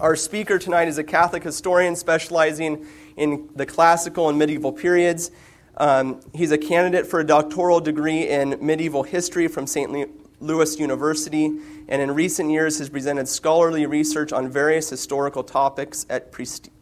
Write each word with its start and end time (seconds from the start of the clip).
Our 0.00 0.16
speaker 0.16 0.58
tonight 0.58 0.88
is 0.88 0.98
a 0.98 1.04
Catholic 1.04 1.44
historian 1.44 1.94
specializing 1.94 2.84
in 3.16 3.48
the 3.54 3.64
classical 3.64 4.28
and 4.28 4.36
medieval 4.36 4.72
periods. 4.72 5.30
Um, 5.76 6.20
he's 6.34 6.50
a 6.50 6.58
candidate 6.58 7.06
for 7.06 7.20
a 7.20 7.24
doctoral 7.24 7.78
degree 7.78 8.28
in 8.28 8.58
medieval 8.60 9.04
history 9.04 9.46
from 9.46 9.68
St. 9.68 10.10
Louis 10.40 10.78
University, 10.80 11.44
and 11.88 12.02
in 12.02 12.10
recent 12.10 12.50
years 12.50 12.78
has 12.78 12.88
presented 12.88 13.28
scholarly 13.28 13.86
research 13.86 14.32
on 14.32 14.48
various 14.48 14.90
historical 14.90 15.44
topics 15.44 16.06
at, 16.10 16.34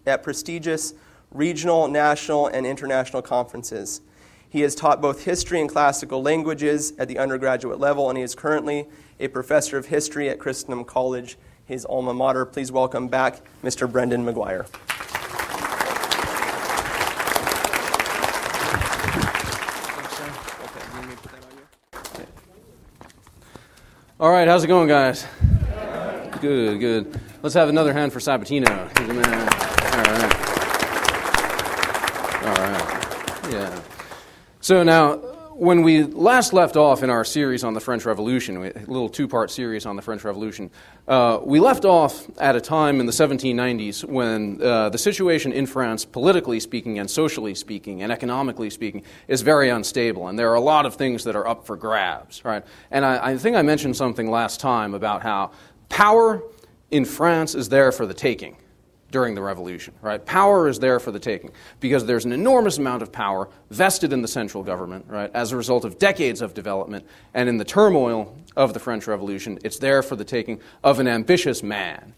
at 0.06 0.22
prestigious 0.22 0.94
regional, 1.30 1.88
national, 1.88 2.46
and 2.46 2.66
international 2.66 3.20
conferences. 3.20 4.00
He 4.48 4.62
has 4.62 4.74
taught 4.74 5.02
both 5.02 5.24
history 5.24 5.60
and 5.60 5.68
classical 5.68 6.22
languages 6.22 6.94
at 6.98 7.08
the 7.08 7.18
undergraduate 7.18 7.78
level, 7.78 8.08
and 8.08 8.16
he 8.16 8.24
is 8.24 8.34
currently 8.34 8.86
a 9.20 9.28
professor 9.28 9.76
of 9.76 9.86
history 9.86 10.30
at 10.30 10.38
Christendom 10.38 10.84
College, 10.84 11.36
his 11.72 11.86
alma 11.86 12.12
mater. 12.12 12.44
Please 12.44 12.70
welcome 12.70 13.08
back 13.08 13.40
Mr. 13.64 13.90
Brendan 13.90 14.24
McGuire. 14.24 14.66
All 24.20 24.30
right, 24.30 24.46
how's 24.46 24.62
it 24.62 24.68
going, 24.68 24.86
guys? 24.86 25.26
Good, 26.40 26.78
good. 26.78 27.20
Let's 27.42 27.54
have 27.54 27.68
another 27.68 27.92
hand 27.92 28.12
for 28.12 28.20
Sabatino. 28.20 28.68
All 28.68 28.84
right. 30.12 30.36
All 32.46 32.54
right. 32.54 33.52
Yeah. 33.52 33.80
So 34.60 34.82
now, 34.84 35.31
when 35.62 35.82
we 35.82 36.02
last 36.02 36.52
left 36.52 36.74
off 36.74 37.04
in 37.04 37.10
our 37.10 37.24
series 37.24 37.62
on 37.62 37.72
the 37.72 37.78
French 37.78 38.04
Revolution, 38.04 38.56
a 38.56 38.72
little 38.90 39.08
two 39.08 39.28
part 39.28 39.48
series 39.48 39.86
on 39.86 39.94
the 39.94 40.02
French 40.02 40.24
Revolution, 40.24 40.72
uh, 41.06 41.38
we 41.40 41.60
left 41.60 41.84
off 41.84 42.26
at 42.40 42.56
a 42.56 42.60
time 42.60 42.98
in 42.98 43.06
the 43.06 43.12
1790s 43.12 44.04
when 44.04 44.60
uh, 44.60 44.88
the 44.88 44.98
situation 44.98 45.52
in 45.52 45.66
France, 45.66 46.04
politically 46.04 46.58
speaking, 46.58 46.98
and 46.98 47.08
socially 47.08 47.54
speaking, 47.54 48.02
and 48.02 48.10
economically 48.10 48.70
speaking, 48.70 49.04
is 49.28 49.42
very 49.42 49.68
unstable. 49.68 50.26
And 50.26 50.36
there 50.36 50.50
are 50.50 50.56
a 50.56 50.60
lot 50.60 50.84
of 50.84 50.96
things 50.96 51.22
that 51.22 51.36
are 51.36 51.46
up 51.46 51.64
for 51.64 51.76
grabs, 51.76 52.44
right? 52.44 52.64
And 52.90 53.04
I, 53.04 53.28
I 53.28 53.38
think 53.38 53.54
I 53.54 53.62
mentioned 53.62 53.96
something 53.96 54.28
last 54.28 54.58
time 54.58 54.94
about 54.94 55.22
how 55.22 55.52
power 55.88 56.42
in 56.90 57.04
France 57.04 57.54
is 57.54 57.68
there 57.68 57.92
for 57.92 58.04
the 58.04 58.14
taking 58.14 58.56
during 59.12 59.36
the 59.36 59.42
revolution, 59.42 59.94
right? 60.00 60.24
Power 60.26 60.66
is 60.66 60.80
there 60.80 60.98
for 60.98 61.12
the 61.12 61.20
taking 61.20 61.52
because 61.78 62.04
there's 62.06 62.24
an 62.24 62.32
enormous 62.32 62.78
amount 62.78 63.02
of 63.02 63.12
power 63.12 63.48
vested 63.70 64.12
in 64.12 64.22
the 64.22 64.28
central 64.28 64.64
government, 64.64 65.04
right? 65.06 65.30
As 65.34 65.52
a 65.52 65.56
result 65.56 65.84
of 65.84 65.98
decades 65.98 66.40
of 66.40 66.54
development 66.54 67.06
and 67.34 67.48
in 67.48 67.58
the 67.58 67.64
turmoil 67.64 68.34
of 68.56 68.74
the 68.74 68.80
French 68.80 69.06
Revolution, 69.06 69.58
it's 69.62 69.78
there 69.78 70.02
for 70.02 70.16
the 70.16 70.24
taking 70.24 70.60
of 70.82 70.98
an 70.98 71.06
ambitious 71.06 71.62
man, 71.62 72.14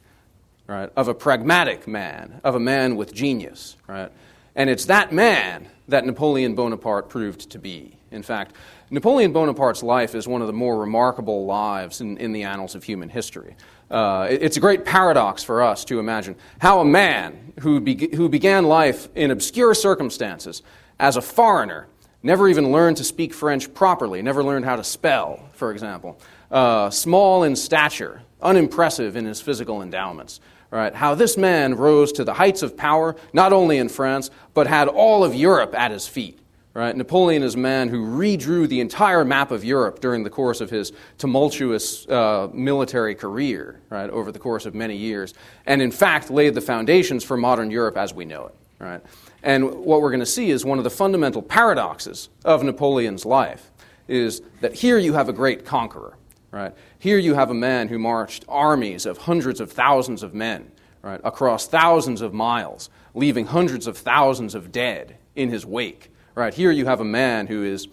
right? 0.67 0.91
Of 0.97 1.09
a 1.09 1.15
pragmatic 1.15 1.87
man, 1.87 2.41
of 2.45 2.55
a 2.55 2.61
man 2.61 2.97
with 2.97 3.13
genius, 3.13 3.77
right? 3.87 4.11
And 4.55 4.71
it's 4.71 4.87
that 4.87 5.13
man 5.13 5.69
that 5.89 6.07
Napoleon 6.07 6.55
Bonaparte 6.55 7.09
proved 7.09 7.51
to 7.51 7.59
be. 7.59 7.97
In 8.15 8.23
fact, 8.23 8.55
Napoleon 8.91 9.33
Bonaparte's 9.33 9.83
life 9.83 10.15
is 10.15 10.29
one 10.29 10.41
of 10.41 10.47
the 10.47 10.53
more 10.53 10.79
remarkable 10.79 11.47
lives 11.47 12.01
in, 12.01 12.17
in 12.19 12.33
the 12.33 12.45
annals 12.45 12.75
of 12.75 12.85
human 12.85 13.09
history. 13.09 13.57
Uh, 13.91 14.27
it's 14.31 14.57
a 14.57 14.61
great 14.61 14.85
paradox 14.85 15.43
for 15.43 15.63
us 15.63 15.85
to 15.87 15.99
imagine 15.99 16.37
how 16.59 16.81
a 16.81 16.85
man 16.85 17.53
who, 17.61 17.81
be- 17.81 18.15
who 18.15 18.29
began 18.29 18.65
life 18.65 19.09
in 19.15 19.31
obscure 19.31 19.75
circumstances 19.75 20.63
as 20.99 21.17
a 21.17 21.23
foreigner, 21.23 21.87
never 22.23 22.49
even 22.49 22.73
learned 22.73 22.97
to 22.97 23.05
speak 23.05 23.35
French 23.35 23.73
properly, 23.75 24.23
never 24.23 24.43
learned 24.43 24.65
how 24.65 24.77
to 24.77 24.85
spell, 24.85 25.49
for 25.53 25.71
example, 25.71 26.19
uh, 26.51 26.89
small 26.89 27.43
in 27.43 27.57
stature, 27.57 28.23
unimpressive 28.41 29.17
in 29.17 29.25
his 29.25 29.41
physical 29.41 29.83
endowments. 29.83 30.41
Right, 30.71 30.93
how 30.93 31.15
this 31.15 31.37
man 31.37 31.77
rose 31.77 32.11
to 32.13 32.25
the 32.25 32.35
heights 32.35 32.63
of 32.63 32.77
power, 32.77 33.15
not 33.33 33.53
only 33.53 33.79
in 33.79 33.89
France, 33.89 34.31
but 34.55 34.67
had 34.67 34.89
all 34.89 35.23
of 35.23 35.33
Europe 35.33 35.73
at 35.73 35.93
his 35.93 36.09
feet. 36.09 36.37
Right? 36.75 36.97
Napoleon 36.97 37.45
is 37.45 37.55
a 37.55 37.59
man 37.59 37.89
who 37.89 38.05
redrew 38.05 38.69
the 38.69 38.81
entire 38.81 39.25
map 39.25 39.53
of 39.53 39.65
Europe 39.65 40.01
during 40.01 40.25
the 40.25 40.31
course 40.31 40.61
of 40.61 40.71
his 40.71 40.93
tumultuous 41.19 42.05
uh, 42.09 42.49
military 42.53 43.15
career, 43.15 43.81
right, 43.91 44.11
over 44.11 44.33
the 44.33 44.41
course 44.41 44.67
of 44.67 44.75
many 44.75 44.97
years, 44.97 45.35
and 45.67 45.81
in 45.81 45.93
fact 45.93 46.31
laid 46.31 46.55
the 46.55 46.61
foundations 46.61 47.23
for 47.23 47.37
modern 47.37 47.71
Europe 47.71 47.97
as 47.97 48.13
we 48.13 48.25
know 48.25 48.47
it. 48.47 48.55
Right? 48.81 49.01
And 49.45 49.71
what 49.71 50.03
we're 50.03 50.11
going 50.11 50.19
to 50.19 50.27
see 50.27 50.51
is 50.51 50.65
one 50.65 50.79
of 50.79 50.85
the 50.85 50.91
fundamental 50.91 51.43
paradoxes 51.43 52.29
of 52.45 52.65
Napoleon's 52.65 53.25
life 53.25 53.71
is 54.09 54.43
that 54.61 54.75
here 54.75 54.99
you 54.99 55.13
have 55.13 55.29
a 55.29 55.33
great 55.33 55.65
conqueror. 55.65 56.17
Right? 56.51 56.75
Here 56.99 57.19
you 57.19 57.35
have 57.35 57.51
a 57.51 57.55
man 57.55 57.87
who 57.87 58.01
marched 58.01 58.45
armies 58.49 59.07
of 59.07 59.19
hundreds 59.19 59.61
of 59.61 59.71
thousands 59.71 60.25
of 60.25 60.35
men 60.35 60.73
right, 61.03 61.21
across 61.23 61.69
thousands 61.69 62.21
of 62.21 62.35
miles, 62.35 62.91
leaving 63.15 63.47
hundreds 63.47 63.87
of 63.87 63.97
thousands 63.97 64.57
of 64.57 64.73
dead 64.73 65.17
in 65.37 65.51
his 65.51 65.65
wake. 65.65 66.11
Right 66.35 66.53
here, 66.53 66.71
you 66.71 66.87
have 66.87 67.01
a 67.01 67.05
man 67.05 67.47
who 67.47 67.63
is, 67.63 67.87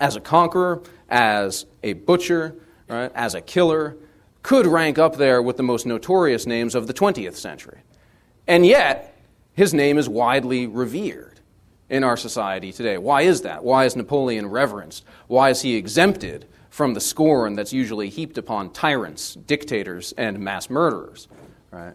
as 0.00 0.16
a 0.16 0.20
conqueror, 0.20 0.82
as 1.08 1.66
a 1.82 1.92
butcher, 1.92 2.56
right, 2.88 3.12
as 3.14 3.34
a 3.34 3.40
killer, 3.40 3.96
could 4.42 4.66
rank 4.66 4.98
up 4.98 5.16
there 5.16 5.42
with 5.42 5.56
the 5.56 5.62
most 5.62 5.84
notorious 5.84 6.46
names 6.46 6.74
of 6.74 6.86
the 6.86 6.94
20th 6.94 7.34
century. 7.34 7.80
And 8.46 8.64
yet, 8.64 9.18
his 9.52 9.74
name 9.74 9.98
is 9.98 10.08
widely 10.08 10.66
revered 10.66 11.40
in 11.90 12.04
our 12.04 12.16
society 12.16 12.72
today. 12.72 12.96
Why 12.96 13.22
is 13.22 13.42
that? 13.42 13.62
Why 13.64 13.84
is 13.84 13.96
Napoleon 13.96 14.48
reverenced? 14.48 15.04
Why 15.26 15.50
is 15.50 15.62
he 15.62 15.76
exempted 15.76 16.46
from 16.70 16.94
the 16.94 17.00
scorn 17.00 17.54
that's 17.54 17.72
usually 17.72 18.08
heaped 18.08 18.38
upon 18.38 18.70
tyrants, 18.70 19.34
dictators, 19.34 20.12
and 20.16 20.38
mass 20.40 20.70
murderers? 20.70 21.28
Right? 21.70 21.94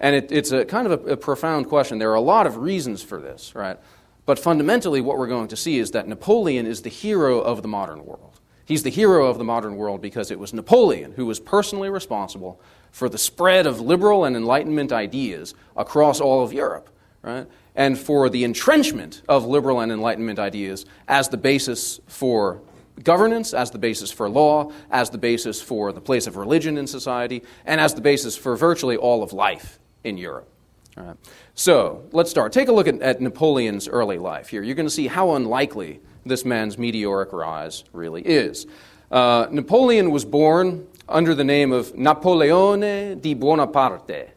And 0.00 0.16
it, 0.16 0.32
it's 0.32 0.50
a 0.50 0.64
kind 0.64 0.88
of 0.88 1.06
a, 1.06 1.12
a 1.12 1.16
profound 1.16 1.68
question. 1.68 1.98
There 1.98 2.10
are 2.10 2.16
a 2.16 2.20
lot 2.20 2.46
of 2.46 2.56
reasons 2.56 3.02
for 3.02 3.20
this, 3.20 3.54
right? 3.54 3.78
But 4.24 4.38
fundamentally, 4.38 5.00
what 5.00 5.18
we're 5.18 5.26
going 5.26 5.48
to 5.48 5.56
see 5.56 5.78
is 5.78 5.90
that 5.92 6.06
Napoleon 6.06 6.66
is 6.66 6.82
the 6.82 6.90
hero 6.90 7.40
of 7.40 7.62
the 7.62 7.68
modern 7.68 8.04
world. 8.04 8.40
He's 8.64 8.84
the 8.84 8.90
hero 8.90 9.26
of 9.26 9.38
the 9.38 9.44
modern 9.44 9.76
world 9.76 10.00
because 10.00 10.30
it 10.30 10.38
was 10.38 10.54
Napoleon 10.54 11.12
who 11.12 11.26
was 11.26 11.40
personally 11.40 11.90
responsible 11.90 12.60
for 12.92 13.08
the 13.08 13.18
spread 13.18 13.66
of 13.66 13.80
liberal 13.80 14.24
and 14.24 14.36
Enlightenment 14.36 14.92
ideas 14.92 15.54
across 15.76 16.20
all 16.20 16.44
of 16.44 16.52
Europe, 16.52 16.88
right? 17.22 17.46
And 17.74 17.98
for 17.98 18.28
the 18.28 18.44
entrenchment 18.44 19.22
of 19.28 19.46
liberal 19.46 19.80
and 19.80 19.90
Enlightenment 19.90 20.38
ideas 20.38 20.86
as 21.08 21.28
the 21.28 21.36
basis 21.36 22.00
for 22.06 22.62
governance, 23.02 23.54
as 23.54 23.70
the 23.70 23.78
basis 23.78 24.12
for 24.12 24.28
law, 24.28 24.70
as 24.90 25.10
the 25.10 25.18
basis 25.18 25.60
for 25.60 25.92
the 25.92 26.00
place 26.00 26.26
of 26.26 26.36
religion 26.36 26.78
in 26.78 26.86
society, 26.86 27.42
and 27.64 27.80
as 27.80 27.94
the 27.94 28.02
basis 28.02 28.36
for 28.36 28.54
virtually 28.54 28.96
all 28.96 29.22
of 29.22 29.32
life 29.32 29.80
in 30.04 30.18
Europe. 30.18 30.51
Right. 30.96 31.16
So 31.54 32.04
let's 32.12 32.30
start. 32.30 32.52
Take 32.52 32.68
a 32.68 32.72
look 32.72 32.86
at, 32.86 33.00
at 33.00 33.20
Napoleon's 33.20 33.88
early 33.88 34.18
life 34.18 34.48
here. 34.48 34.62
You're 34.62 34.74
going 34.74 34.86
to 34.86 34.90
see 34.90 35.06
how 35.06 35.34
unlikely 35.34 36.00
this 36.26 36.44
man's 36.44 36.76
meteoric 36.76 37.32
rise 37.32 37.84
really 37.92 38.22
is. 38.22 38.66
Uh, 39.10 39.46
Napoleon 39.50 40.10
was 40.10 40.24
born 40.24 40.86
under 41.08 41.34
the 41.34 41.44
name 41.44 41.72
of 41.72 41.96
Napoleone 41.96 43.20
di 43.20 43.34
Buonaparte. 43.34 44.30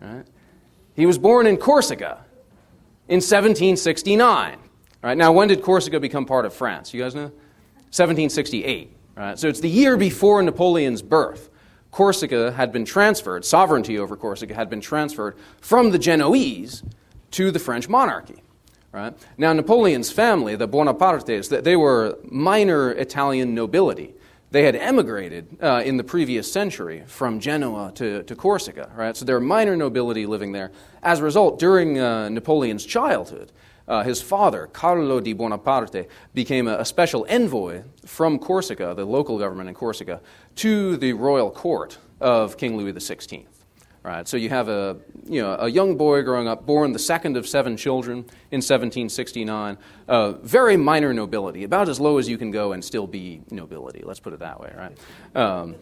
Right? 0.00 0.24
He 0.94 1.06
was 1.06 1.18
born 1.18 1.46
in 1.46 1.56
Corsica 1.56 2.24
in 3.08 3.16
1769. 3.16 4.58
Right? 5.02 5.16
Now, 5.16 5.32
when 5.32 5.48
did 5.48 5.62
Corsica 5.62 6.00
become 6.00 6.26
part 6.26 6.44
of 6.44 6.52
France? 6.52 6.92
You 6.92 7.02
guys 7.02 7.14
know? 7.14 7.30
1768. 7.90 8.96
Right? 9.16 9.38
So 9.38 9.48
it's 9.48 9.60
the 9.60 9.70
year 9.70 9.96
before 9.96 10.42
Napoleon's 10.42 11.02
birth. 11.02 11.50
Corsica 11.90 12.52
had 12.52 12.72
been 12.72 12.84
transferred, 12.84 13.44
sovereignty 13.44 13.98
over 13.98 14.16
Corsica 14.16 14.54
had 14.54 14.68
been 14.68 14.80
transferred 14.80 15.36
from 15.60 15.90
the 15.90 15.98
Genoese 15.98 16.82
to 17.32 17.50
the 17.50 17.58
French 17.58 17.88
monarchy. 17.88 18.42
Right? 18.92 19.14
Now, 19.36 19.52
Napoleon's 19.52 20.10
family, 20.10 20.56
the 20.56 20.68
Bonapartes, 20.68 21.62
they 21.62 21.76
were 21.76 22.18
minor 22.24 22.92
Italian 22.92 23.54
nobility. 23.54 24.14
They 24.50 24.62
had 24.62 24.76
emigrated 24.76 25.58
uh, 25.62 25.82
in 25.84 25.98
the 25.98 26.04
previous 26.04 26.50
century 26.50 27.04
from 27.06 27.38
Genoa 27.38 27.92
to, 27.96 28.22
to 28.22 28.34
Corsica, 28.34 28.90
right? 28.96 29.14
So 29.14 29.26
they're 29.26 29.40
minor 29.40 29.76
nobility 29.76 30.24
living 30.24 30.52
there. 30.52 30.72
As 31.02 31.20
a 31.20 31.24
result, 31.24 31.58
during 31.58 31.98
uh, 31.98 32.30
Napoleon's 32.30 32.86
childhood, 32.86 33.52
uh, 33.88 34.02
his 34.02 34.20
father, 34.20 34.68
Carlo 34.72 35.18
di 35.18 35.34
Buonaparte, 35.34 36.06
became 36.34 36.68
a, 36.68 36.78
a, 36.78 36.84
special 36.84 37.26
envoy 37.28 37.82
from 38.04 38.38
Corsica, 38.38 38.94
the 38.94 39.04
local 39.04 39.38
government 39.38 39.68
in 39.68 39.74
Corsica, 39.74 40.20
to 40.56 40.96
the 40.98 41.14
royal 41.14 41.50
court 41.50 41.98
of 42.20 42.56
King 42.56 42.76
Louis 42.76 42.92
XVI. 42.92 43.46
Right, 44.04 44.28
so 44.28 44.36
you 44.36 44.48
have 44.48 44.68
a, 44.68 44.96
you 45.26 45.42
know, 45.42 45.56
a 45.58 45.68
young 45.68 45.96
boy 45.96 46.22
growing 46.22 46.46
up, 46.46 46.64
born 46.64 46.92
the 46.92 46.98
second 46.98 47.36
of 47.36 47.46
seven 47.48 47.76
children 47.76 48.18
in 48.50 48.62
1769, 48.62 49.76
uh, 50.06 50.32
very 50.32 50.76
minor 50.76 51.12
nobility, 51.12 51.64
about 51.64 51.88
as 51.88 51.98
low 51.98 52.16
as 52.16 52.28
you 52.28 52.38
can 52.38 52.50
go 52.50 52.72
and 52.72 52.82
still 52.82 53.06
be 53.06 53.42
nobility, 53.50 54.02
let's 54.06 54.20
put 54.20 54.32
it 54.32 54.38
that 54.38 54.60
way, 54.60 54.72
right? 54.78 55.36
Um, 55.36 55.74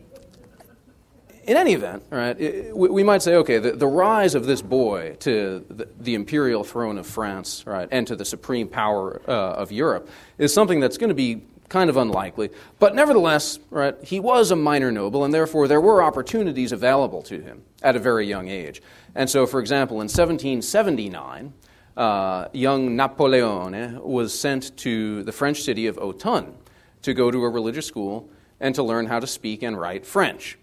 in 1.46 1.56
any 1.56 1.74
event, 1.74 2.02
right, 2.10 2.38
it, 2.40 2.76
we, 2.76 2.88
we, 2.88 3.02
might 3.02 3.22
say, 3.22 3.36
okay, 3.36 3.58
the, 3.58 3.72
the, 3.72 3.86
rise 3.86 4.34
of 4.34 4.46
this 4.46 4.60
boy 4.60 5.16
to 5.20 5.64
the, 5.68 5.88
the, 6.00 6.14
imperial 6.14 6.64
throne 6.64 6.98
of 6.98 7.06
France, 7.06 7.64
right, 7.66 7.88
and 7.92 8.06
to 8.08 8.16
the 8.16 8.24
supreme 8.24 8.68
power 8.68 9.22
uh, 9.28 9.30
of 9.30 9.70
Europe 9.70 10.08
is 10.38 10.52
something 10.52 10.80
that's 10.80 10.98
going 10.98 11.08
to 11.08 11.14
be 11.14 11.42
kind 11.68 11.88
of 11.88 11.96
unlikely. 11.96 12.50
But 12.78 12.94
nevertheless, 12.94 13.58
right, 13.70 13.94
he 14.02 14.18
was 14.18 14.50
a 14.50 14.56
minor 14.56 14.90
noble, 14.90 15.24
and 15.24 15.32
therefore 15.32 15.68
there 15.68 15.80
were 15.80 16.02
opportunities 16.02 16.72
available 16.72 17.22
to 17.22 17.40
him 17.40 17.62
at 17.82 17.94
a 17.94 18.00
very 18.00 18.26
young 18.26 18.48
age. 18.48 18.82
And 19.14 19.30
so, 19.30 19.46
for 19.46 19.60
example, 19.60 19.96
in 19.96 20.08
1779, 20.08 21.52
uh, 21.96 22.48
young 22.52 22.96
Napoleone 22.96 24.00
was 24.02 24.38
sent 24.38 24.76
to 24.78 25.22
the 25.22 25.32
French 25.32 25.62
city 25.62 25.86
of 25.86 25.96
Autun 25.96 26.54
to 27.02 27.14
go 27.14 27.30
to 27.30 27.44
a 27.44 27.48
religious 27.48 27.86
school 27.86 28.28
and 28.60 28.74
to 28.74 28.82
learn 28.82 29.06
how 29.06 29.20
to 29.20 29.26
speak 29.26 29.62
and 29.62 29.78
write 29.78 30.04
French. 30.04 30.58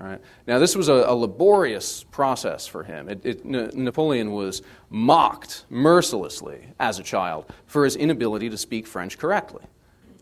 Right. 0.00 0.20
Now, 0.46 0.58
this 0.58 0.74
was 0.74 0.88
a, 0.88 0.92
a, 0.92 1.14
laborious 1.14 2.02
process 2.04 2.66
for 2.66 2.82
him. 2.82 3.08
It, 3.08 3.24
it, 3.24 3.40
N- 3.46 3.70
Napoleon 3.74 4.32
was 4.32 4.60
mocked 4.90 5.64
mercilessly 5.70 6.66
as 6.80 6.98
a 6.98 7.02
child 7.02 7.46
for 7.66 7.84
his 7.84 7.94
inability 7.94 8.50
to 8.50 8.58
speak 8.58 8.86
French 8.86 9.16
correctly. 9.16 9.64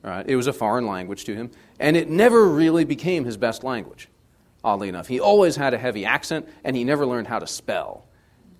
Right. 0.03 0.29
It 0.29 0.37
was 0.37 0.47
a 0.47 0.53
foreign 0.53 0.87
language 0.87 1.25
to 1.25 1.35
him, 1.35 1.51
and 1.81 1.97
it 1.97 2.11
never 2.11 2.45
really 2.45 2.85
became 2.85 3.25
his 3.25 3.37
best 3.37 3.65
language, 3.65 4.09
oddly 4.63 4.89
enough. 4.89 5.09
He 5.09 5.21
always 5.21 5.57
had 5.57 5.75
a 5.75 5.79
heavy 5.79 6.05
accent, 6.05 6.49
and 6.65 6.77
he 6.77 6.85
never 6.85 7.07
learned 7.07 7.29
how 7.29 7.39
to 7.39 7.47
spell. 7.47 8.07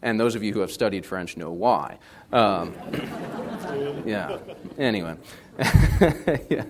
And 0.03 0.19
those 0.19 0.35
of 0.35 0.43
you 0.43 0.53
who 0.53 0.61
have 0.61 0.73
studied 0.73 1.05
French 1.05 1.37
know 1.37 1.53
why. 1.53 1.99
Um, 2.33 2.75
yeah. 4.07 4.39
Anyway. 4.79 5.17
yeah. 6.49 6.65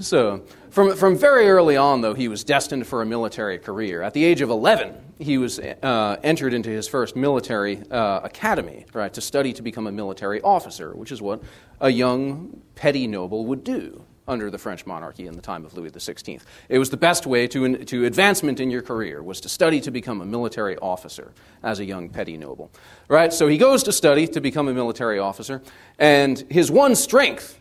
So, 0.00 0.44
from, 0.70 0.94
from 0.96 1.16
very 1.16 1.48
early 1.48 1.76
on, 1.76 2.02
though, 2.02 2.14
he 2.14 2.28
was 2.28 2.44
destined 2.44 2.86
for 2.86 3.02
a 3.02 3.06
military 3.06 3.58
career. 3.58 4.02
At 4.02 4.14
the 4.14 4.24
age 4.24 4.40
of 4.40 4.50
11, 4.50 4.94
he 5.18 5.38
was 5.38 5.58
uh, 5.58 6.16
entered 6.22 6.54
into 6.54 6.70
his 6.70 6.86
first 6.86 7.16
military 7.16 7.82
uh, 7.90 8.20
academy, 8.22 8.86
right, 8.92 9.12
to 9.12 9.20
study 9.20 9.52
to 9.54 9.62
become 9.62 9.86
a 9.86 9.92
military 9.92 10.40
officer, 10.42 10.94
which 10.94 11.10
is 11.10 11.20
what 11.20 11.42
a 11.80 11.90
young 11.90 12.62
petty 12.74 13.06
noble 13.06 13.46
would 13.46 13.64
do 13.64 14.04
under 14.28 14.50
the 14.50 14.58
French 14.58 14.86
monarchy 14.86 15.26
in 15.26 15.34
the 15.34 15.42
time 15.42 15.64
of 15.64 15.74
Louis 15.74 15.90
XVI. 15.90 16.40
It 16.68 16.78
was 16.78 16.90
the 16.90 16.96
best 16.98 17.26
way 17.26 17.48
to, 17.48 17.84
to 17.84 18.04
advancement 18.04 18.60
in 18.60 18.70
your 18.70 18.82
career, 18.82 19.22
was 19.22 19.40
to 19.40 19.48
study 19.48 19.80
to 19.80 19.90
become 19.90 20.20
a 20.20 20.26
military 20.26 20.76
officer 20.78 21.32
as 21.62 21.80
a 21.80 21.84
young 21.84 22.10
petty 22.10 22.36
noble. 22.36 22.70
Right? 23.08 23.32
So 23.32 23.48
he 23.48 23.56
goes 23.56 23.82
to 23.84 23.92
study 23.92 24.28
to 24.28 24.40
become 24.40 24.68
a 24.68 24.74
military 24.74 25.18
officer, 25.18 25.62
and 25.98 26.38
his 26.50 26.70
one 26.70 26.94
strength 26.94 27.58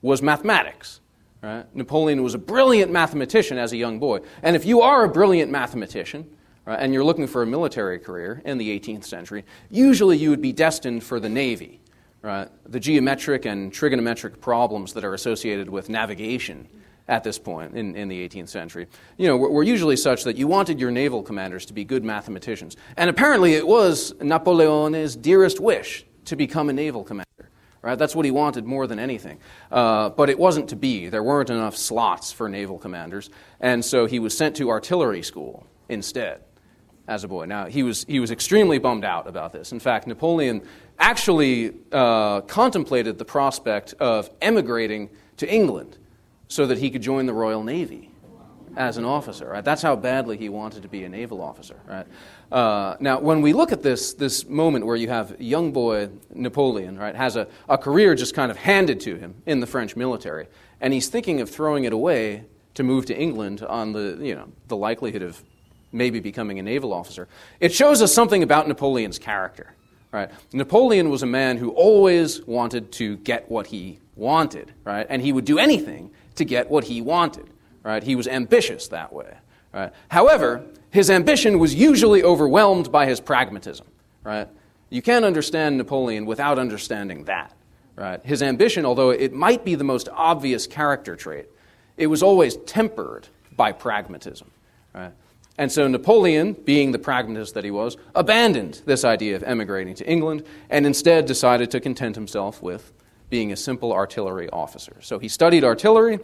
was 0.00 0.22
mathematics. 0.22 1.00
Right? 1.44 1.76
Napoleon 1.76 2.22
was 2.22 2.32
a 2.32 2.38
brilliant 2.38 2.90
mathematician 2.90 3.58
as 3.58 3.72
a 3.72 3.76
young 3.76 3.98
boy. 3.98 4.20
And 4.42 4.56
if 4.56 4.64
you 4.64 4.80
are 4.80 5.04
a 5.04 5.08
brilliant 5.10 5.50
mathematician, 5.50 6.26
right, 6.64 6.78
and 6.80 6.94
you're 6.94 7.04
looking 7.04 7.26
for 7.26 7.42
a 7.42 7.46
military 7.46 7.98
career 7.98 8.40
in 8.46 8.56
the 8.56 8.80
18th 8.80 9.04
century, 9.04 9.44
usually 9.70 10.16
you 10.16 10.30
would 10.30 10.40
be 10.40 10.54
destined 10.54 11.04
for 11.04 11.20
the 11.20 11.28
Navy. 11.28 11.80
Right? 12.22 12.48
The 12.64 12.80
geometric 12.80 13.44
and 13.44 13.70
trigonometric 13.70 14.40
problems 14.40 14.94
that 14.94 15.04
are 15.04 15.12
associated 15.12 15.68
with 15.68 15.90
navigation 15.90 16.66
at 17.08 17.22
this 17.22 17.38
point 17.38 17.76
in, 17.76 17.94
in 17.94 18.08
the 18.08 18.26
18th 18.26 18.48
century, 18.48 18.86
you 19.18 19.28
know, 19.28 19.36
were, 19.36 19.50
were 19.50 19.62
usually 19.62 19.96
such 19.96 20.24
that 20.24 20.38
you 20.38 20.46
wanted 20.46 20.80
your 20.80 20.90
naval 20.90 21.22
commanders 21.22 21.66
to 21.66 21.74
be 21.74 21.84
good 21.84 22.02
mathematicians. 22.02 22.78
And 22.96 23.10
apparently 23.10 23.52
it 23.52 23.66
was 23.66 24.14
Napoleon's 24.22 25.14
dearest 25.14 25.60
wish 25.60 26.06
to 26.24 26.36
become 26.36 26.70
a 26.70 26.72
naval 26.72 27.04
commander. 27.04 27.50
Right? 27.84 27.98
That's 27.98 28.16
what 28.16 28.24
he 28.24 28.30
wanted 28.30 28.64
more 28.64 28.86
than 28.86 28.98
anything. 28.98 29.38
Uh, 29.70 30.08
but 30.08 30.30
it 30.30 30.38
wasn't 30.38 30.70
to 30.70 30.76
be. 30.76 31.10
There 31.10 31.22
weren't 31.22 31.50
enough 31.50 31.76
slots 31.76 32.32
for 32.32 32.48
naval 32.48 32.78
commanders. 32.78 33.28
And 33.60 33.84
so 33.84 34.06
he 34.06 34.18
was 34.18 34.34
sent 34.34 34.56
to 34.56 34.70
artillery 34.70 35.22
school 35.22 35.66
instead 35.90 36.40
as 37.06 37.24
a 37.24 37.28
boy. 37.28 37.44
Now, 37.44 37.66
he 37.66 37.82
was, 37.82 38.04
he 38.04 38.20
was 38.20 38.30
extremely 38.30 38.78
bummed 38.78 39.04
out 39.04 39.26
about 39.26 39.52
this. 39.52 39.70
In 39.70 39.80
fact, 39.80 40.06
Napoleon 40.06 40.62
actually 40.98 41.74
uh, 41.92 42.40
contemplated 42.42 43.18
the 43.18 43.26
prospect 43.26 43.92
of 44.00 44.30
emigrating 44.40 45.10
to 45.36 45.52
England 45.52 45.98
so 46.48 46.64
that 46.66 46.78
he 46.78 46.88
could 46.88 47.02
join 47.02 47.26
the 47.26 47.34
Royal 47.34 47.62
Navy 47.62 48.10
as 48.78 48.96
an 48.96 49.04
officer. 49.04 49.50
Right? 49.50 49.64
That's 49.64 49.82
how 49.82 49.94
badly 49.94 50.38
he 50.38 50.48
wanted 50.48 50.84
to 50.84 50.88
be 50.88 51.04
a 51.04 51.08
naval 51.10 51.42
officer. 51.42 51.78
Right? 51.86 52.06
Uh, 52.54 52.96
now, 53.00 53.18
when 53.18 53.42
we 53.42 53.52
look 53.52 53.72
at 53.72 53.82
this, 53.82 54.14
this 54.14 54.46
moment 54.46 54.86
where 54.86 54.94
you 54.94 55.08
have 55.08 55.34
young 55.40 55.72
boy 55.72 56.08
Napoleon, 56.32 56.96
right, 56.96 57.16
has 57.16 57.34
a, 57.34 57.48
a 57.68 57.76
career 57.76 58.14
just 58.14 58.32
kind 58.32 58.48
of 58.48 58.56
handed 58.56 59.00
to 59.00 59.16
him 59.16 59.34
in 59.44 59.58
the 59.58 59.66
French 59.66 59.96
military, 59.96 60.46
and 60.80 60.92
he's 60.92 61.08
thinking 61.08 61.40
of 61.40 61.50
throwing 61.50 61.82
it 61.82 61.92
away 61.92 62.44
to 62.74 62.84
move 62.84 63.06
to 63.06 63.16
England 63.16 63.64
on 63.64 63.92
the, 63.92 64.16
you 64.20 64.36
know, 64.36 64.52
the 64.68 64.76
likelihood 64.76 65.20
of 65.22 65.42
maybe 65.90 66.20
becoming 66.20 66.60
a 66.60 66.62
naval 66.62 66.92
officer, 66.92 67.26
it 67.58 67.72
shows 67.72 68.00
us 68.00 68.14
something 68.14 68.44
about 68.44 68.68
Napoleon's 68.68 69.18
character. 69.18 69.74
Right? 70.12 70.30
Napoleon 70.52 71.10
was 71.10 71.24
a 71.24 71.26
man 71.26 71.56
who 71.56 71.70
always 71.70 72.40
wanted 72.42 72.92
to 72.92 73.16
get 73.16 73.50
what 73.50 73.66
he 73.66 73.98
wanted, 74.14 74.72
right? 74.84 75.08
And 75.10 75.20
he 75.20 75.32
would 75.32 75.44
do 75.44 75.58
anything 75.58 76.12
to 76.36 76.44
get 76.44 76.70
what 76.70 76.84
he 76.84 77.00
wanted. 77.00 77.50
Right? 77.82 78.00
He 78.00 78.14
was 78.14 78.28
ambitious 78.28 78.86
that 78.88 79.12
way. 79.12 79.34
Right? 79.72 79.92
However, 80.06 80.64
his 80.94 81.10
ambition 81.10 81.58
was 81.58 81.74
usually 81.74 82.22
overwhelmed 82.22 82.92
by 82.92 83.04
his 83.04 83.18
pragmatism. 83.20 83.84
Right? 84.22 84.48
You 84.90 85.02
can't 85.02 85.24
understand 85.24 85.76
Napoleon 85.76 86.24
without 86.24 86.56
understanding 86.56 87.24
that. 87.24 87.52
Right? 87.96 88.24
His 88.24 88.44
ambition, 88.44 88.86
although 88.86 89.10
it 89.10 89.32
might 89.32 89.64
be 89.64 89.74
the 89.74 89.82
most 89.82 90.08
obvious 90.12 90.68
character 90.68 91.16
trait, 91.16 91.46
it 91.96 92.06
was 92.06 92.22
always 92.22 92.58
tempered 92.58 93.26
by 93.56 93.72
pragmatism. 93.72 94.52
Right? 94.94 95.10
And 95.58 95.70
so 95.70 95.88
Napoleon, 95.88 96.52
being 96.52 96.92
the 96.92 97.00
pragmatist 97.00 97.54
that 97.54 97.64
he 97.64 97.72
was, 97.72 97.96
abandoned 98.14 98.82
this 98.86 99.04
idea 99.04 99.34
of 99.34 99.42
emigrating 99.42 99.96
to 99.96 100.08
England 100.08 100.44
and 100.70 100.86
instead 100.86 101.26
decided 101.26 101.72
to 101.72 101.80
content 101.80 102.14
himself 102.14 102.62
with 102.62 102.92
being 103.30 103.50
a 103.50 103.56
simple 103.56 103.92
artillery 103.92 104.48
officer. 104.50 104.96
So 105.00 105.18
he 105.18 105.26
studied 105.26 105.64
artillery 105.64 106.20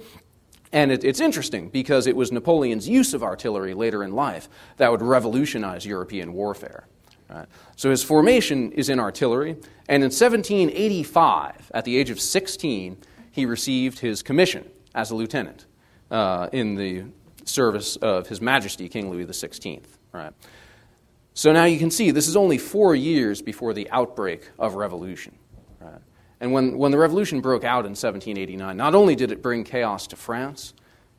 and 0.72 0.93
it, 0.93 1.05
it's 1.05 1.20
interesting 1.20 1.69
because 1.69 2.06
it 2.06 2.14
was 2.14 2.31
Napoleon's 2.31 2.88
use 2.88 3.14
of 3.14 3.22
artillery 3.22 3.75
later 3.75 4.05
in 4.05 4.12
life 4.12 4.49
that 4.76 4.90
would 4.90 5.02
revolutionize 5.02 5.84
European 5.84 6.32
warfare. 6.32 6.87
Right? 7.28 7.46
So 7.76 7.90
his 7.90 8.02
formation 8.02 8.72
is 8.72 8.88
in 8.88 8.99
artillery, 8.99 9.50
and 9.88 10.02
in 10.02 10.11
1785, 10.11 11.70
at 11.75 11.84
the 11.84 11.96
age 11.96 12.11
of 12.11 12.20
16, 12.20 12.96
he 13.31 13.46
received 13.46 14.00
his 14.00 14.22
commission 14.22 14.69
as 14.94 15.11
a 15.11 15.14
lieutenant 15.14 15.67
uh, 16.11 16.49
in 16.52 16.75
the 16.75 17.05
service 17.44 17.96
of 17.96 18.28
His 18.28 18.40
Majesty 18.40 18.88
King 18.88 19.11
Louis 19.11 19.26
XVI. 19.26 19.82
Right? 20.12 20.32
So 21.34 21.52
now 21.52 21.64
you 21.64 21.78
can 21.78 21.90
see 21.90 22.11
this 22.11 22.28
is 22.28 22.37
only 22.37 22.58
four 22.58 22.94
years 22.94 23.43
before 23.43 23.72
the 23.72 23.88
outbreak 23.90 24.49
of 24.58 24.75
revolution. 24.75 25.37
And 26.40 26.52
when, 26.52 26.78
when 26.78 26.90
the 26.90 26.98
revolution 26.98 27.40
broke 27.40 27.64
out 27.64 27.84
in 27.84 27.90
1789, 27.90 28.76
not 28.76 28.94
only 28.94 29.14
did 29.14 29.31
it 29.31 29.42
bring 29.42 29.62
chaos 29.62 30.06
to 30.08 30.16
France, 30.16 30.72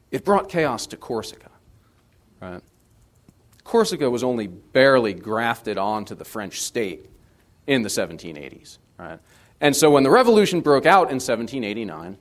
it 0.09 0.25
brought 0.25 0.49
chaos 0.49 0.87
to 0.87 0.97
Corsica. 0.97 1.51
Right? 2.41 2.61
Corsica 3.63 4.09
was 4.09 4.23
only 4.23 4.47
barely 4.47 5.13
grafted 5.13 5.77
onto 5.77 6.15
the 6.15 6.25
French 6.25 6.61
state 6.61 7.05
in 7.67 7.83
the 7.83 7.89
1780s. 7.89 8.79
Right? 8.97 9.19
And 9.61 9.75
so 9.75 9.91
when 9.91 10.03
the 10.03 10.09
revolution 10.09 10.61
broke 10.61 10.87
out 10.87 11.11
in 11.11 11.19
1789, 11.19 12.17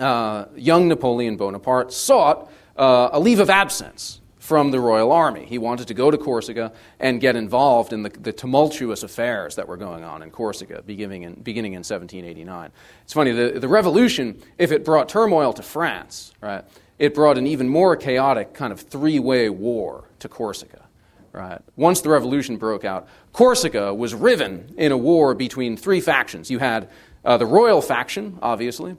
uh, 0.00 0.46
young 0.56 0.88
Napoleon 0.88 1.36
Bonaparte 1.36 1.92
sought 1.92 2.50
uh, 2.76 3.10
a 3.12 3.20
leave 3.20 3.38
of 3.38 3.48
absence 3.48 4.20
from 4.44 4.70
the 4.70 4.78
royal 4.78 5.10
army. 5.10 5.46
He 5.46 5.56
wanted 5.56 5.88
to 5.88 5.94
go 5.94 6.10
to 6.10 6.18
Corsica 6.18 6.70
and 7.00 7.18
get 7.18 7.34
involved 7.34 7.94
in 7.94 8.02
the, 8.02 8.10
the 8.10 8.30
tumultuous 8.30 9.02
affairs 9.02 9.54
that 9.54 9.66
were 9.66 9.78
going 9.78 10.04
on 10.04 10.22
in 10.22 10.30
Corsica 10.30 10.82
beginning 10.82 11.22
in, 11.22 11.32
beginning 11.32 11.72
in 11.72 11.78
1789. 11.78 12.70
It's 13.04 13.14
funny, 13.14 13.32
the, 13.32 13.58
the 13.58 13.68
revolution, 13.68 14.38
if 14.58 14.70
it 14.70 14.84
brought 14.84 15.08
turmoil 15.08 15.54
to 15.54 15.62
France, 15.62 16.34
right, 16.42 16.62
it 16.98 17.14
brought 17.14 17.38
an 17.38 17.46
even 17.46 17.70
more 17.70 17.96
chaotic 17.96 18.52
kind 18.52 18.70
of 18.70 18.82
three 18.82 19.18
way 19.18 19.48
war 19.48 20.04
to 20.18 20.28
Corsica. 20.28 20.82
Right. 21.32 21.62
Once 21.74 22.02
the 22.02 22.10
revolution 22.10 22.58
broke 22.58 22.84
out, 22.84 23.08
Corsica 23.32 23.94
was 23.94 24.14
riven 24.14 24.74
in 24.76 24.92
a 24.92 24.98
war 24.98 25.34
between 25.34 25.78
three 25.78 26.02
factions. 26.02 26.50
You 26.50 26.58
had 26.58 26.90
uh, 27.24 27.38
the 27.38 27.46
royal 27.46 27.80
faction, 27.80 28.38
obviously, 28.42 28.98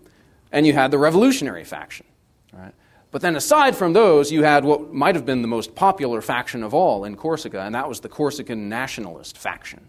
and 0.51 0.65
you 0.65 0.73
had 0.73 0.89
the 0.89 0.97
revolutionary 0.97 1.65
faction. 1.65 2.07
Right. 2.51 2.73
But 3.15 3.21
then, 3.21 3.37
aside 3.37 3.77
from 3.77 3.93
those, 3.93 4.29
you 4.29 4.43
had 4.43 4.65
what 4.65 4.93
might 4.93 5.15
have 5.15 5.25
been 5.25 5.41
the 5.41 5.47
most 5.47 5.73
popular 5.73 6.21
faction 6.21 6.63
of 6.63 6.73
all 6.73 7.05
in 7.05 7.15
Corsica, 7.15 7.61
and 7.61 7.73
that 7.73 7.87
was 7.87 8.01
the 8.01 8.09
Corsican 8.09 8.67
nationalist 8.67 9.37
faction. 9.37 9.87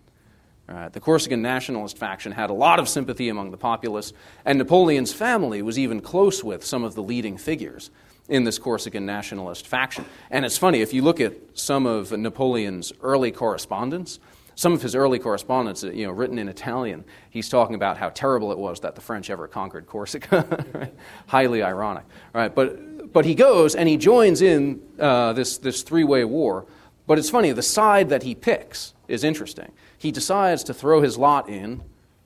Right? 0.68 0.92
The 0.92 1.00
Corsican 1.00 1.42
nationalist 1.42 1.98
faction 1.98 2.30
had 2.30 2.50
a 2.50 2.52
lot 2.52 2.78
of 2.78 2.88
sympathy 2.88 3.28
among 3.28 3.50
the 3.50 3.56
populace, 3.56 4.12
and 4.44 4.58
Napoleon's 4.58 5.12
family 5.12 5.60
was 5.60 5.76
even 5.76 6.00
close 6.00 6.44
with 6.44 6.64
some 6.64 6.84
of 6.84 6.94
the 6.94 7.02
leading 7.02 7.36
figures 7.36 7.90
in 8.28 8.44
this 8.44 8.60
Corsican 8.60 9.04
nationalist 9.04 9.66
faction. 9.66 10.04
And 10.30 10.44
it's 10.44 10.56
funny, 10.56 10.80
if 10.80 10.94
you 10.94 11.02
look 11.02 11.20
at 11.20 11.34
some 11.54 11.84
of 11.84 12.12
Napoleon's 12.12 12.92
early 13.02 13.32
correspondence, 13.32 14.20
some 14.56 14.72
of 14.72 14.82
his 14.82 14.94
early 14.94 15.18
correspondence, 15.18 15.84
uh, 15.84 15.90
you 15.90 16.06
know, 16.06 16.12
written 16.12 16.38
in 16.38 16.48
Italian, 16.48 17.04
he's 17.28 17.48
talking 17.48 17.74
about 17.74 17.98
how 17.98 18.08
terrible 18.08 18.52
it 18.52 18.58
was 18.58 18.80
that 18.80 18.94
the 18.94 19.02
French 19.02 19.30
ever 19.30 19.46
conquered 19.46 19.86
Corsica. 19.86 20.90
Highly 21.26 21.62
ironic, 21.62 22.04
right? 22.32 22.54
But 22.54 22.78
but 23.16 23.24
he 23.24 23.34
goes 23.34 23.74
and 23.74 23.88
he 23.88 23.96
joins 23.96 24.42
in 24.42 24.78
uh, 25.00 25.32
this, 25.32 25.56
this 25.56 25.80
three 25.80 26.04
way 26.04 26.22
war. 26.22 26.66
But 27.06 27.18
it's 27.18 27.30
funny, 27.30 27.50
the 27.52 27.62
side 27.62 28.10
that 28.10 28.24
he 28.24 28.34
picks 28.34 28.92
is 29.08 29.24
interesting. 29.24 29.72
He 29.96 30.12
decides 30.12 30.62
to 30.64 30.74
throw 30.74 31.00
his 31.00 31.16
lot 31.16 31.48
in 31.48 31.80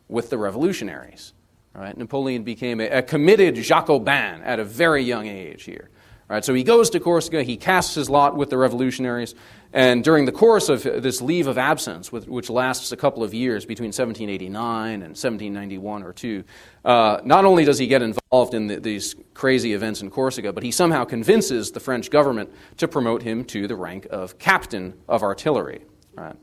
with 0.08 0.30
the 0.30 0.36
revolutionaries, 0.36 1.32
Right? 1.74 1.96
Napoleon 1.96 2.42
became 2.42 2.80
a, 2.80 2.88
a 2.88 3.02
committed 3.02 3.54
Jacobin 3.54 4.42
at 4.42 4.58
a 4.58 4.64
very 4.64 5.04
young 5.04 5.28
age 5.28 5.62
here. 5.62 5.90
Right? 6.28 6.44
So 6.44 6.54
he 6.54 6.64
goes 6.64 6.90
to 6.90 6.98
Corsica, 6.98 7.44
he 7.44 7.56
casts 7.56 7.94
his 7.94 8.10
lot 8.10 8.36
with 8.36 8.50
the 8.50 8.58
revolutionaries, 8.58 9.36
and 9.72 10.02
during 10.02 10.24
the 10.24 10.32
course 10.32 10.68
of 10.68 10.82
this 10.82 11.22
leave 11.22 11.46
of 11.46 11.56
absence, 11.56 12.10
which 12.10 12.50
lasts 12.50 12.90
a 12.90 12.96
couple 12.96 13.22
of 13.22 13.32
years 13.32 13.64
between 13.64 13.88
1789 13.88 14.94
and 14.94 15.02
1791 15.02 16.02
or 16.02 16.12
two, 16.12 16.42
uh, 16.84 17.20
not 17.24 17.44
only 17.44 17.64
does 17.64 17.78
he 17.78 17.86
get 17.86 18.02
involved 18.02 18.54
in 18.54 18.66
the, 18.66 18.80
these 18.80 19.14
crazy 19.32 19.72
events 19.72 20.02
in 20.02 20.10
Corsica, 20.10 20.52
but 20.52 20.64
he 20.64 20.72
somehow 20.72 21.04
convinces 21.04 21.70
the 21.70 21.78
French 21.78 22.10
government 22.10 22.50
to 22.78 22.88
promote 22.88 23.22
him 23.22 23.44
to 23.44 23.68
the 23.68 23.76
rank 23.76 24.08
of 24.10 24.38
captain 24.38 24.94
of 25.08 25.22
artillery. 25.22 25.82
Right? 26.16 26.34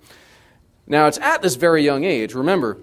Now, 0.86 1.08
it's 1.08 1.18
at 1.18 1.42
this 1.42 1.56
very 1.56 1.84
young 1.84 2.06
age, 2.06 2.34
remember, 2.34 2.78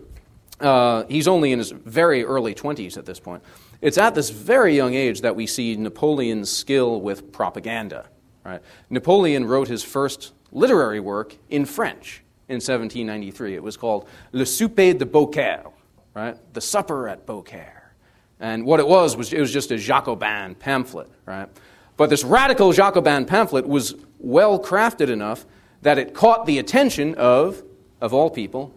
uh, 0.61 1.05
he's 1.09 1.27
only 1.27 1.53
in 1.53 1.59
his 1.59 1.71
very 1.71 2.23
early 2.23 2.55
20s 2.55 2.99
at 2.99 3.07
this 3.07 3.19
point. 3.19 3.43
It's 3.81 3.99
at 3.99 4.15
this 4.15 4.29
very 4.31 4.77
young 4.77 4.95
age 4.95 5.23
that 5.23 5.35
we 5.37 5.47
see 5.47 5.75
Napoleon's 5.77 6.51
skill 6.51 7.01
with 7.01 7.33
propaganda. 7.33 8.09
Right? 8.45 8.61
Napoleon 8.91 9.47
wrote 9.47 9.69
his 9.69 9.83
first 9.83 10.33
literary 10.53 11.01
work 11.01 11.37
in 11.49 11.65
French 11.65 12.23
in 12.49 12.57
1793. 12.57 13.55
It 13.55 13.63
was 13.63 13.77
called 13.77 14.09
Le 14.33 14.45
Souper 14.45 14.93
de 14.93 15.07
Beaucaire, 15.07 15.65
right? 16.13 16.37
The 16.53 16.61
Supper 16.61 17.09
at 17.09 17.27
Beaucaire. 17.27 17.95
And 18.41 18.67
what 18.67 18.81
it 18.81 18.87
was 18.87 19.17
was 19.17 19.33
it 19.33 19.41
was 19.41 19.53
just 19.53 19.71
a 19.71 19.79
Jacobin 19.79 20.55
pamphlet, 20.57 21.11
right? 21.25 21.49
But 21.97 22.11
this 22.11 22.25
radical 22.25 22.73
Jacobin 22.73 23.25
pamphlet 23.25 23.67
was 23.67 23.95
well 24.19 24.59
crafted 24.59 25.09
enough 25.09 25.47
that 25.83 25.99
it 25.99 26.15
caught 26.15 26.45
the 26.47 26.59
attention 26.59 27.15
of, 27.15 27.63
of 28.01 28.13
all 28.13 28.31
people, 28.31 28.75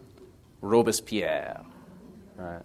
Robespierre. 0.61 1.61
Right? 2.35 2.61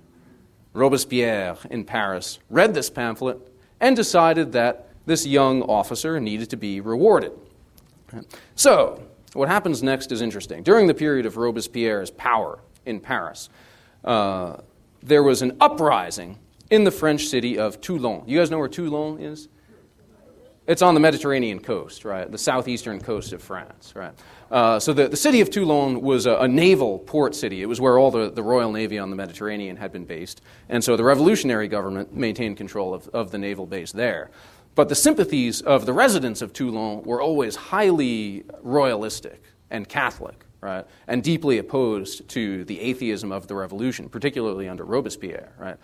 Robespierre 0.74 1.56
in 1.70 1.84
Paris 1.84 2.38
read 2.50 2.74
this 2.74 2.90
pamphlet 2.90 3.38
and 3.80 3.96
decided 3.96 4.52
that 4.52 4.88
this 5.06 5.26
young 5.26 5.62
officer 5.62 6.20
needed 6.20 6.50
to 6.50 6.56
be 6.56 6.80
rewarded. 6.80 7.32
So, 8.54 9.02
what 9.32 9.48
happens 9.48 9.82
next 9.82 10.12
is 10.12 10.20
interesting. 10.20 10.62
During 10.62 10.86
the 10.86 10.94
period 10.94 11.26
of 11.26 11.36
Robespierre's 11.36 12.10
power 12.10 12.58
in 12.84 13.00
Paris, 13.00 13.48
uh, 14.04 14.58
there 15.02 15.22
was 15.22 15.42
an 15.42 15.56
uprising 15.60 16.38
in 16.70 16.84
the 16.84 16.90
French 16.90 17.26
city 17.26 17.58
of 17.58 17.80
Toulon. 17.80 18.22
You 18.26 18.38
guys 18.38 18.50
know 18.50 18.58
where 18.58 18.68
Toulon 18.68 19.20
is? 19.20 19.48
It's 20.66 20.80
on 20.80 20.94
the 20.94 21.00
Mediterranean 21.00 21.58
coast, 21.58 22.04
right? 22.04 22.30
The 22.30 22.38
southeastern 22.38 23.00
coast 23.00 23.32
of 23.32 23.42
France, 23.42 23.94
right? 23.96 24.12
Uh, 24.48 24.78
so 24.78 24.92
the, 24.92 25.08
the 25.08 25.16
city 25.16 25.40
of 25.40 25.50
Toulon 25.50 26.00
was 26.00 26.26
a, 26.26 26.36
a, 26.36 26.46
naval 26.46 27.00
port 27.00 27.34
city. 27.34 27.62
It 27.62 27.66
was 27.66 27.80
where 27.80 27.98
all 27.98 28.10
the, 28.10 28.30
the 28.30 28.42
Royal 28.42 28.70
Navy 28.70 28.98
on 28.98 29.10
the 29.10 29.16
Mediterranean 29.16 29.76
had 29.76 29.92
been 29.92 30.04
based. 30.04 30.40
And 30.68 30.84
so 30.84 30.96
the 30.96 31.02
revolutionary 31.02 31.68
government 31.68 32.14
maintained 32.14 32.58
control 32.58 32.94
of, 32.94 33.08
of 33.08 33.32
the 33.32 33.38
naval 33.38 33.66
base 33.66 33.92
there. 33.92 34.30
But 34.74 34.88
the 34.88 34.94
sympathies 34.94 35.60
of 35.60 35.86
the 35.86 35.92
residents 35.92 36.40
of 36.40 36.52
Toulon 36.52 37.02
were 37.02 37.20
always 37.20 37.56
highly 37.56 38.44
royalistic 38.62 39.42
and 39.70 39.88
Catholic, 39.88 40.44
right? 40.60 40.86
And 41.06 41.22
deeply 41.22 41.58
opposed 41.58 42.28
to 42.30 42.64
the 42.64 42.80
atheism 42.80 43.32
of 43.32 43.48
the 43.48 43.54
revolution, 43.54 44.08
particularly 44.08 44.68
under 44.68 44.84
Robespierre, 44.84 45.52
right? 45.58 45.76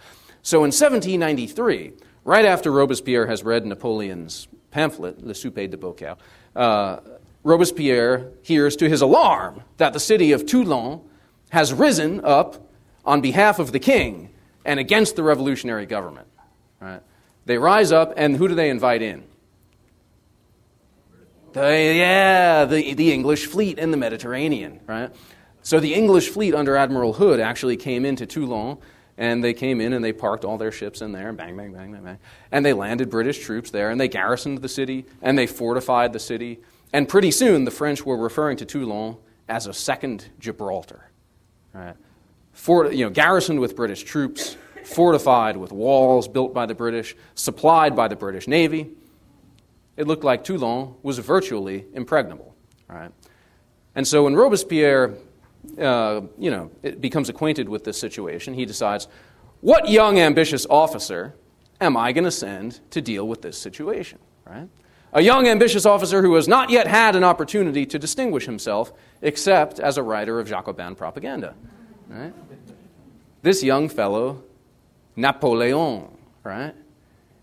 So 0.42 0.59
in 0.59 0.71
1793, 0.71 1.92
right 2.25 2.45
after 2.45 2.71
Robespierre 2.73 3.26
has 3.26 3.42
read 3.42 3.66
Napoleon's 3.66 4.49
pamphlet, 4.71 5.23
Le 5.25 5.35
Souper 5.35 5.66
de 5.66 5.76
Beaucaire, 5.76 6.16
uh, 6.57 7.00
Robespierre 7.45 8.30
hears 8.42 8.76
to 8.76 8.88
his 8.88 9.00
alarm 9.00 9.62
that 9.76 9.92
the 9.92 10.00
city 10.00 10.33
of 10.33 10.47
Toulon 10.47 11.00
has 11.50 11.73
risen 11.73 12.25
up 12.25 12.71
on 13.04 13.21
behalf 13.21 13.59
of 13.59 13.73
the 13.73 13.78
king 13.78 14.30
and 14.64 14.78
against 14.78 15.16
the 15.16 15.23
revolutionary 15.23 15.87
government. 15.87 16.26
Right? 16.80 17.00
They 17.49 17.57
rise 17.57 17.93
up, 17.93 18.12
and 18.19 18.37
who 18.37 18.47
do 18.47 18.55
they 18.55 18.69
invite 18.69 19.00
in? 19.00 19.25
The, 21.55 21.95
yeah, 21.97 22.67
the, 22.67 22.93
the 22.93 23.11
English 23.11 23.47
fleet 23.47 23.78
in 23.78 23.90
the 23.90 23.97
Mediterranean, 23.97 24.81
right? 24.87 25.11
So 25.62 25.81
the 25.81 25.95
English 25.95 26.28
fleet 26.28 26.55
under 26.55 26.76
Admiral 26.76 27.14
Hood 27.14 27.40
actually 27.40 27.78
came 27.78 28.05
into 28.05 28.26
Toulon, 28.26 28.76
and 29.17 29.43
they 29.43 29.55
came 29.55 29.81
in 29.81 29.95
and 29.95 30.05
they 30.05 30.12
parked 30.12 30.45
all 30.45 30.59
their 30.59 30.71
ships 30.71 31.00
in 31.00 31.12
there, 31.12 31.33
bang, 31.33 31.57
bang, 31.57 31.73
bang, 31.73 31.90
bang, 31.90 32.05
bang. 32.05 32.19
And 32.52 32.67
they 32.67 32.75
landed 32.75 33.09
British 33.09 33.38
troops 33.38 33.71
there, 33.71 33.88
and 33.88 33.99
they 33.99 34.09
garrisoned 34.09 34.59
the 34.59 34.69
city, 34.69 35.07
and 35.23 35.38
they 35.38 35.47
fortified 35.47 36.12
the 36.12 36.19
city. 36.19 36.61
And 36.93 37.09
pretty 37.09 37.31
soon, 37.31 37.64
the 37.64 37.71
French 37.71 38.05
were 38.05 38.19
referring 38.19 38.59
to 38.59 38.67
Toulon 38.67 39.17
as 39.49 39.67
a 39.67 39.73
second 39.73 40.26
Gibraltar, 40.38 41.09
right? 41.73 41.97
For, 42.52 42.93
you 42.93 43.07
know, 43.07 43.11
garrisoned 43.11 43.61
with 43.61 43.75
British 43.75 44.02
troops, 44.02 44.59
fortified 44.85 45.56
with 45.56 45.73
walls 45.73 46.28
built 46.28 46.54
by 46.54 46.66
the 46.66 46.75
British, 46.75 47.16
supplied 47.35 47.94
by 47.97 48.08
the 48.08 48.16
British 48.16 48.49
Navy. 48.49 48.90
It 49.97 50.06
looked 50.06 50.25
like 50.25 50.44
Toulon 50.44 50.94
was 51.02 51.18
virtually 51.18 51.87
impregnable. 51.92 52.54
Right? 52.88 53.11
And 53.94 54.06
so 54.06 54.25
when 54.25 54.35
Robespierre 54.37 55.14
uh, 55.78 56.20
you 56.38 56.50
know, 56.50 56.70
becomes 57.00 57.28
acquainted 57.28 57.68
with 57.68 57.85
this 57.85 57.99
situation, 57.99 58.54
he 58.54 58.64
decides, 58.64 59.08
what 59.61 59.88
young, 59.88 60.18
ambitious 60.18 60.66
officer 60.70 61.35
am 61.80 61.97
I 61.97 62.12
going 62.12 62.25
to 62.25 62.30
send 62.30 62.80
to 62.90 63.00
deal 63.00 63.26
with 63.26 63.42
this 63.42 63.58
situation? 63.58 64.18
Right? 64.47 64.68
A 65.12 65.20
young, 65.20 65.49
ambitious 65.49 65.87
officer 65.87 66.23
who 66.23 66.35
has 66.35 66.47
not 66.47 66.70
yet 66.70 66.87
had 66.87 67.16
an 67.16 67.25
opportunity 67.25 67.87
to 67.87 67.99
distinguish 67.99 68.47
himself 68.47 68.92
except 69.23 69.80
as 69.80 69.97
a 69.97 70.02
writer 70.02 70.38
of 70.38 70.49
Jacobin 70.49 70.94
propaganda. 70.94 71.54
Right? 72.08 72.32
This 73.42 73.62
young 73.62 73.88
fellow 73.88 74.42
Napoleon, 75.19 76.07
right? 76.45 76.75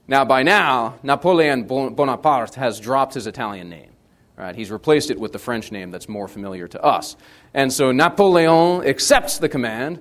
Now, 0.07 0.23
by 0.23 0.43
now, 0.43 0.97
Napoleon 1.03 1.63
Bonaparte 1.63 2.55
has 2.55 2.79
dropped 2.79 3.15
his 3.15 3.27
Italian 3.27 3.69
name. 3.69 3.91
Right? 4.37 4.55
He's 4.55 4.71
replaced 4.71 5.11
it 5.11 5.19
with 5.19 5.31
the 5.31 5.39
French 5.39 5.71
name 5.71 5.91
that's 5.91 6.09
more 6.09 6.27
familiar 6.27 6.67
to 6.69 6.81
us. 6.81 7.15
And 7.53 7.71
so 7.71 7.91
Napoleon 7.91 8.85
accepts 8.85 9.37
the 9.37 9.47
command 9.47 9.99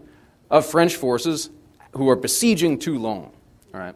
of 0.50 0.66
French 0.66 0.97
forces 0.97 1.50
who 1.93 2.09
are 2.09 2.16
besieging 2.16 2.78
Toulon. 2.78 3.31
Right? 3.73 3.95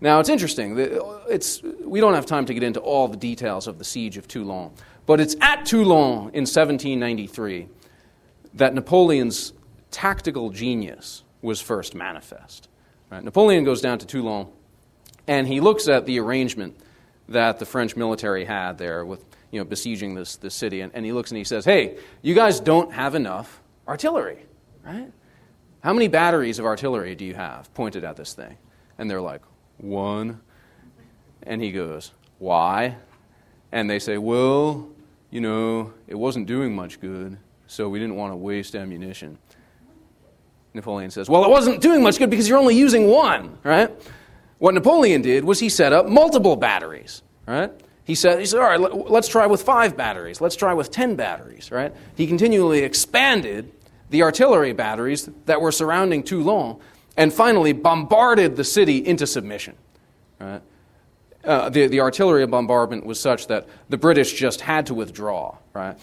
Now, 0.00 0.20
it's 0.20 0.28
interesting. 0.28 0.78
Uh, 0.78 1.20
it's, 1.28 1.62
we 1.62 2.00
don't 2.00 2.14
have 2.14 2.26
time 2.26 2.46
to 2.46 2.54
get 2.54 2.62
into 2.62 2.80
all 2.80 3.08
the 3.08 3.16
details 3.16 3.66
of 3.66 3.78
the 3.78 3.84
siege 3.84 4.16
of 4.16 4.28
Toulon, 4.28 4.72
but 5.06 5.20
it's 5.20 5.36
at 5.40 5.66
Toulon 5.66 6.30
in 6.34 6.44
1793 6.44 7.68
that 8.54 8.74
Napoleon's 8.74 9.52
tactical 9.90 10.50
genius 10.50 11.24
was 11.42 11.60
first 11.60 11.94
manifest. 11.94 12.67
Right? 13.10 13.22
Napoleon 13.22 13.64
goes 13.64 13.80
down 13.80 13.98
to 13.98 14.06
Toulon 14.06 14.48
and 15.26 15.46
he 15.46 15.60
looks 15.60 15.88
at 15.88 16.06
the 16.06 16.20
arrangement 16.20 16.76
that 17.28 17.58
the 17.58 17.66
French 17.66 17.96
military 17.96 18.44
had 18.44 18.78
there 18.78 19.04
with 19.04 19.24
you 19.50 19.58
know, 19.60 19.64
besieging 19.64 20.14
this, 20.14 20.36
this 20.36 20.54
city, 20.54 20.80
and, 20.80 20.94
and 20.94 21.04
he 21.04 21.12
looks 21.12 21.30
and 21.30 21.38
he 21.38 21.44
says, 21.44 21.64
Hey, 21.64 21.98
you 22.22 22.34
guys 22.34 22.60
don't 22.60 22.92
have 22.92 23.14
enough 23.14 23.60
artillery, 23.86 24.44
right? 24.84 25.10
How 25.80 25.92
many 25.92 26.08
batteries 26.08 26.58
of 26.58 26.66
artillery 26.66 27.14
do 27.14 27.24
you 27.24 27.34
have 27.34 27.72
pointed 27.74 28.04
at 28.04 28.16
this 28.16 28.34
thing? 28.34 28.58
And 28.98 29.10
they're 29.10 29.20
like, 29.20 29.42
One. 29.78 30.40
And 31.42 31.62
he 31.62 31.72
goes, 31.72 32.12
Why? 32.38 32.96
And 33.72 33.88
they 33.88 33.98
say, 33.98 34.18
Well, 34.18 34.88
you 35.30 35.40
know, 35.40 35.92
it 36.06 36.14
wasn't 36.14 36.46
doing 36.46 36.74
much 36.74 37.00
good, 37.00 37.38
so 37.66 37.88
we 37.88 37.98
didn't 37.98 38.16
want 38.16 38.32
to 38.32 38.36
waste 38.36 38.74
ammunition. 38.74 39.38
Napoleon 40.74 41.10
says, 41.10 41.28
Well, 41.28 41.44
it 41.44 41.50
wasn't 41.50 41.80
doing 41.80 42.02
much 42.02 42.18
good 42.18 42.30
because 42.30 42.48
you're 42.48 42.58
only 42.58 42.76
using 42.76 43.08
one, 43.08 43.58
right? 43.64 43.90
What 44.58 44.74
Napoleon 44.74 45.22
did 45.22 45.44
was 45.44 45.60
he 45.60 45.68
set 45.68 45.92
up 45.92 46.06
multiple 46.06 46.56
batteries, 46.56 47.22
right? 47.46 47.70
He 48.04 48.14
said, 48.14 48.38
he 48.40 48.46
said, 48.46 48.60
All 48.60 48.66
right, 48.66 49.10
let's 49.10 49.28
try 49.28 49.46
with 49.46 49.62
five 49.62 49.96
batteries. 49.96 50.40
Let's 50.40 50.56
try 50.56 50.74
with 50.74 50.90
ten 50.90 51.16
batteries, 51.16 51.70
right? 51.70 51.94
He 52.16 52.26
continually 52.26 52.80
expanded 52.80 53.72
the 54.10 54.22
artillery 54.22 54.72
batteries 54.72 55.28
that 55.46 55.60
were 55.60 55.72
surrounding 55.72 56.22
Toulon 56.22 56.78
and 57.16 57.32
finally 57.32 57.72
bombarded 57.72 58.56
the 58.56 58.64
city 58.64 59.04
into 59.04 59.26
submission, 59.26 59.74
right? 60.40 60.62
Uh, 61.44 61.68
the, 61.68 61.86
the 61.86 62.00
artillery 62.00 62.46
bombardment 62.46 63.06
was 63.06 63.18
such 63.18 63.46
that 63.46 63.66
the 63.88 63.96
British 63.96 64.32
just 64.32 64.60
had 64.60 64.86
to 64.86 64.94
withdraw, 64.94 65.56
right? 65.72 65.96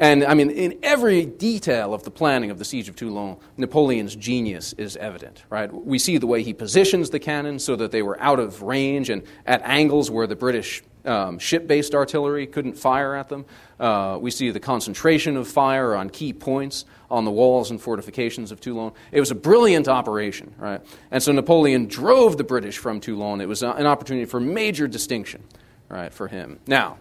And 0.00 0.24
I 0.24 0.34
mean, 0.34 0.50
in 0.50 0.78
every 0.82 1.26
detail 1.26 1.92
of 1.92 2.04
the 2.04 2.10
planning 2.10 2.50
of 2.50 2.58
the 2.58 2.64
siege 2.64 2.88
of 2.88 2.94
Toulon, 2.94 3.36
Napoleon's 3.56 4.14
genius 4.14 4.72
is 4.74 4.96
evident, 4.96 5.42
right? 5.50 5.72
We 5.72 5.98
see 5.98 6.18
the 6.18 6.26
way 6.26 6.44
he 6.44 6.54
positions 6.54 7.10
the 7.10 7.18
cannon 7.18 7.58
so 7.58 7.74
that 7.76 7.90
they 7.90 8.02
were 8.02 8.20
out 8.20 8.38
of 8.38 8.62
range 8.62 9.10
and 9.10 9.24
at 9.44 9.60
angles 9.62 10.08
where 10.08 10.28
the 10.28 10.36
British 10.36 10.84
um, 11.04 11.38
ship 11.38 11.66
based 11.66 11.94
artillery 11.94 12.46
couldn't 12.46 12.74
fire 12.74 13.16
at 13.16 13.28
them. 13.28 13.44
Uh, 13.80 14.18
we 14.20 14.30
see 14.30 14.50
the 14.50 14.60
concentration 14.60 15.36
of 15.36 15.48
fire 15.48 15.96
on 15.96 16.10
key 16.10 16.32
points 16.32 16.84
on 17.10 17.24
the 17.24 17.30
walls 17.30 17.70
and 17.70 17.80
fortifications 17.80 18.52
of 18.52 18.60
Toulon. 18.60 18.92
It 19.10 19.18
was 19.18 19.30
a 19.30 19.34
brilliant 19.34 19.88
operation, 19.88 20.54
right? 20.58 20.80
And 21.10 21.22
so 21.22 21.32
Napoleon 21.32 21.86
drove 21.86 22.36
the 22.36 22.44
British 22.44 22.78
from 22.78 23.00
Toulon. 23.00 23.40
It 23.40 23.48
was 23.48 23.62
an 23.62 23.86
opportunity 23.86 24.26
for 24.26 24.38
major 24.38 24.86
distinction, 24.86 25.42
right, 25.88 26.12
for 26.12 26.28
him. 26.28 26.60
Now, 26.66 26.98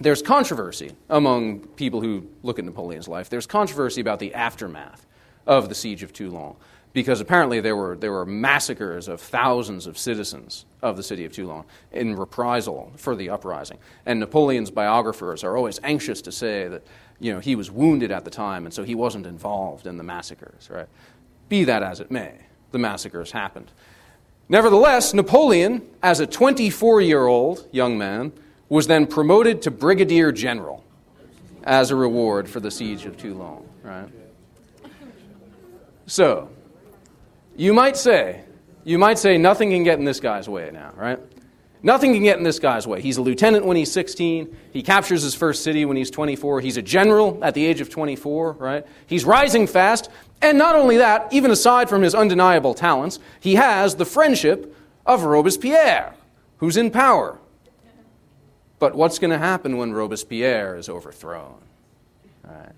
there's 0.00 0.22
controversy 0.22 0.92
among 1.08 1.60
people 1.60 2.00
who 2.00 2.26
look 2.42 2.58
at 2.58 2.64
Napoleon's 2.64 3.08
life. 3.08 3.28
There's 3.28 3.46
controversy 3.46 4.00
about 4.00 4.18
the 4.18 4.34
aftermath 4.34 5.06
of 5.46 5.68
the 5.68 5.74
siege 5.74 6.02
of 6.02 6.12
Toulon. 6.12 6.54
because 6.92 7.20
apparently 7.20 7.60
there 7.60 7.74
were, 7.74 7.96
there 7.96 8.12
were 8.12 8.26
massacres 8.26 9.08
of 9.08 9.20
thousands 9.20 9.86
of 9.86 9.96
citizens 9.96 10.66
of 10.82 10.96
the 10.96 11.02
city 11.02 11.24
of 11.24 11.32
Toulon 11.32 11.64
in 11.90 12.16
reprisal 12.16 12.92
for 12.96 13.16
the 13.16 13.30
uprising. 13.30 13.78
And 14.04 14.20
Napoleon's 14.20 14.70
biographers 14.70 15.42
are 15.42 15.56
always 15.56 15.80
anxious 15.82 16.20
to 16.22 16.32
say 16.32 16.68
that 16.68 16.82
you 17.18 17.32
know, 17.32 17.40
he 17.40 17.56
was 17.56 17.70
wounded 17.70 18.10
at 18.10 18.24
the 18.24 18.30
time 18.30 18.66
and 18.66 18.74
so 18.74 18.82
he 18.82 18.94
wasn't 18.94 19.26
involved 19.26 19.86
in 19.86 19.96
the 19.96 20.04
massacres. 20.04 20.68
Right? 20.70 20.88
Be 21.48 21.64
that 21.64 21.82
as 21.82 22.00
it 22.00 22.10
may, 22.10 22.34
the 22.72 22.78
massacres 22.78 23.32
happened. 23.32 23.70
Nevertheless, 24.48 25.14
Napoleon, 25.14 25.82
as 26.02 26.20
a 26.20 26.26
24 26.26 27.00
year 27.00 27.26
old 27.26 27.66
young 27.72 27.96
man, 27.96 28.32
was 28.72 28.86
then 28.86 29.06
promoted 29.06 29.60
to 29.60 29.70
brigadier 29.70 30.32
general 30.32 30.82
as 31.62 31.90
a 31.90 31.94
reward 31.94 32.48
for 32.48 32.58
the 32.58 32.70
siege 32.70 33.04
of 33.04 33.18
Toulon. 33.18 33.62
Right? 33.82 34.08
So, 36.06 36.48
you 37.54 37.74
might 37.74 37.98
say, 37.98 38.44
you 38.82 38.96
might 38.96 39.18
say 39.18 39.36
nothing 39.36 39.72
can 39.72 39.82
get 39.84 39.98
in 39.98 40.06
this 40.06 40.20
guy's 40.20 40.48
way 40.48 40.70
now, 40.72 40.90
right? 40.96 41.18
Nothing 41.82 42.14
can 42.14 42.22
get 42.22 42.38
in 42.38 42.44
this 42.44 42.58
guy's 42.58 42.86
way. 42.86 43.02
He's 43.02 43.18
a 43.18 43.20
lieutenant 43.20 43.66
when 43.66 43.76
he's 43.76 43.92
16. 43.92 44.56
He 44.72 44.82
captures 44.82 45.20
his 45.20 45.34
first 45.34 45.62
city 45.62 45.84
when 45.84 45.98
he's 45.98 46.10
24. 46.10 46.62
He's 46.62 46.78
a 46.78 46.82
general 46.82 47.38
at 47.44 47.52
the 47.52 47.66
age 47.66 47.82
of 47.82 47.90
24, 47.90 48.52
right? 48.52 48.86
He's 49.06 49.26
rising 49.26 49.66
fast. 49.66 50.08
And 50.40 50.56
not 50.56 50.76
only 50.76 50.96
that, 50.96 51.30
even 51.30 51.50
aside 51.50 51.90
from 51.90 52.00
his 52.00 52.14
undeniable 52.14 52.72
talents, 52.72 53.18
he 53.38 53.56
has 53.56 53.96
the 53.96 54.06
friendship 54.06 54.74
of 55.04 55.24
Robespierre, 55.24 56.14
who's 56.56 56.78
in 56.78 56.90
power. 56.90 57.38
But 58.82 58.96
what's 58.96 59.20
going 59.20 59.30
to 59.30 59.38
happen 59.38 59.76
when 59.76 59.92
Robespierre 59.92 60.74
is 60.76 60.88
overthrown? 60.88 61.60
Right. 62.42 62.72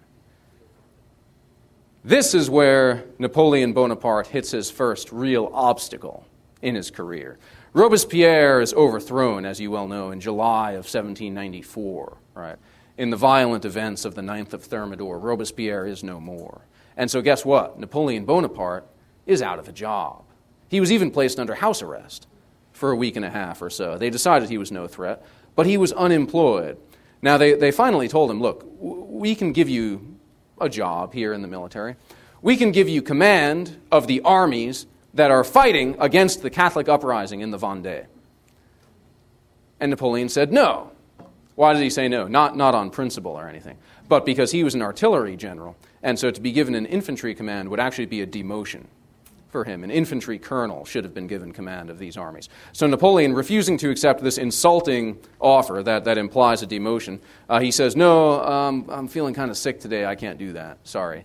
This 2.04 2.34
is 2.34 2.50
where 2.50 3.04
Napoleon 3.18 3.73
Bonaparte 3.73 4.26
hits 4.26 4.50
his 4.50 4.70
first 4.70 5.11
real 5.11 5.50
obstacle 5.54 6.26
in 6.61 6.75
his 6.75 6.90
career. 6.90 7.38
Robespierre 7.73 8.61
is 8.61 8.75
overthrown, 8.75 9.46
as 9.46 9.61
you 9.61 9.70
well 9.70 9.88
know, 9.88 10.11
in 10.11 10.20
July 10.20 10.73
of 10.73 10.84
1794, 10.84 12.18
right? 12.34 12.56
In 12.99 13.08
the 13.08 13.16
violent 13.16 13.64
events 13.64 14.04
of 14.04 14.14
the 14.14 14.20
9th 14.20 14.52
of 14.52 14.62
Thermidor, 14.62 15.18
Robespierre 15.18 15.87
is 15.87 16.04
no 16.04 16.20
more. 16.20 16.61
And 16.99 17.11
so, 17.11 17.23
guess 17.23 17.46
what? 17.46 17.80
Napoleon 17.80 18.26
Bonaparte 18.26 18.87
is 19.25 19.40
out 19.40 19.58
of 19.58 19.68
a 19.68 19.73
job. 19.73 20.25
He 20.68 20.80
was 20.80 20.92
even 20.92 21.11
placed 21.11 21.40
under 21.40 21.54
house 21.54 21.80
arrest 21.80 22.26
for 22.75 22.90
a 22.90 22.96
week 22.96 23.16
and 23.16 23.25
a 23.25 23.30
half 23.30 23.62
or 23.62 23.70
so. 23.70 23.96
They 23.96 24.11
decided 24.11 24.50
he 24.50 24.58
was 24.58 24.70
no 24.70 24.87
threat, 24.87 25.25
but 25.56 25.66
he 25.66 25.76
was 25.76 25.92
unemployed. 25.92 26.76
Now, 27.23 27.38
they, 27.38 27.54
they 27.54 27.70
finally 27.70 28.08
told 28.08 28.30
him, 28.30 28.40
look, 28.40 28.66
we 28.78 29.34
can 29.34 29.52
give 29.52 29.68
you 29.68 30.16
a 30.61 30.68
job 30.68 31.14
here 31.14 31.32
in 31.32 31.42
the 31.42 31.49
military. 31.49 31.96
We 32.42 32.56
can 32.56 32.73
give 32.73 32.88
you 32.88 33.02
command 33.02 33.76
of 33.90 34.06
the 34.06 34.20
armies 34.23 34.87
that 35.14 35.30
are 35.30 35.44
fighting 35.44 35.96
against 35.99 36.42
the 36.42 36.50
Catholic 36.50 36.88
uprising 36.88 37.40
in 37.40 37.50
the 37.50 37.58
Vendée. 37.58 38.06
And 39.80 39.90
Napoleon 39.90 40.28
said 40.28 40.52
no. 40.52 40.90
Why 41.54 41.73
did 41.73 41.82
he 41.82 41.90
say 41.90 42.08
no? 42.08 42.26
Not, 42.26 42.56
not 42.56 42.75
on 42.75 42.90
principle 42.90 43.32
or 43.32 43.49
anything, 43.49 43.78
but 44.08 44.26
because 44.26 44.50
he 44.50 44.64
was 44.64 44.75
an 44.75 44.82
artillery 44.82 45.37
general. 45.37 45.76
And 46.02 46.18
so 46.18 46.30
to 46.30 46.40
be 46.40 46.52
given 46.52 46.75
an 46.75 46.84
infantry 46.87 47.34
command 47.34 47.68
would 47.68 47.80
actually 47.80 48.06
be 48.06 48.20
a 48.20 48.26
demotion 48.26 48.84
for 49.54 49.62
him. 49.62 49.84
An 49.84 49.90
infantry 49.92 50.37
colonel 50.37 50.84
should 50.84 51.04
have 51.04 51.14
been 51.14 51.28
given 51.28 51.52
command 51.52 51.88
of 51.88 51.96
these 51.96 52.16
armies. 52.16 52.49
So 52.73 52.88
Napoleon, 52.88 53.32
refusing 53.34 53.78
to 53.78 53.90
accept 53.90 54.20
this 54.20 54.37
insulting 54.37 55.16
offer 55.38 55.80
that, 55.84 56.02
that 56.06 56.18
implies 56.18 56.64
a 56.64 56.66
demotion, 56.66 57.20
uh, 57.49 57.61
he 57.61 57.70
says, 57.70 57.94
No, 57.94 58.42
um, 58.42 58.84
I'm 58.88 59.06
feeling 59.06 59.32
kind 59.32 59.52
of 59.52 59.56
sick 59.56 59.78
today. 59.78 60.06
I 60.06 60.16
can't 60.16 60.40
do 60.40 60.54
that. 60.54 60.78
Sorry. 60.82 61.25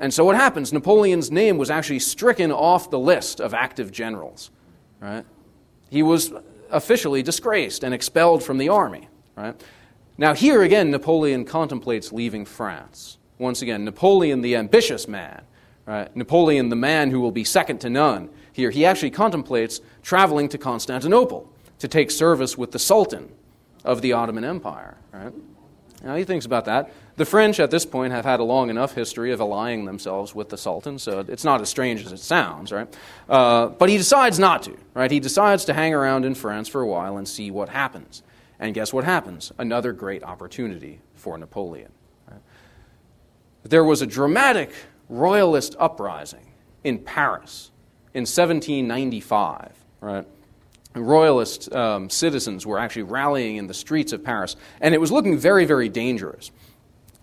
And 0.00 0.12
so 0.12 0.24
what 0.24 0.34
happens? 0.34 0.72
Napoleon's 0.72 1.30
name 1.30 1.58
was 1.58 1.70
actually 1.70 2.00
stricken 2.00 2.50
off 2.50 2.90
the 2.90 2.98
list 2.98 3.40
of 3.40 3.54
active 3.54 3.92
generals. 3.92 4.50
Right? 4.98 5.24
He 5.90 6.02
was 6.02 6.32
officially 6.70 7.22
disgraced 7.22 7.84
and 7.84 7.94
expelled 7.94 8.42
from 8.42 8.58
the 8.58 8.68
army. 8.68 9.08
Right? 9.36 9.54
Now, 10.18 10.34
here 10.34 10.62
again, 10.62 10.90
Napoleon 10.90 11.44
contemplates 11.44 12.10
leaving 12.10 12.44
France. 12.44 13.18
Once 13.38 13.62
again, 13.62 13.84
Napoleon, 13.84 14.40
the 14.40 14.56
ambitious 14.56 15.06
man, 15.06 15.42
right? 15.90 16.14
Napoleon, 16.16 16.68
the 16.68 16.76
man 16.76 17.10
who 17.10 17.20
will 17.20 17.32
be 17.32 17.42
second 17.42 17.80
to 17.80 17.90
none, 17.90 18.30
here, 18.52 18.70
he 18.70 18.86
actually 18.86 19.10
contemplates 19.10 19.80
traveling 20.02 20.48
to 20.50 20.58
Constantinople 20.58 21.50
to 21.80 21.88
take 21.88 22.10
service 22.10 22.56
with 22.56 22.70
the 22.70 22.78
Sultan 22.78 23.32
of 23.84 24.00
the 24.00 24.12
Ottoman 24.12 24.44
Empire. 24.44 24.96
Right? 25.12 25.32
Now, 26.04 26.14
he 26.14 26.24
thinks 26.24 26.46
about 26.46 26.66
that. 26.66 26.92
The 27.16 27.24
French 27.24 27.58
at 27.58 27.70
this 27.70 27.84
point 27.84 28.12
have 28.12 28.24
had 28.24 28.40
a 28.40 28.44
long 28.44 28.70
enough 28.70 28.94
history 28.94 29.32
of 29.32 29.40
allying 29.40 29.84
themselves 29.84 30.34
with 30.34 30.48
the 30.48 30.56
Sultan, 30.56 30.98
so 30.98 31.24
it's 31.26 31.44
not 31.44 31.60
as 31.60 31.68
strange 31.68 32.04
as 32.06 32.12
it 32.12 32.20
sounds, 32.20 32.72
right? 32.72 32.88
Uh, 33.28 33.66
but 33.66 33.88
he 33.88 33.96
decides 33.96 34.38
not 34.38 34.62
to, 34.62 34.76
right? 34.94 35.10
He 35.10 35.20
decides 35.20 35.64
to 35.66 35.74
hang 35.74 35.92
around 35.92 36.24
in 36.24 36.34
France 36.34 36.68
for 36.68 36.80
a 36.80 36.86
while 36.86 37.16
and 37.16 37.28
see 37.28 37.50
what 37.50 37.68
happens. 37.68 38.22
And 38.58 38.74
guess 38.74 38.92
what 38.92 39.04
happens? 39.04 39.52
Another 39.58 39.92
great 39.92 40.22
opportunity 40.22 41.00
for 41.14 41.36
Napoleon. 41.36 41.92
Right? 42.30 42.40
There 43.64 43.84
was 43.84 44.02
a 44.02 44.06
dramatic 44.06 44.72
royalist 45.10 45.76
uprising 45.78 46.46
in 46.82 46.98
Paris 46.98 47.70
in 48.14 48.22
1795, 48.22 49.72
right? 50.00 50.26
Royalist 50.94 51.72
um, 51.74 52.08
citizens 52.08 52.66
were 52.66 52.78
actually 52.78 53.02
rallying 53.02 53.56
in 53.56 53.66
the 53.66 53.74
streets 53.74 54.12
of 54.12 54.24
Paris, 54.24 54.56
and 54.80 54.94
it 54.94 54.98
was 54.98 55.12
looking 55.12 55.36
very, 55.38 55.66
very 55.66 55.88
dangerous 55.88 56.50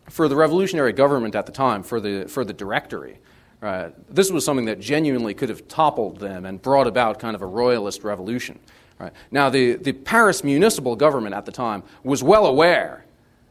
for 0.10 0.28
the 0.28 0.36
revolutionary 0.36 0.94
government 0.94 1.36
at 1.36 1.46
the 1.46 1.52
time, 1.52 1.84
for 1.84 2.00
the, 2.00 2.26
for 2.28 2.46
the 2.46 2.54
directory, 2.54 3.20
uh, 3.62 3.90
this 4.10 4.32
was 4.32 4.46
something 4.46 4.66
that 4.66 4.80
genuinely 4.80 5.34
could 5.34 5.50
have 5.50 5.68
toppled 5.68 6.20
them 6.20 6.46
and 6.46 6.62
brought 6.62 6.88
about 6.88 7.20
kind 7.20 7.36
of 7.36 7.42
a 7.42 7.46
royalist 7.46 8.04
revolution. 8.04 8.60
Right? 9.00 9.12
Now, 9.32 9.50
the, 9.50 9.74
the 9.74 9.94
Paris 9.94 10.44
municipal 10.44 10.96
government 10.96 11.34
at 11.34 11.46
the 11.46 11.52
time 11.52 11.84
was 12.04 12.22
well 12.24 12.46
aware 12.46 13.06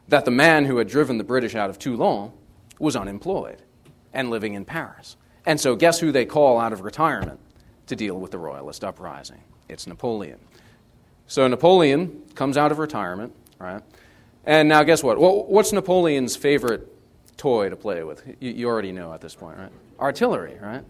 that 0.08 0.24
the 0.24 0.30
man 0.30 0.64
who 0.64 0.76
had 0.76 0.88
driven 0.88 1.18
the 1.18 1.24
British 1.24 1.54
out 1.54 1.70
of 1.70 1.78
Toulon 1.78 2.32
was 2.78 2.94
unemployed 2.94 3.62
and 4.16 4.30
living 4.30 4.54
in 4.54 4.64
Paris. 4.64 5.16
And 5.44 5.60
so, 5.60 5.76
guess 5.76 6.00
who 6.00 6.10
they 6.10 6.24
call 6.24 6.58
out 6.58 6.72
of 6.72 6.80
retirement 6.80 7.38
to 7.86 7.94
deal 7.94 8.18
with 8.18 8.32
the 8.32 8.38
royalist 8.38 8.82
uprising? 8.82 9.40
It's 9.68 9.86
Napoleon. 9.86 10.40
So, 11.28 11.46
Napoleon 11.46 12.22
comes 12.34 12.56
out 12.56 12.72
of 12.72 12.78
retirement, 12.78 13.32
right? 13.60 13.82
And 14.44 14.68
now, 14.68 14.82
guess 14.82 15.04
what? 15.04 15.20
Well, 15.20 15.44
What's 15.44 15.72
Napoleon's 15.72 16.34
favorite 16.34 16.88
toy 17.36 17.68
to 17.68 17.76
play 17.76 18.02
with? 18.02 18.24
You 18.40 18.66
already 18.66 18.90
know 18.90 19.12
at 19.12 19.20
this 19.20 19.34
point, 19.34 19.58
right? 19.58 19.70
Artillery, 20.00 20.56
right? 20.60 20.82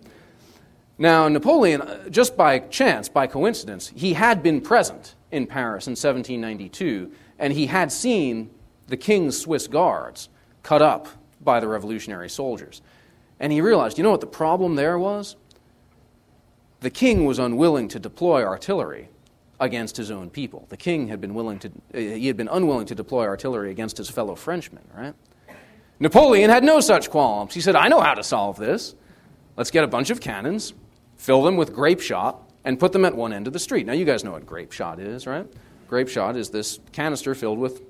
Now, 0.96 1.28
Napoleon, 1.28 1.82
uh, 1.82 2.08
just 2.08 2.36
by 2.36 2.60
chance, 2.60 3.08
by 3.08 3.26
coincidence, 3.26 3.92
he 3.94 4.14
had 4.14 4.42
been 4.42 4.60
present 4.60 5.14
in 5.30 5.46
Paris 5.46 5.86
in 5.86 5.92
1792, 5.92 7.12
and 7.38 7.52
he 7.52 7.66
had 7.66 7.92
seen 7.92 8.50
the 8.86 8.96
king's 8.96 9.38
Swiss 9.38 9.66
guards 9.66 10.28
cut 10.62 10.80
up 10.80 11.08
by 11.42 11.60
the 11.60 11.68
revolutionary 11.68 12.30
soldiers. 12.30 12.80
And 13.38 13.52
he 13.52 13.60
realized, 13.60 13.98
you 13.98 14.04
know 14.04 14.10
what 14.10 14.20
the 14.20 14.26
problem 14.26 14.76
there 14.76 14.98
was? 14.98 15.36
The 16.80 16.90
king 16.90 17.24
was 17.24 17.38
unwilling 17.38 17.88
to 17.88 17.98
deploy 17.98 18.44
artillery 18.44 19.08
against 19.58 19.96
his 19.96 20.10
own 20.10 20.30
people. 20.30 20.66
The 20.68 20.76
king 20.76 21.08
had 21.08 21.20
been 21.20 21.34
willing 21.34 21.58
to, 21.60 21.68
uh, 21.68 21.98
he 21.98 22.26
had 22.26 22.36
been 22.36 22.48
unwilling 22.48 22.86
to 22.86 22.94
deploy 22.94 23.24
artillery 23.24 23.70
against 23.70 23.96
his 23.96 24.08
fellow 24.10 24.34
Frenchmen, 24.34 24.84
right? 24.94 25.14
Napoleon 25.98 26.50
had 26.50 26.62
no 26.62 26.80
such 26.80 27.10
qualms. 27.10 27.54
He 27.54 27.60
said, 27.60 27.74
I 27.74 27.88
know 27.88 28.00
how 28.00 28.14
to 28.14 28.22
solve 28.22 28.58
this. 28.58 28.94
Let's 29.56 29.70
get 29.70 29.84
a 29.84 29.86
bunch 29.86 30.10
of 30.10 30.20
cannons, 30.20 30.74
fill 31.16 31.42
them 31.42 31.56
with 31.56 31.72
grape 31.72 32.00
shot, 32.00 32.42
and 32.64 32.78
put 32.78 32.92
them 32.92 33.04
at 33.06 33.16
one 33.16 33.32
end 33.32 33.46
of 33.46 33.54
the 33.54 33.58
street. 33.58 33.86
Now, 33.86 33.94
you 33.94 34.04
guys 34.04 34.22
know 34.22 34.32
what 34.32 34.44
grape 34.44 34.72
shot 34.72 35.00
is, 35.00 35.26
right? 35.26 35.46
Grape 35.88 36.08
shot 36.08 36.36
is 36.36 36.50
this 36.50 36.80
canister 36.92 37.34
filled 37.34 37.58
with 37.58 37.80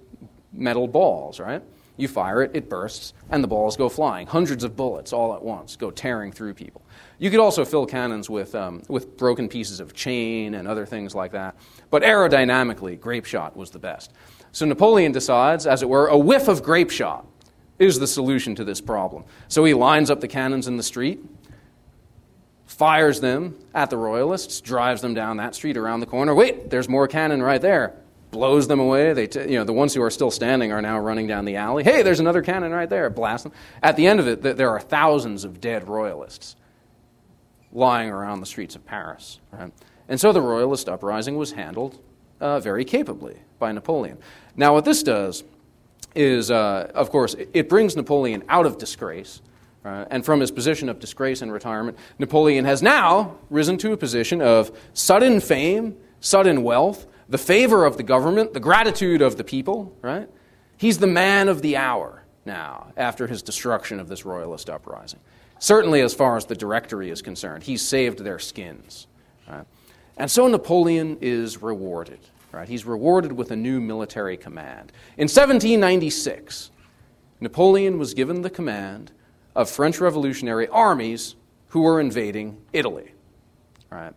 metal 0.53 0.87
balls, 0.87 1.41
right? 1.41 1.63
You 1.97 2.09
fire 2.09 2.43
it, 2.43 2.51
it 2.55 2.69
bursts, 2.69 3.15
and 3.31 3.43
the 3.43 3.49
balls 3.49 3.77
go 3.77 3.89
flying. 3.89 4.27
Hundreds 4.27 4.65
of 4.65 4.77
bullets 4.77 5.13
all 5.13 5.35
at 5.35 5.43
once 5.43 5.77
go 5.77 5.91
tearing 5.91 6.31
through 6.31 6.55
people. 6.55 6.83
You 7.19 7.31
could 7.31 7.41
also 7.41 7.65
fill 7.65 7.87
cannons 7.87 8.29
with, 8.29 8.55
um, 8.55 8.83
with 8.89 9.17
broken 9.17 9.49
pieces 9.49 9.81
of 9.81 9.95
chain 9.95 10.55
and 10.55 10.69
other 10.69 10.85
things 10.85 11.15
like 11.15 11.33
that. 11.33 11.57
But 11.91 12.03
aerodynamically, 12.03 13.01
grape 13.01 13.25
shot 13.25 13.57
was 13.57 13.71
the 13.71 13.79
best. 13.79 14.13
So 14.53 14.67
Napoleon 14.67 15.13
decides, 15.13 15.67
as 15.67 15.83
it 15.83 15.89
were, 15.89 16.09
a 16.09 16.19
whiff 16.19 16.49
of 16.49 16.63
grape 16.63 16.91
shot 16.91 17.27
is 17.79 17.99
the 17.99 18.07
solution 18.07 18.55
to 18.57 18.65
this 18.65 18.81
problem. 18.81 19.25
So 19.49 19.65
he 19.65 19.75
lines 19.75 20.11
up 20.11 20.21
the 20.21 20.29
cannons 20.29 20.67
in 20.67 20.77
the 20.77 20.83
street, 20.83 21.21
fires 22.67 23.21
them 23.21 23.59
at 23.75 23.91
the 23.91 23.97
royalists, 23.97 24.61
drives 24.61 25.01
them 25.01 25.15
down 25.15 25.39
that 25.39 25.55
street 25.55 25.77
around 25.77 26.01
the 26.01 26.07
corner. 26.07 26.35
Wait, 26.35 26.69
there's 26.71 26.89
more 26.89 27.09
cannon 27.09 27.43
right 27.43 27.61
there. 27.61 27.95
Blows 28.31 28.69
them 28.69 28.81
away. 28.81 29.12
They 29.12 29.27
t- 29.27 29.41
you 29.41 29.59
know, 29.59 29.65
the 29.65 29.73
ones 29.73 29.95
who 29.95 30.03
are 30.03 30.11
still 30.11 30.31
standing 30.31 30.73
are 30.73 30.83
now 30.83 30.99
running 30.99 31.27
down 31.27 31.45
the 31.45 31.57
alley. 31.57 31.85
Hey, 31.85 32.03
there's 32.03 32.21
another 32.21 32.43
cannon 32.43 32.73
right 32.73 32.89
there. 32.89 33.09
Blast 33.09 33.45
them. 33.45 33.53
At 33.83 33.97
the 33.97 34.07
end 34.07 34.21
of 34.21 34.29
it, 34.29 34.43
there 34.57 34.71
are 34.71 34.81
thousands 34.81 35.45
of 35.45 35.61
dead 35.61 35.89
royalists 35.89 36.57
lying 37.73 38.11
around 38.11 38.41
the 38.41 38.47
streets 38.47 38.75
of 38.75 38.85
Paris. 38.85 39.39
Right? 39.53 39.73
And 40.09 40.21
so 40.21 40.33
the 40.33 40.41
royalist 40.41 40.89
uprising 40.89 41.37
was 41.37 41.53
handled 41.53 41.99
uh, 42.41 42.61
very 42.61 42.85
capably 42.85 43.37
by 43.59 43.73
Napoleon. 43.73 44.19
Now, 44.57 44.75
what 44.75 44.85
this 44.85 45.03
does 45.03 45.45
is, 46.15 46.51
uh, 46.51 46.91
of 46.95 47.11
course, 47.11 47.35
it 47.53 47.69
brings 47.69 47.97
Napoleon 47.97 48.43
out 48.49 48.67
of 48.67 48.79
disgrace. 48.79 49.41
Right? 49.83 50.07
And 50.11 50.25
from 50.25 50.41
his 50.41 50.51
position 50.51 50.89
of 50.89 50.99
disgrace 50.99 51.43
and 51.43 51.53
retirement, 51.53 51.97
Napoleon 52.19 52.65
has 52.65 52.83
now 52.83 53.37
risen 53.51 53.79
to 53.79 53.93
a 53.93 53.97
position 53.97 54.43
of 54.43 54.77
sudden 54.95 55.41
fame, 55.41 55.97
sudden 56.21 56.62
wealth, 56.62 57.07
the 57.29 57.39
favor 57.39 57.85
of 57.85 57.97
the 57.97 58.03
government, 58.03 58.53
the 58.53 58.61
gratitude 58.61 59.23
of 59.23 59.37
the 59.37 59.45
people, 59.45 59.97
right? 60.03 60.29
He's 60.77 60.99
the 60.99 61.07
man 61.07 61.49
of 61.49 61.62
the 61.62 61.77
hour 61.77 62.25
now 62.45 62.93
after 62.97 63.27
his 63.27 63.43
destruction 63.43 63.99
of 63.99 64.09
this 64.09 64.25
royalist 64.25 64.71
uprising. 64.71 65.21
Certainly, 65.59 66.03
as 66.03 66.15
far 66.15 66.37
as 66.37 66.45
the 66.47 66.55
directory 66.55 67.11
is 67.11 67.23
concerned, 67.23 67.65
he's 67.65 67.83
saved 67.83 68.21
their 68.21 68.39
skins. 68.39 69.07
Right? 69.49 69.65
And 70.17 70.31
so 70.31 70.47
Napoleon 70.49 71.19
is 71.21 71.62
rewarded. 71.62 72.21
Right? 72.53 72.69
He's 72.69 72.85
rewarded 72.85 73.33
with 73.33 73.51
a 73.51 73.57
new 73.57 73.81
military 73.81 74.37
command. 74.37 74.93
In 75.17 75.25
1796, 75.25 76.71
Napoleon 77.41 77.99
was 77.99 78.15
given 78.15 78.43
the 78.43 78.51
command 78.51 79.12
of 79.55 79.69
French 79.69 80.01
revolutionary 80.01 80.69
armies 80.69 81.35
who 81.69 81.83
were 81.83 82.01
invading 82.01 82.59
Italy. 82.73 83.12
Right? 83.91 84.15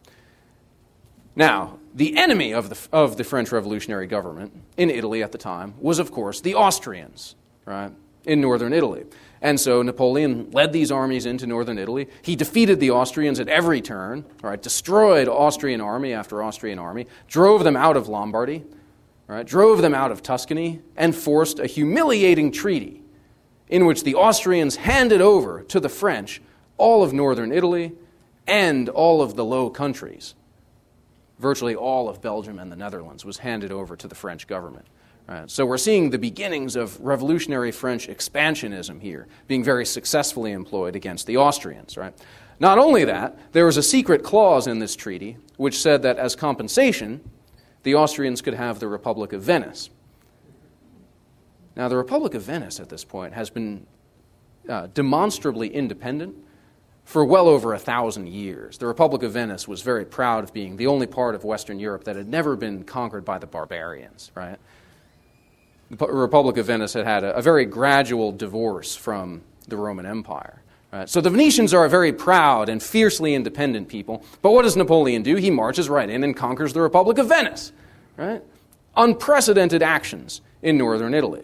Now, 1.39 1.79
the 1.95 2.17
enemy 2.17 2.53
of 2.53 2.67
the, 2.67 2.77
of 2.91 3.15
the 3.15 3.23
French 3.23 3.53
revolutionary 3.53 4.07
government 4.07 4.51
in 4.75 4.89
Italy 4.89 5.23
at 5.23 5.31
the 5.31 5.37
time 5.37 5.73
was, 5.79 5.97
of 5.97 6.11
course, 6.11 6.41
the 6.41 6.55
Austrians, 6.55 7.37
right, 7.63 7.93
in 8.25 8.41
northern 8.41 8.73
Italy. 8.73 9.05
And 9.41 9.57
so 9.57 9.81
Napoleon 9.81 10.51
led 10.51 10.73
these 10.73 10.91
armies 10.91 11.25
into 11.25 11.47
northern 11.47 11.77
Italy. 11.77 12.09
He 12.23 12.35
defeated 12.35 12.81
the 12.81 12.91
Austrians 12.91 13.39
at 13.39 13.47
every 13.47 13.79
turn, 13.79 14.25
right, 14.43 14.61
destroyed 14.61 15.29
Austrian 15.29 15.79
army 15.79 16.11
after 16.11 16.43
Austrian 16.43 16.77
army, 16.77 17.07
drove 17.29 17.63
them 17.63 17.77
out 17.77 17.95
of 17.95 18.09
Lombardy, 18.09 18.65
right, 19.27 19.47
drove 19.47 19.81
them 19.81 19.95
out 19.95 20.11
of 20.11 20.21
Tuscany, 20.21 20.81
and 20.97 21.15
forced 21.15 21.57
a 21.57 21.67
humiliating 21.67 22.51
treaty 22.51 23.01
in 23.69 23.85
which 23.85 24.03
the 24.03 24.15
Austrians 24.15 24.75
handed 24.75 25.21
over 25.21 25.63
to 25.69 25.79
the 25.79 25.87
French 25.87 26.41
all 26.77 27.01
of 27.01 27.13
northern 27.13 27.53
Italy 27.53 27.93
and 28.45 28.89
all 28.89 29.21
of 29.21 29.37
the 29.37 29.45
Low 29.45 29.69
Countries. 29.69 30.35
Virtually 31.39 31.75
all 31.75 32.09
of 32.09 32.21
Belgium 32.21 32.59
and 32.59 32.71
the 32.71 32.75
Netherlands 32.75 33.25
was 33.25 33.37
handed 33.37 33.71
over 33.71 33.95
to 33.95 34.07
the 34.07 34.15
French 34.15 34.45
government. 34.45 34.85
Right? 35.27 35.49
So 35.49 35.65
we're 35.65 35.77
seeing 35.77 36.09
the 36.09 36.17
beginnings 36.17 36.75
of 36.75 36.99
revolutionary 36.99 37.71
French 37.71 38.07
expansionism 38.07 39.01
here 39.01 39.27
being 39.47 39.63
very 39.63 39.85
successfully 39.85 40.51
employed 40.51 40.95
against 40.95 41.27
the 41.27 41.37
Austrians. 41.37 41.97
Right? 41.97 42.13
Not 42.59 42.77
only 42.77 43.05
that, 43.05 43.37
there 43.53 43.65
was 43.65 43.77
a 43.77 43.83
secret 43.83 44.23
clause 44.23 44.67
in 44.67 44.79
this 44.79 44.95
treaty 44.95 45.37
which 45.57 45.79
said 45.79 46.01
that 46.01 46.17
as 46.17 46.35
compensation, 46.35 47.21
the 47.83 47.95
Austrians 47.95 48.41
could 48.41 48.53
have 48.53 48.79
the 48.79 48.87
Republic 48.87 49.31
of 49.31 49.41
Venice. 49.41 49.89
Now, 51.75 51.87
the 51.87 51.95
Republic 51.95 52.33
of 52.33 52.41
Venice 52.41 52.79
at 52.81 52.89
this 52.89 53.05
point 53.05 53.33
has 53.33 53.49
been 53.49 53.85
uh, 54.67 54.87
demonstrably 54.87 55.73
independent 55.73 56.35
for 57.09 57.25
well 57.25 57.47
over 57.47 57.73
a 57.73 57.79
thousand 57.79 58.27
years. 58.27 58.77
The 58.77 58.85
Republic 58.85 59.23
of 59.23 59.31
Venice 59.31 59.67
was 59.67 59.81
very 59.81 60.05
proud 60.05 60.43
of 60.43 60.53
being 60.53 60.77
the 60.77 60.85
only 60.85 61.07
part 61.07 61.33
of 61.33 61.43
Western 61.43 61.79
Europe 61.79 62.03
that 62.03 62.15
had 62.15 62.27
never 62.27 62.55
been 62.55 62.83
conquered 62.83 63.25
by 63.25 63.39
the 63.39 63.47
barbarians, 63.47 64.31
right? 64.35 64.59
The 65.89 66.05
Republic 66.05 66.57
of 66.57 66.67
Venice 66.67 66.93
had 66.93 67.07
had 67.07 67.23
a, 67.23 67.35
a 67.35 67.41
very 67.41 67.65
gradual 67.65 68.31
divorce 68.31 68.95
from 68.95 69.41
the 69.67 69.75
Roman 69.75 70.05
Empire. 70.05 70.61
Right? 70.93 71.09
So 71.09 71.19
the 71.19 71.31
Venetians 71.31 71.73
are 71.73 71.83
a 71.83 71.89
very 71.89 72.13
proud 72.13 72.69
and 72.69 72.81
fiercely 72.81 73.33
independent 73.33 73.87
people. 73.87 74.23
But 74.43 74.51
what 74.51 74.61
does 74.61 74.77
Napoleon 74.77 75.23
do? 75.23 75.35
He 75.35 75.49
marches 75.49 75.89
right 75.89 76.11
in 76.11 76.23
and 76.23 76.37
conquers 76.37 76.73
the 76.73 76.81
Republic 76.81 77.17
of 77.17 77.27
Venice. 77.27 77.71
Right? 78.17 78.43
Unprecedented 78.95 79.81
actions 79.81 80.41
in 80.61 80.77
northern 80.77 81.15
Italy. 81.15 81.43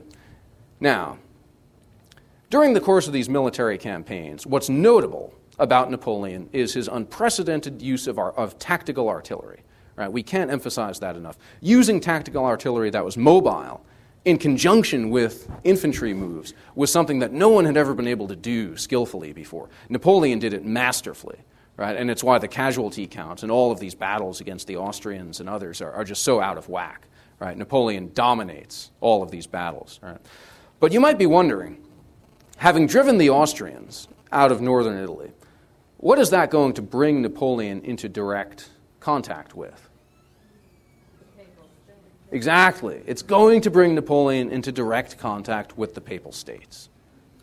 Now, 0.80 1.18
during 2.52 2.74
the 2.74 2.82
course 2.82 3.08
of 3.08 3.14
these 3.14 3.30
military 3.30 3.80
campaigns, 3.80 4.46
what's 4.46 4.70
notable 4.70 5.34
about 5.60 5.90
Napoleon 5.90 6.50
is 6.52 6.74
his 6.74 6.88
unprecedented 6.88 7.82
use 7.82 8.08
of, 8.08 8.20
our, 8.20 8.32
of 8.34 8.60
tactical 8.60 9.10
artillery. 9.10 9.62
Right? 9.96 10.12
We 10.12 10.24
can't 10.24 10.52
emphasize 10.52 11.00
that 11.00 11.16
enough. 11.16 11.38
Using 11.62 12.00
tactical 12.00 12.44
artillery 12.46 12.90
that 12.90 13.06
was 13.06 13.16
mobile 13.16 13.86
in 14.26 14.38
conjunction 14.38 15.10
with 15.10 15.50
infantry 15.64 16.14
moves 16.14 16.54
was 16.74 16.92
something 16.92 17.20
that 17.20 17.32
no 17.32 17.50
one 17.50 17.64
had 17.64 17.78
ever 17.78 17.94
been 17.94 18.08
able 18.08 18.28
to 18.28 18.36
do 18.36 18.76
skillfully 18.76 19.32
before. 19.32 19.70
Napoleon 19.88 20.40
did 20.40 20.54
it 20.54 20.66
masterfully. 20.66 21.38
Right? 21.78 21.98
And 21.98 22.10
it's 22.10 22.24
why 22.24 22.38
the 22.38 22.48
casualty 22.48 23.06
count 23.06 23.44
in 23.44 23.52
all 23.52 23.70
of 23.70 23.82
these 23.82 23.96
battles 23.96 24.40
against 24.40 24.66
the 24.66 24.78
Austrians 24.78 25.42
and 25.42 25.50
others 25.50 25.82
are, 25.82 25.92
are 25.92 26.06
just 26.06 26.24
so 26.24 26.40
out 26.40 26.58
of 26.58 26.70
whack. 26.70 27.08
Right? 27.38 27.58
Napoleon 27.58 28.12
dominates 28.14 28.92
all 29.02 29.22
of 29.22 29.30
these 29.30 29.46
battles. 29.46 30.00
Right? 30.02 30.18
But 30.80 30.94
you 30.94 31.02
might 31.02 31.18
be 31.18 31.26
wondering, 31.26 31.86
having 32.58 32.88
driven 32.88 33.18
the 33.18 33.30
Austrians 33.30 34.08
out 34.32 34.54
of 34.54 34.62
northern 34.62 34.98
Italy, 34.98 35.32
what 36.06 36.20
is 36.20 36.30
that 36.30 36.52
going 36.52 36.72
to 36.74 36.84
bring 36.84 37.24
Napoleon 37.24 37.82
into 37.84 38.08
direct 38.08 38.70
contact 39.00 39.56
with? 39.56 39.90
Exactly. 42.30 43.02
It's 43.08 43.24
going 43.24 43.62
to 43.62 43.72
bring 43.72 43.96
Napoleon 43.96 44.52
into 44.52 44.72
direct 44.72 45.18
contact 45.18 45.80
with 45.80 45.96
the 45.96 46.02
Papal 46.02 46.32
States. 46.32 46.90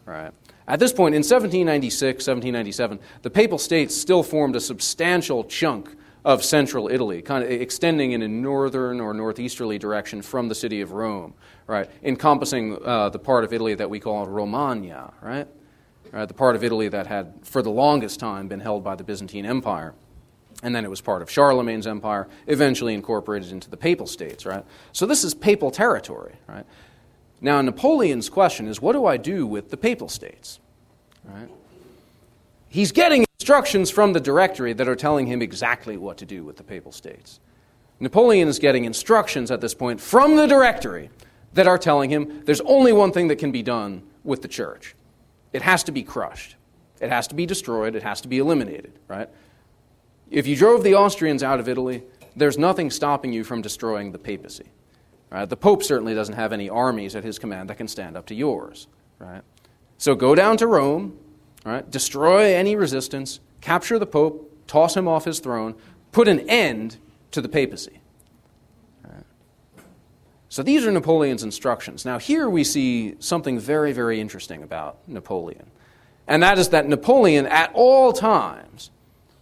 Right. 0.07 0.31
At 0.69 0.79
this 0.79 0.93
point, 0.93 1.17
in 1.17 1.25
1796, 1.25 2.25
1797, 2.25 3.01
the 3.23 3.31
Papal 3.31 3.59
States 3.59 3.97
still 3.97 4.23
formed 4.23 4.55
a 4.55 4.61
substantial 4.61 5.43
chunk 5.43 5.97
of 6.25 6.45
central 6.45 6.89
Italy, 6.89 7.21
kind 7.21 7.43
of 7.43 7.51
extending 7.51 8.13
in 8.13 8.23
a 8.23 8.29
northern 8.29 9.01
or 9.01 9.13
northeasterly 9.13 9.77
direction 9.77 10.23
from 10.23 10.47
the 10.47 10.55
city 10.55 10.81
of 10.83 10.93
Rome, 10.93 11.35
right, 11.67 11.91
encompassing 12.05 12.79
uh, 12.85 13.09
the 13.09 13.19
part 13.19 13.43
of 13.43 13.53
Italy 13.53 13.75
that 13.75 13.91
we 13.91 13.99
call 13.99 14.25
Romagna, 14.29 15.13
right? 15.21 15.49
Right, 16.13 16.29
the 16.29 16.35
part 16.35 16.55
of 16.55 16.63
Italy 16.63 16.89
that 16.89 17.07
had, 17.07 17.35
for 17.43 17.63
the 17.63 17.71
longest 17.71 18.21
time, 18.21 18.49
been 18.49 18.61
held 18.61 18.85
by 18.85 18.95
the 18.95 19.05
Byzantine 19.05 19.47
Empire. 19.47 19.95
And 20.63 20.77
then 20.77 20.85
it 20.85 20.91
was 20.91 21.01
part 21.01 21.23
of 21.23 21.31
Charlemagne's 21.31 21.87
empire, 21.87 22.29
eventually 22.47 22.95
incorporated 22.95 23.51
into 23.51 23.69
the 23.69 23.77
Papal 23.77 24.07
States, 24.07 24.47
right? 24.47 24.65
So 24.93 25.07
this 25.07 25.25
is 25.25 25.35
papal 25.35 25.73
territory, 25.73 26.35
right? 26.47 26.65
Now, 27.41 27.61
Napoleon's 27.61 28.29
question 28.29 28.69
is 28.69 28.81
what 28.81 28.93
do 28.93 29.05
I 29.05 29.17
do 29.17 29.47
with 29.47 29.71
the 29.71 29.77
Papal 29.77 30.09
States, 30.09 30.61
right? 31.25 31.49
He's 32.69 32.93
getting 32.93 33.25
instructions 33.41 33.91
from 33.91 34.13
the 34.13 34.21
directory 34.21 34.73
that 34.73 34.87
are 34.87 34.95
telling 34.95 35.27
him 35.27 35.43
exactly 35.43 35.97
what 35.97 36.17
to 36.19 36.25
do 36.25 36.45
with 36.45 36.57
the 36.57 36.63
Papal 36.63 36.93
States. 36.93 37.41
Napoleon 37.99 38.47
is 38.47 38.59
getting 38.59 38.85
instructions 38.85 39.51
at 39.51 39.61
this 39.61 39.75
point 39.75 40.01
from 40.01 40.37
the 40.37 40.47
directory 40.47 41.11
that 41.55 41.67
are 41.67 41.79
telling 41.79 42.11
him 42.11 42.45
there's 42.45 42.61
only 42.63 42.93
one 42.93 43.13
thing 43.13 43.29
that 43.29 43.37
can 43.37 43.51
be 43.51 43.63
done 43.63 44.03
with 44.25 44.43
the 44.43 44.49
church 44.49 44.95
it 45.53 45.63
has 45.63 45.85
to 45.85 45.93
be 45.93 46.03
crushed. 46.03 46.57
It 47.01 47.11
has 47.11 47.27
to 47.29 47.35
be 47.35 47.47
destroyed. 47.47 47.95
It 47.95 48.03
has 48.03 48.21
to 48.21 48.29
be 48.29 48.39
eliminated, 48.39 48.99
right? 49.09 49.29
If 50.31 50.47
you 50.47 50.57
drove 50.57 50.83
the 50.83 50.95
Austrians 50.95 51.43
out 51.43 51.61
of 51.61 51.69
Italy, 51.69 52.05
there's 52.37 52.57
nothing 52.57 52.91
stopping 52.91 53.33
you 53.33 53.45
from 53.45 53.61
destroying 53.61 54.13
the 54.13 54.19
papacy. 54.19 54.67
Right? 55.31 55.49
The 55.49 55.57
Pope 55.57 55.83
certainly 55.83 56.15
doesn't 56.15 56.35
have 56.35 56.53
any 56.53 56.69
armies 56.69 57.17
at 57.17 57.25
his 57.25 57.39
command 57.39 57.71
that 57.71 57.79
can 57.79 57.89
stand 57.89 58.17
up 58.17 58.27
to 58.27 58.35
yours. 58.35 58.87
Right? 59.19 59.43
So 59.99 60.15
go 60.15 60.35
down 60.35 60.57
to 60.59 60.67
Rome, 60.67 61.19
right? 61.65 61.89
destroy 61.91 62.55
any 62.55 62.77
resistance, 62.77 63.41
capture 63.61 63.99
the 63.99 64.07
Pope, 64.07 64.51
toss 64.67 64.97
him 64.97 65.09
off 65.09 65.25
his 65.25 65.41
throne, 65.41 65.75
put 66.13 66.29
an 66.29 66.41
end 66.51 66.99
to 67.31 67.41
the 67.41 67.49
papacy. 67.49 68.02
So 70.53 70.63
these 70.63 70.85
are 70.85 70.91
Napoleon's 70.91 71.45
instructions. 71.45 72.05
Now, 72.05 72.19
here 72.19 72.47
we 72.47 72.63
see 72.63 73.15
something 73.21 73.59
very, 73.59 73.95
very 73.95 74.21
interesting 74.21 74.63
about 74.63 74.99
Napoleon. 75.09 75.71
And 76.29 76.43
that 76.43 76.59
is 76.59 76.69
that 76.69 76.87
Napoleon, 76.87 77.47
at 77.47 77.71
all 77.73 78.13
times, 78.13 78.91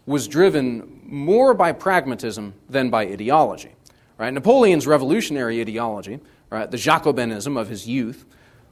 was 0.06 0.28
driven 0.28 1.00
more 1.04 1.52
by 1.52 1.72
pragmatism 1.72 2.54
than 2.68 2.90
by 2.90 3.02
ideology. 3.02 3.74
Right? 4.18 4.32
Napoleon's 4.32 4.86
revolutionary 4.86 5.60
ideology, 5.60 6.20
right, 6.48 6.70
the 6.70 6.76
Jacobinism 6.76 7.58
of 7.60 7.68
his 7.68 7.88
youth, 7.88 8.24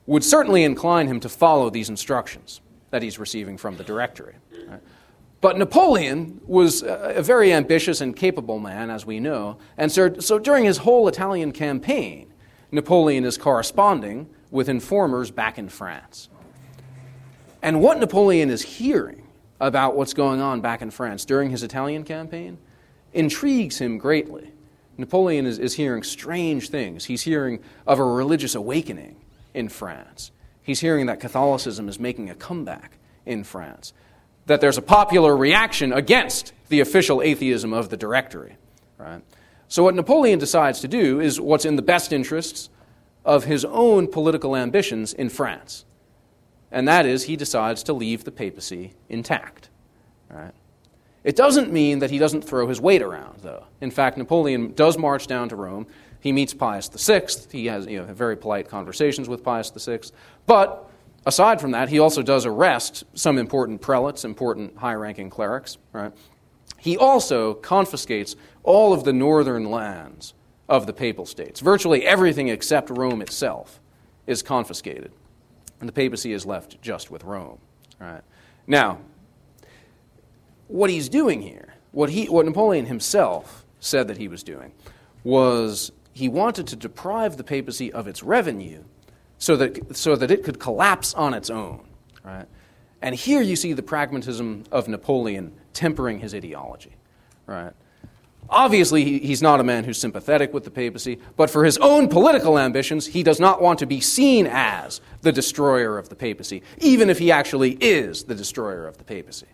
would 0.06 0.22
certainly 0.22 0.62
incline 0.62 1.08
him 1.08 1.18
to 1.18 1.28
follow 1.28 1.70
these 1.70 1.88
instructions 1.88 2.60
that 2.90 3.02
he's 3.02 3.18
receiving 3.18 3.56
from 3.58 3.76
the 3.76 3.82
Directory. 3.82 4.36
Right? 4.68 4.80
But 5.40 5.56
Napoleon 5.56 6.40
was 6.46 6.82
a 6.82 7.22
very 7.22 7.52
ambitious 7.52 8.00
and 8.00 8.14
capable 8.16 8.58
man, 8.58 8.90
as 8.90 9.06
we 9.06 9.20
know, 9.20 9.58
and 9.76 9.90
so, 9.92 10.18
so 10.18 10.38
during 10.38 10.64
his 10.64 10.78
whole 10.78 11.06
Italian 11.06 11.52
campaign, 11.52 12.32
Napoleon 12.72 13.24
is 13.24 13.38
corresponding 13.38 14.28
with 14.50 14.68
informers 14.68 15.30
back 15.30 15.58
in 15.58 15.68
France. 15.68 16.28
And 17.62 17.80
what 17.80 17.98
Napoleon 17.98 18.50
is 18.50 18.62
hearing 18.62 19.28
about 19.60 19.96
what's 19.96 20.14
going 20.14 20.40
on 20.40 20.60
back 20.60 20.82
in 20.82 20.90
France 20.90 21.24
during 21.24 21.50
his 21.50 21.62
Italian 21.62 22.04
campaign 22.04 22.58
intrigues 23.12 23.78
him 23.78 23.98
greatly. 23.98 24.52
Napoleon 24.96 25.46
is, 25.46 25.58
is 25.58 25.74
hearing 25.74 26.02
strange 26.02 26.68
things. 26.70 27.04
He's 27.04 27.22
hearing 27.22 27.60
of 27.86 27.98
a 27.98 28.04
religious 28.04 28.54
awakening 28.54 29.16
in 29.54 29.68
France. 29.68 30.32
He's 30.62 30.80
hearing 30.80 31.06
that 31.06 31.20
Catholicism 31.20 31.88
is 31.88 31.98
making 31.98 32.30
a 32.30 32.34
comeback 32.34 32.98
in 33.24 33.44
France, 33.44 33.92
that 34.48 34.60
there's 34.60 34.78
a 34.78 34.82
popular 34.82 35.36
reaction 35.36 35.92
against 35.92 36.52
the 36.68 36.80
official 36.80 37.22
atheism 37.22 37.72
of 37.72 37.90
the 37.90 37.96
Directory. 37.96 38.56
Right? 38.96 39.22
So, 39.68 39.84
what 39.84 39.94
Napoleon 39.94 40.38
decides 40.38 40.80
to 40.80 40.88
do 40.88 41.20
is 41.20 41.40
what's 41.40 41.64
in 41.64 41.76
the 41.76 41.82
best 41.82 42.12
interests 42.12 42.70
of 43.24 43.44
his 43.44 43.64
own 43.66 44.08
political 44.08 44.56
ambitions 44.56 45.12
in 45.12 45.28
France. 45.28 45.84
and 46.70 46.86
that 46.86 47.06
is 47.06 47.24
he 47.24 47.36
decides 47.36 47.82
to 47.82 47.92
leave 47.92 48.24
the 48.24 48.30
papacy 48.30 48.92
intact. 49.08 49.70
Right? 50.28 50.52
It 51.24 51.36
doesn't 51.36 51.72
mean 51.72 51.98
that 52.00 52.10
he 52.10 52.18
doesn't 52.18 52.42
throw 52.42 52.68
his 52.68 52.80
weight 52.80 53.02
around, 53.02 53.40
though. 53.42 53.64
In 53.80 53.90
fact, 53.90 54.16
Napoleon 54.18 54.72
does 54.72 54.96
march 54.98 55.26
down 55.26 55.48
to 55.50 55.56
Rome. 55.56 55.86
He 56.20 56.32
meets 56.32 56.54
Pius 56.54 56.88
VI. 56.88 57.26
He 57.50 57.66
has 57.66 57.86
you 57.86 57.98
know, 57.98 58.12
very 58.12 58.36
polite 58.36 58.68
conversations 58.68 59.28
with 59.28 59.42
Pius 59.42 59.70
VI. 59.70 60.00
But 60.46 60.87
aside 61.28 61.60
from 61.60 61.72
that, 61.72 61.90
he 61.90 61.98
also 61.98 62.22
does 62.22 62.46
arrest 62.46 63.04
some 63.14 63.38
important 63.38 63.80
prelates, 63.80 64.24
important 64.24 64.76
high 64.78 64.94
ranking 64.94 65.30
clerics. 65.30 65.76
Right? 65.92 66.12
He 66.78 66.96
also 66.96 67.54
confiscates 67.54 68.34
all 68.62 68.92
of 68.92 69.04
the 69.04 69.12
northern 69.12 69.70
lands 69.70 70.34
of 70.68 70.86
the 70.86 70.92
Papal 70.92 71.26
States. 71.26 71.60
Virtually 71.60 72.04
everything 72.04 72.48
except 72.48 72.90
Rome 72.90 73.22
itself 73.22 73.80
is 74.26 74.42
confiscated, 74.42 75.12
and 75.80 75.88
the 75.88 75.92
papacy 75.92 76.32
is 76.32 76.44
left 76.44 76.80
just 76.82 77.10
with 77.10 77.24
Rome. 77.24 77.58
Right? 78.00 78.22
Now, 78.66 78.98
what 80.66 80.90
he's 80.90 81.08
doing 81.08 81.42
here, 81.42 81.74
what, 81.92 82.10
he, 82.10 82.26
what 82.26 82.46
Napoleon 82.46 82.86
himself 82.86 83.64
said 83.80 84.08
that 84.08 84.16
he 84.16 84.28
was 84.28 84.42
doing, 84.42 84.72
was 85.24 85.92
he 86.12 86.28
wanted 86.28 86.66
to 86.68 86.76
deprive 86.76 87.36
the 87.36 87.44
papacy 87.44 87.92
of 87.92 88.08
its 88.08 88.22
revenue 88.22 88.84
so 89.38 89.56
that, 89.56 89.96
so 89.96 90.16
that 90.16 90.30
it 90.30 90.44
could 90.44 90.58
collapse 90.58 91.14
on 91.14 91.32
its 91.32 91.48
own. 91.48 91.86
Right? 92.24 92.46
And 93.00 93.14
here 93.14 93.40
you 93.40 93.56
see 93.56 93.72
the 93.72 93.82
pragmatism 93.82 94.64
of 94.70 94.88
Napoleon 94.88 95.52
tempering 95.72 96.18
his 96.18 96.34
ideology. 96.34 96.92
Right? 97.46 97.72
Obviously, 98.50 99.18
he's 99.18 99.42
not 99.42 99.60
a 99.60 99.64
man 99.64 99.84
who's 99.84 99.98
sympathetic 99.98 100.54
with 100.54 100.64
the 100.64 100.70
papacy, 100.70 101.18
but 101.36 101.50
for 101.50 101.64
his 101.64 101.76
own 101.78 102.08
political 102.08 102.58
ambitions, 102.58 103.06
he 103.06 103.22
does 103.22 103.38
not 103.38 103.60
want 103.60 103.78
to 103.80 103.86
be 103.86 104.00
seen 104.00 104.46
as 104.50 105.00
the 105.20 105.32
destroyer 105.32 105.98
of 105.98 106.08
the 106.08 106.16
papacy, 106.16 106.62
even 106.78 107.10
if 107.10 107.18
he 107.18 107.30
actually 107.30 107.72
is 107.72 108.24
the 108.24 108.34
destroyer 108.34 108.86
of 108.86 108.96
the 108.96 109.04
papacy. 109.04 109.46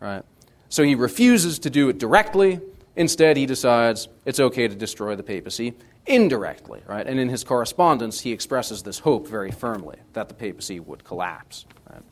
Right? 0.00 0.22
So 0.68 0.82
he 0.82 0.94
refuses 0.94 1.58
to 1.60 1.70
do 1.70 1.88
it 1.88 1.98
directly. 1.98 2.60
Instead, 2.94 3.38
he 3.38 3.46
decides 3.46 4.08
it's 4.26 4.38
okay 4.38 4.68
to 4.68 4.74
destroy 4.74 5.16
the 5.16 5.22
papacy 5.22 5.74
indirectly, 6.06 6.82
right? 6.86 7.06
And 7.06 7.20
in 7.20 7.28
his 7.28 7.44
correspondence, 7.44 8.20
he 8.20 8.32
expresses 8.32 8.82
this 8.82 9.00
hope 9.00 9.28
very 9.28 9.50
firmly 9.50 9.98
that 10.12 10.28
the 10.28 10.34
papacy 10.34 10.80
would 10.80 11.04
collapse. 11.04 11.66
Right? 11.90 12.02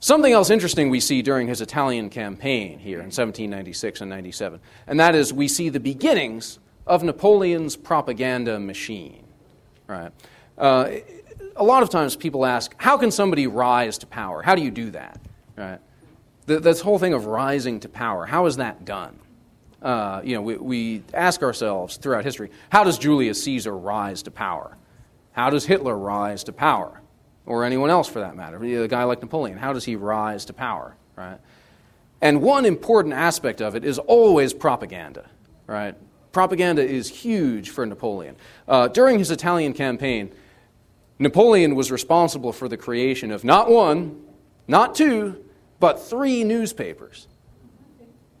Something 0.00 0.32
else 0.32 0.50
interesting 0.50 0.90
we 0.90 1.00
see 1.00 1.22
during 1.22 1.48
his 1.48 1.60
Italian 1.60 2.10
campaign 2.10 2.78
here 2.78 2.98
in 2.98 3.06
1796 3.06 4.00
and 4.00 4.10
97, 4.10 4.60
and 4.86 5.00
that 5.00 5.14
is 5.14 5.32
we 5.32 5.48
see 5.48 5.68
the 5.68 5.80
beginnings 5.80 6.58
of 6.86 7.02
Napoleon's 7.02 7.76
propaganda 7.76 8.58
machine. 8.58 9.24
Right? 9.86 10.12
Uh, 10.58 10.90
a 11.56 11.64
lot 11.64 11.82
of 11.82 11.90
times 11.90 12.16
people 12.16 12.44
ask, 12.44 12.74
how 12.78 12.96
can 12.96 13.10
somebody 13.10 13.46
rise 13.46 13.98
to 13.98 14.06
power? 14.06 14.42
How 14.42 14.54
do 14.54 14.62
you 14.62 14.70
do 14.70 14.90
that? 14.90 15.20
Right? 15.56 15.78
This 16.46 16.80
whole 16.80 16.98
thing 16.98 17.14
of 17.14 17.24
rising 17.24 17.80
to 17.80 17.88
power, 17.88 18.26
how 18.26 18.46
is 18.46 18.56
that 18.56 18.84
done? 18.84 19.18
Uh, 19.84 20.20
you 20.24 20.34
know, 20.34 20.42
we, 20.42 20.56
we 20.56 21.02
ask 21.12 21.42
ourselves 21.42 21.98
throughout 21.98 22.24
history, 22.24 22.50
how 22.70 22.82
does 22.82 22.98
Julius 22.98 23.42
Caesar 23.44 23.76
rise 23.76 24.22
to 24.24 24.32
power? 24.32 24.76
How 25.32 25.50
does 25.50 25.66
Hitler 25.66 25.96
rise 25.96 26.42
to 26.44 26.52
power? 26.52 27.02
or 27.46 27.64
anyone 27.64 27.90
else 27.90 28.08
for 28.08 28.20
that 28.20 28.36
matter, 28.36 28.62
a 28.62 28.88
guy 28.88 29.04
like 29.04 29.20
Napoleon. 29.20 29.58
How 29.58 29.72
does 29.72 29.84
he 29.84 29.96
rise 29.96 30.44
to 30.46 30.52
power, 30.52 30.96
right? 31.16 31.38
And 32.20 32.40
one 32.40 32.64
important 32.64 33.14
aspect 33.14 33.60
of 33.60 33.74
it 33.74 33.84
is 33.84 33.98
always 33.98 34.54
propaganda, 34.54 35.28
right? 35.66 35.94
Propaganda 36.32 36.82
is 36.82 37.08
huge 37.08 37.70
for 37.70 37.84
Napoleon. 37.84 38.36
Uh, 38.66 38.88
during 38.88 39.18
his 39.18 39.30
Italian 39.30 39.74
campaign, 39.74 40.32
Napoleon 41.18 41.74
was 41.74 41.92
responsible 41.92 42.52
for 42.52 42.66
the 42.66 42.76
creation 42.76 43.30
of 43.30 43.44
not 43.44 43.70
one, 43.70 44.22
not 44.66 44.94
two, 44.94 45.44
but 45.80 46.02
three 46.02 46.44
newspapers, 46.44 47.28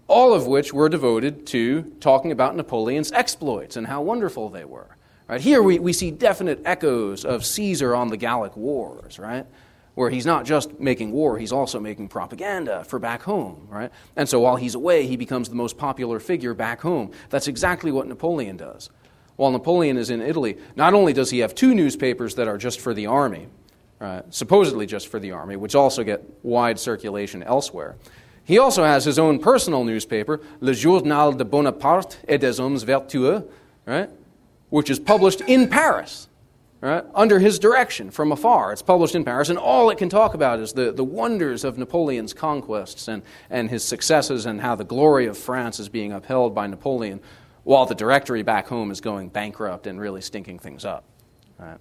all 0.08 0.34
of 0.34 0.46
which 0.46 0.72
were 0.72 0.88
devoted 0.88 1.46
to 1.48 1.82
talking 2.00 2.32
about 2.32 2.56
Napoleon's 2.56 3.12
exploits 3.12 3.76
and 3.76 3.86
how 3.86 4.02
wonderful 4.02 4.48
they 4.48 4.64
were. 4.64 4.96
Right? 5.28 5.40
Here 5.40 5.62
we, 5.62 5.78
we 5.78 5.92
see 5.92 6.10
definite 6.10 6.60
echoes 6.64 7.24
of 7.24 7.44
Caesar 7.44 7.94
on 7.94 8.08
the 8.08 8.16
Gallic 8.16 8.56
Wars, 8.56 9.18
right? 9.18 9.46
Where 9.94 10.10
he's 10.10 10.26
not 10.26 10.44
just 10.44 10.78
making 10.80 11.12
war, 11.12 11.38
he's 11.38 11.52
also 11.52 11.80
making 11.80 12.08
propaganda 12.08 12.84
for 12.84 12.98
back 12.98 13.22
home, 13.22 13.66
right? 13.70 13.90
And 14.16 14.28
so 14.28 14.40
while 14.40 14.56
he's 14.56 14.74
away, 14.74 15.06
he 15.06 15.16
becomes 15.16 15.48
the 15.48 15.54
most 15.54 15.78
popular 15.78 16.20
figure 16.20 16.52
back 16.52 16.80
home. 16.80 17.12
That's 17.30 17.48
exactly 17.48 17.90
what 17.92 18.06
Napoleon 18.06 18.56
does. 18.56 18.90
While 19.36 19.52
Napoleon 19.52 19.96
is 19.96 20.10
in 20.10 20.20
Italy, 20.20 20.58
not 20.76 20.94
only 20.94 21.12
does 21.12 21.30
he 21.30 21.38
have 21.38 21.54
two 21.54 21.74
newspapers 21.74 22.34
that 22.34 22.46
are 22.46 22.58
just 22.58 22.80
for 22.80 22.92
the 22.92 23.06
army, 23.06 23.48
right, 23.98 24.22
supposedly 24.32 24.86
just 24.86 25.08
for 25.08 25.18
the 25.18 25.32
army, 25.32 25.56
which 25.56 25.74
also 25.74 26.04
get 26.04 26.22
wide 26.42 26.78
circulation 26.78 27.42
elsewhere, 27.42 27.96
he 28.44 28.58
also 28.58 28.84
has 28.84 29.04
his 29.04 29.18
own 29.18 29.38
personal 29.38 29.84
newspaper, 29.84 30.40
Le 30.60 30.74
Journal 30.74 31.32
de 31.32 31.44
Bonaparte 31.44 32.18
et 32.28 32.38
des 32.38 32.60
Hommes 32.60 32.82
Vertueux, 32.82 33.42
right? 33.86 34.10
which 34.68 34.90
is 34.90 34.98
published 34.98 35.40
in 35.42 35.68
Paris, 35.68 36.28
right, 36.80 37.04
under 37.14 37.38
his 37.38 37.58
direction 37.58 38.10
from 38.10 38.32
afar. 38.32 38.72
It's 38.72 38.82
published 38.82 39.14
in 39.14 39.24
Paris, 39.24 39.48
and 39.48 39.58
all 39.58 39.88
it 39.88 39.96
can 39.96 40.10
talk 40.10 40.34
about 40.34 40.60
is 40.60 40.74
the, 40.74 40.92
the 40.92 41.04
wonders 41.04 41.64
of 41.64 41.78
Napoleon's 41.78 42.34
conquests 42.34 43.08
and, 43.08 43.22
and 43.48 43.70
his 43.70 43.82
successes 43.82 44.44
and 44.44 44.60
how 44.60 44.74
the 44.74 44.84
glory 44.84 45.26
of 45.26 45.38
France 45.38 45.80
is 45.80 45.88
being 45.88 46.12
upheld 46.12 46.54
by 46.54 46.66
Napoleon, 46.66 47.20
while 47.62 47.86
the 47.86 47.94
directory 47.94 48.42
back 48.42 48.66
home 48.66 48.90
is 48.90 49.00
going 49.00 49.28
bankrupt 49.30 49.86
and 49.86 49.98
really 49.98 50.20
stinking 50.20 50.58
things 50.58 50.84
up. 50.84 51.04
Right? 51.58 51.78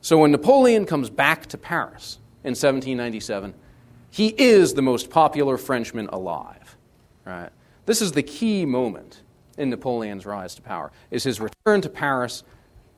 So 0.00 0.18
when 0.18 0.32
Napoleon 0.32 0.84
comes 0.84 1.10
back 1.10 1.46
to 1.46 1.58
Paris 1.58 2.18
in 2.42 2.50
1797, 2.50 3.54
he 4.10 4.28
is 4.28 4.74
the 4.74 4.82
most 4.82 5.10
popular 5.10 5.56
Frenchman 5.56 6.08
alive. 6.08 6.76
Right? 7.24 7.50
This 7.86 8.00
is 8.00 8.12
the 8.12 8.22
key 8.22 8.64
moment 8.64 9.22
in 9.58 9.70
Napoleon's 9.70 10.26
rise 10.26 10.54
to 10.54 10.62
power 10.62 10.92
is 11.10 11.24
his 11.24 11.40
return 11.40 11.80
to 11.80 11.88
Paris 11.88 12.42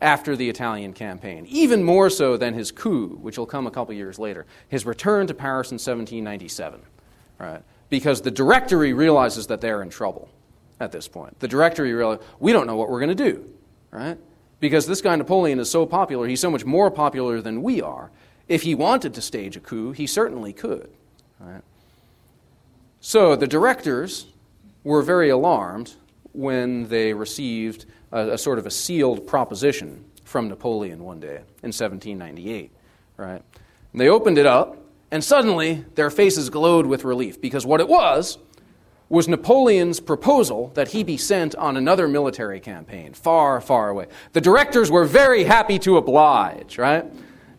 after 0.00 0.36
the 0.36 0.48
Italian 0.48 0.92
campaign, 0.92 1.44
even 1.48 1.82
more 1.82 2.08
so 2.08 2.36
than 2.36 2.54
his 2.54 2.70
coup, 2.70 3.18
which 3.20 3.36
will 3.36 3.46
come 3.46 3.66
a 3.66 3.70
couple 3.70 3.94
years 3.94 4.18
later. 4.18 4.46
His 4.68 4.86
return 4.86 5.26
to 5.26 5.34
Paris 5.34 5.70
in 5.70 5.74
1797, 5.74 6.80
right? 7.38 7.62
Because 7.88 8.20
the 8.20 8.30
Directory 8.30 8.92
realizes 8.92 9.48
that 9.48 9.60
they're 9.60 9.82
in 9.82 9.90
trouble 9.90 10.28
at 10.78 10.92
this 10.92 11.08
point. 11.08 11.38
The 11.40 11.48
Directory 11.48 11.92
realizes 11.92 12.24
we 12.38 12.52
don't 12.52 12.66
know 12.66 12.76
what 12.76 12.88
we're 12.90 13.00
going 13.00 13.16
to 13.16 13.32
do, 13.32 13.52
right? 13.90 14.18
Because 14.60 14.86
this 14.86 15.00
guy 15.00 15.16
Napoleon 15.16 15.58
is 15.58 15.70
so 15.70 15.84
popular, 15.84 16.26
he's 16.28 16.40
so 16.40 16.50
much 16.50 16.64
more 16.64 16.90
popular 16.90 17.40
than 17.40 17.62
we 17.62 17.82
are. 17.82 18.10
If 18.46 18.62
he 18.62 18.74
wanted 18.74 19.14
to 19.14 19.20
stage 19.20 19.56
a 19.56 19.60
coup, 19.60 19.92
he 19.92 20.06
certainly 20.06 20.52
could, 20.52 20.90
right? 21.40 21.62
So 23.00 23.36
the 23.36 23.46
directors 23.46 24.26
were 24.84 25.02
very 25.02 25.30
alarmed 25.30 25.94
when 26.32 26.88
they 26.88 27.12
received 27.12 27.86
a, 28.12 28.32
a, 28.32 28.38
sort 28.38 28.58
of 28.58 28.66
a 28.66 28.70
sealed 28.70 29.26
proposition 29.26 30.04
from 30.24 30.48
Napoleon 30.48 31.02
one 31.02 31.20
day 31.20 31.36
in 31.62 31.72
1798, 31.72 32.70
right? 33.16 33.42
And 33.92 34.00
they 34.00 34.08
opened 34.08 34.38
it 34.38 34.46
up, 34.46 34.76
and 35.10 35.24
suddenly 35.24 35.84
their 35.94 36.10
faces 36.10 36.50
glowed 36.50 36.86
with 36.86 37.04
relief 37.04 37.40
because 37.40 37.64
what 37.64 37.80
it 37.80 37.88
was 37.88 38.38
was 39.08 39.26
Napoleon's 39.26 40.00
proposal 40.00 40.70
that 40.74 40.88
he 40.88 41.02
be 41.02 41.16
sent 41.16 41.54
on 41.54 41.76
another 41.76 42.06
military 42.06 42.60
campaign 42.60 43.14
far, 43.14 43.60
far 43.60 43.88
away. 43.88 44.06
The 44.34 44.40
directors 44.40 44.90
were 44.90 45.06
very 45.06 45.44
happy 45.44 45.78
to 45.80 45.96
oblige, 45.96 46.76
right? 46.76 47.06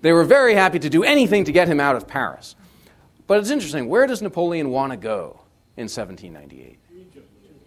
They 0.02 0.14
were 0.14 0.24
very 0.24 0.54
happy 0.54 0.80
to 0.80 0.90
do 0.90 1.04
anything 1.04 1.46
to 1.46 1.52
get 1.52 1.68
him 1.68 1.80
out 1.80 1.96
of 1.96 2.08
Paris. 2.08 2.56
But 3.30 3.38
it's 3.42 3.52
interesting, 3.52 3.88
where 3.88 4.08
does 4.08 4.24
Napoleon 4.24 4.72
want 4.72 4.92
to 4.92 4.98
go 4.98 5.42
in 5.78 5.84
1798? 5.84 6.80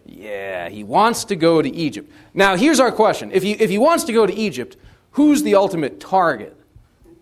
Yeah, 0.04 0.68
he 0.68 0.82
wants 0.82 1.24
to 1.26 1.36
go 1.36 1.62
to 1.62 1.72
Egypt. 1.72 2.10
Now, 2.34 2.56
here's 2.56 2.80
our 2.80 2.90
question. 2.90 3.30
If 3.30 3.44
he, 3.44 3.52
if 3.52 3.70
he 3.70 3.78
wants 3.78 4.02
to 4.04 4.12
go 4.12 4.26
to 4.26 4.34
Egypt, 4.34 4.76
who's 5.12 5.44
the 5.44 5.54
ultimate 5.54 6.00
target? 6.00 6.56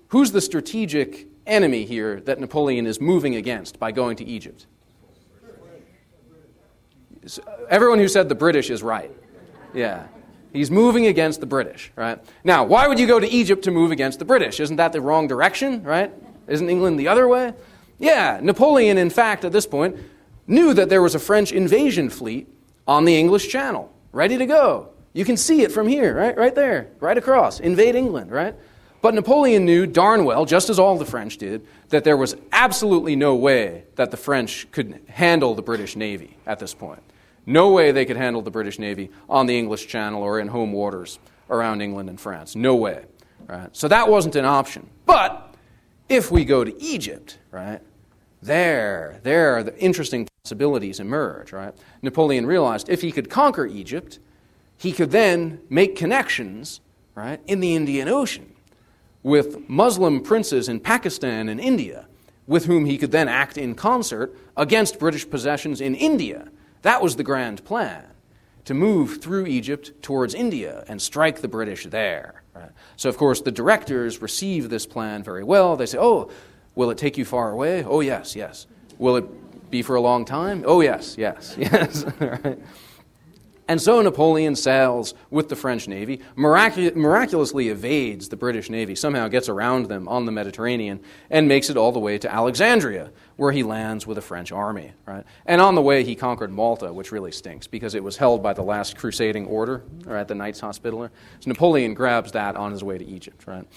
Who's 0.09 0.33
the 0.33 0.41
strategic 0.41 1.27
enemy 1.47 1.85
here 1.85 2.23
that 2.23 2.41
Napoleon 2.41 2.87
is 2.87 2.99
moving 2.99 3.37
against 3.37 3.79
by 3.79 3.93
going 3.93 4.17
to 4.17 4.25
Egypt? 4.25 4.67
Everyone 7.69 7.99
who 7.99 8.09
said 8.09 8.31
the 8.31 8.35
British 8.35 8.71
is 8.71 8.83
right. 8.83 9.11
Yeah. 9.75 10.07
He's 10.55 10.71
moving 10.71 11.09
against 11.09 11.41
the 11.41 11.47
British, 11.47 11.93
right? 11.95 12.19
Now, 12.43 12.65
why 12.65 12.89
would 12.89 12.99
you 12.99 13.07
go 13.07 13.21
to 13.21 13.29
Egypt 13.29 13.65
to 13.65 13.71
move 13.71 13.91
against 13.91 14.19
the 14.19 14.25
British? 14.25 14.61
Isn't 14.61 14.77
that 14.77 14.93
the 14.93 15.03
wrong 15.03 15.29
direction, 15.29 15.83
right? 15.83 16.11
Isn't 16.49 16.71
England 16.71 16.99
the 16.99 17.09
other 17.09 17.29
way? 17.29 17.53
Yeah, 18.01 18.41
Napoleon, 18.43 18.99
in 18.99 19.11
fact, 19.11 19.45
at 19.45 19.53
this 19.53 19.67
point, 19.67 19.97
knew 20.47 20.75
that 20.75 20.89
there 20.89 21.03
was 21.03 21.15
a 21.15 21.19
French 21.19 21.53
invasion 21.53 22.11
fleet 22.11 22.49
on 22.89 23.05
the 23.05 23.17
English 23.17 23.49
Channel, 23.49 23.93
ready 24.11 24.39
to 24.39 24.47
go. 24.47 24.89
You 25.13 25.25
can 25.25 25.37
see 25.37 25.63
it 25.63 25.71
from 25.71 25.87
here, 25.87 26.15
right? 26.15 26.37
Right 26.37 26.55
there, 26.55 26.89
right 26.99 27.17
across. 27.17 27.61
Invade 27.61 27.95
England, 27.95 28.33
right? 28.33 28.55
But 29.03 29.15
Napoleon 29.15 29.65
knew 29.65 29.87
darn 29.87 30.25
well, 30.25 30.45
just 30.45 30.71
as 30.71 30.79
all 30.79 30.99
the 30.99 31.05
French 31.05 31.37
did, 31.37 31.67
that 31.91 32.05
there 32.05 32.17
was 32.17 32.37
absolutely 32.53 33.17
no 33.17 33.35
way 33.35 33.85
that 33.97 34.11
the 34.11 34.17
French 34.17 34.71
could 34.73 35.01
handle 35.09 35.55
the 35.55 35.63
British 35.63 35.95
Navy 35.95 36.37
at 36.47 36.59
this 36.59 36.75
point. 36.75 37.03
No 37.47 37.71
way 37.71 37.93
they 37.93 38.05
could 38.05 38.17
handle 38.17 38.43
the 38.43 38.51
British 38.51 38.79
Navy 38.79 39.11
on 39.29 39.47
the 39.47 39.59
English 39.59 39.89
Channel 39.89 40.23
or 40.23 40.39
in 40.39 40.49
home 40.49 40.73
waters 40.73 41.19
around 41.49 41.81
England 41.81 42.09
and 42.09 42.21
France. 42.21 42.55
No 42.55 42.77
way. 42.77 43.05
Right? 43.47 43.75
So 43.75 43.89
that 43.89 44.09
wasn't 44.09 44.37
an 44.37 44.45
option. 44.45 44.89
But 45.07 45.55
if 46.09 46.31
we 46.31 46.45
go 46.45 46.63
to 46.63 46.83
Egypt, 46.83 47.39
right, 47.51 47.81
there, 48.43 49.21
there, 49.23 49.63
the 49.63 49.79
interesting 49.79 50.29
possibilities 50.43 51.01
emerge, 51.01 51.53
right? 51.53 51.75
Napoleon 52.03 52.47
realized 52.47 52.89
if 52.89 53.03
he 53.03 53.13
could 53.13 53.29
conquer 53.29 53.67
Egypt, 53.67 54.19
he 54.77 54.93
could 54.93 55.11
then 55.11 55.61
make 55.69 55.97
connections, 55.97 56.81
right, 57.15 57.41
in 57.47 57.61
the 57.61 57.75
Indian 57.75 58.09
Ocean 58.09 58.55
with 59.23 59.69
Muslim 59.69 60.23
princes 60.23 60.69
in 60.69 60.81
Pakistan 60.81 61.49
and 61.49 61.61
India, 61.61 62.07
with 62.47 62.65
whom 62.65 62.87
he 62.87 62.99
could 62.99 63.13
then 63.13 63.29
act 63.29 63.59
in 63.59 63.75
concert 63.75 64.35
against 64.57 64.99
British 64.99 65.29
possessions 65.29 65.81
in 65.81 65.95
India. 65.95 66.49
That 66.83 67.03
was 67.03 67.17
the 67.17 67.23
grand 67.23 67.65
plan 67.65 68.05
to 68.65 68.75
move 68.75 69.21
through 69.21 69.47
Egypt 69.47 69.93
towards 70.03 70.35
India 70.35 70.85
and 70.89 71.01
strike 71.01 71.41
the 71.41 71.49
British 71.49 71.87
there. 71.87 72.43
Right? 72.55 72.71
So, 72.97 73.09
of 73.09 73.17
course, 73.17 73.41
the 73.41 73.53
directors 73.53 74.23
receive 74.23 74.71
this 74.71 74.87
plan 74.87 75.23
very 75.23 75.45
well. 75.45 75.77
They 75.77 75.87
say, 75.87 75.99
Oh, 75.99 76.31
will 76.75 76.91
it 76.91 76.99
take 76.99 77.19
you 77.19 77.25
far 77.25 77.51
away? 77.51 77.85
Oh, 77.85 78.01
yes, 78.01 78.35
yes. 78.37 78.67
Will 78.99 79.17
it 79.17 79.71
be 79.71 79.83
for 79.83 79.97
a 79.97 80.01
long 80.01 80.25
time? 80.25 80.65
Oh, 80.67 80.81
yes, 80.81 81.17
yes, 81.19 81.55
yes. 81.59 82.05
And 83.71 83.81
so 83.81 84.03
Napoleon 84.03 84.57
sails 84.57 85.15
with 85.31 85.49
the 85.49 85.55
French 85.55 85.87
Navy, 85.87 86.23
miracu- 86.35 86.97
miraculously 86.97 87.69
evades 87.69 88.29
the 88.29 88.37
British 88.37 88.69
Navy, 88.69 88.97
somehow 88.97 89.29
gets 89.29 89.49
around 89.49 89.87
them 89.87 90.09
on 90.09 90.27
the 90.27 90.33
Mediterranean, 90.33 90.99
and 91.31 91.47
makes 91.47 91.71
it 91.71 91.77
all 91.77 91.93
the 91.93 92.01
way 92.01 92.19
to 92.19 92.35
Alexandria, 92.35 93.13
where 93.37 93.53
he 93.53 93.63
lands 93.63 94.09
with 94.09 94.19
a 94.19 94.23
French 94.23 94.51
army. 94.51 94.91
Right? 95.07 95.25
And 95.47 95.61
on 95.61 95.77
the 95.77 95.83
way, 95.83 96.03
he 96.03 96.17
conquered 96.17 96.51
Malta, 96.51 96.93
which 96.93 97.13
really 97.13 97.31
stinks 97.31 97.69
because 97.69 97.95
it 97.95 98.03
was 98.03 98.17
held 98.17 98.43
by 98.43 98.55
the 98.55 98.63
last 98.63 98.97
crusading 98.97 99.47
order, 99.47 99.85
right, 100.05 100.27
the 100.27 100.35
Knights 100.35 100.59
Hospitaller. 100.59 101.13
So 101.39 101.49
Napoleon 101.49 101.95
grabs 101.95 102.33
that 102.33 102.57
on 102.57 102.73
his 102.73 102.83
way 102.83 102.99
to 102.99 103.07
Egypt. 103.07 103.47
Right? 103.47 103.69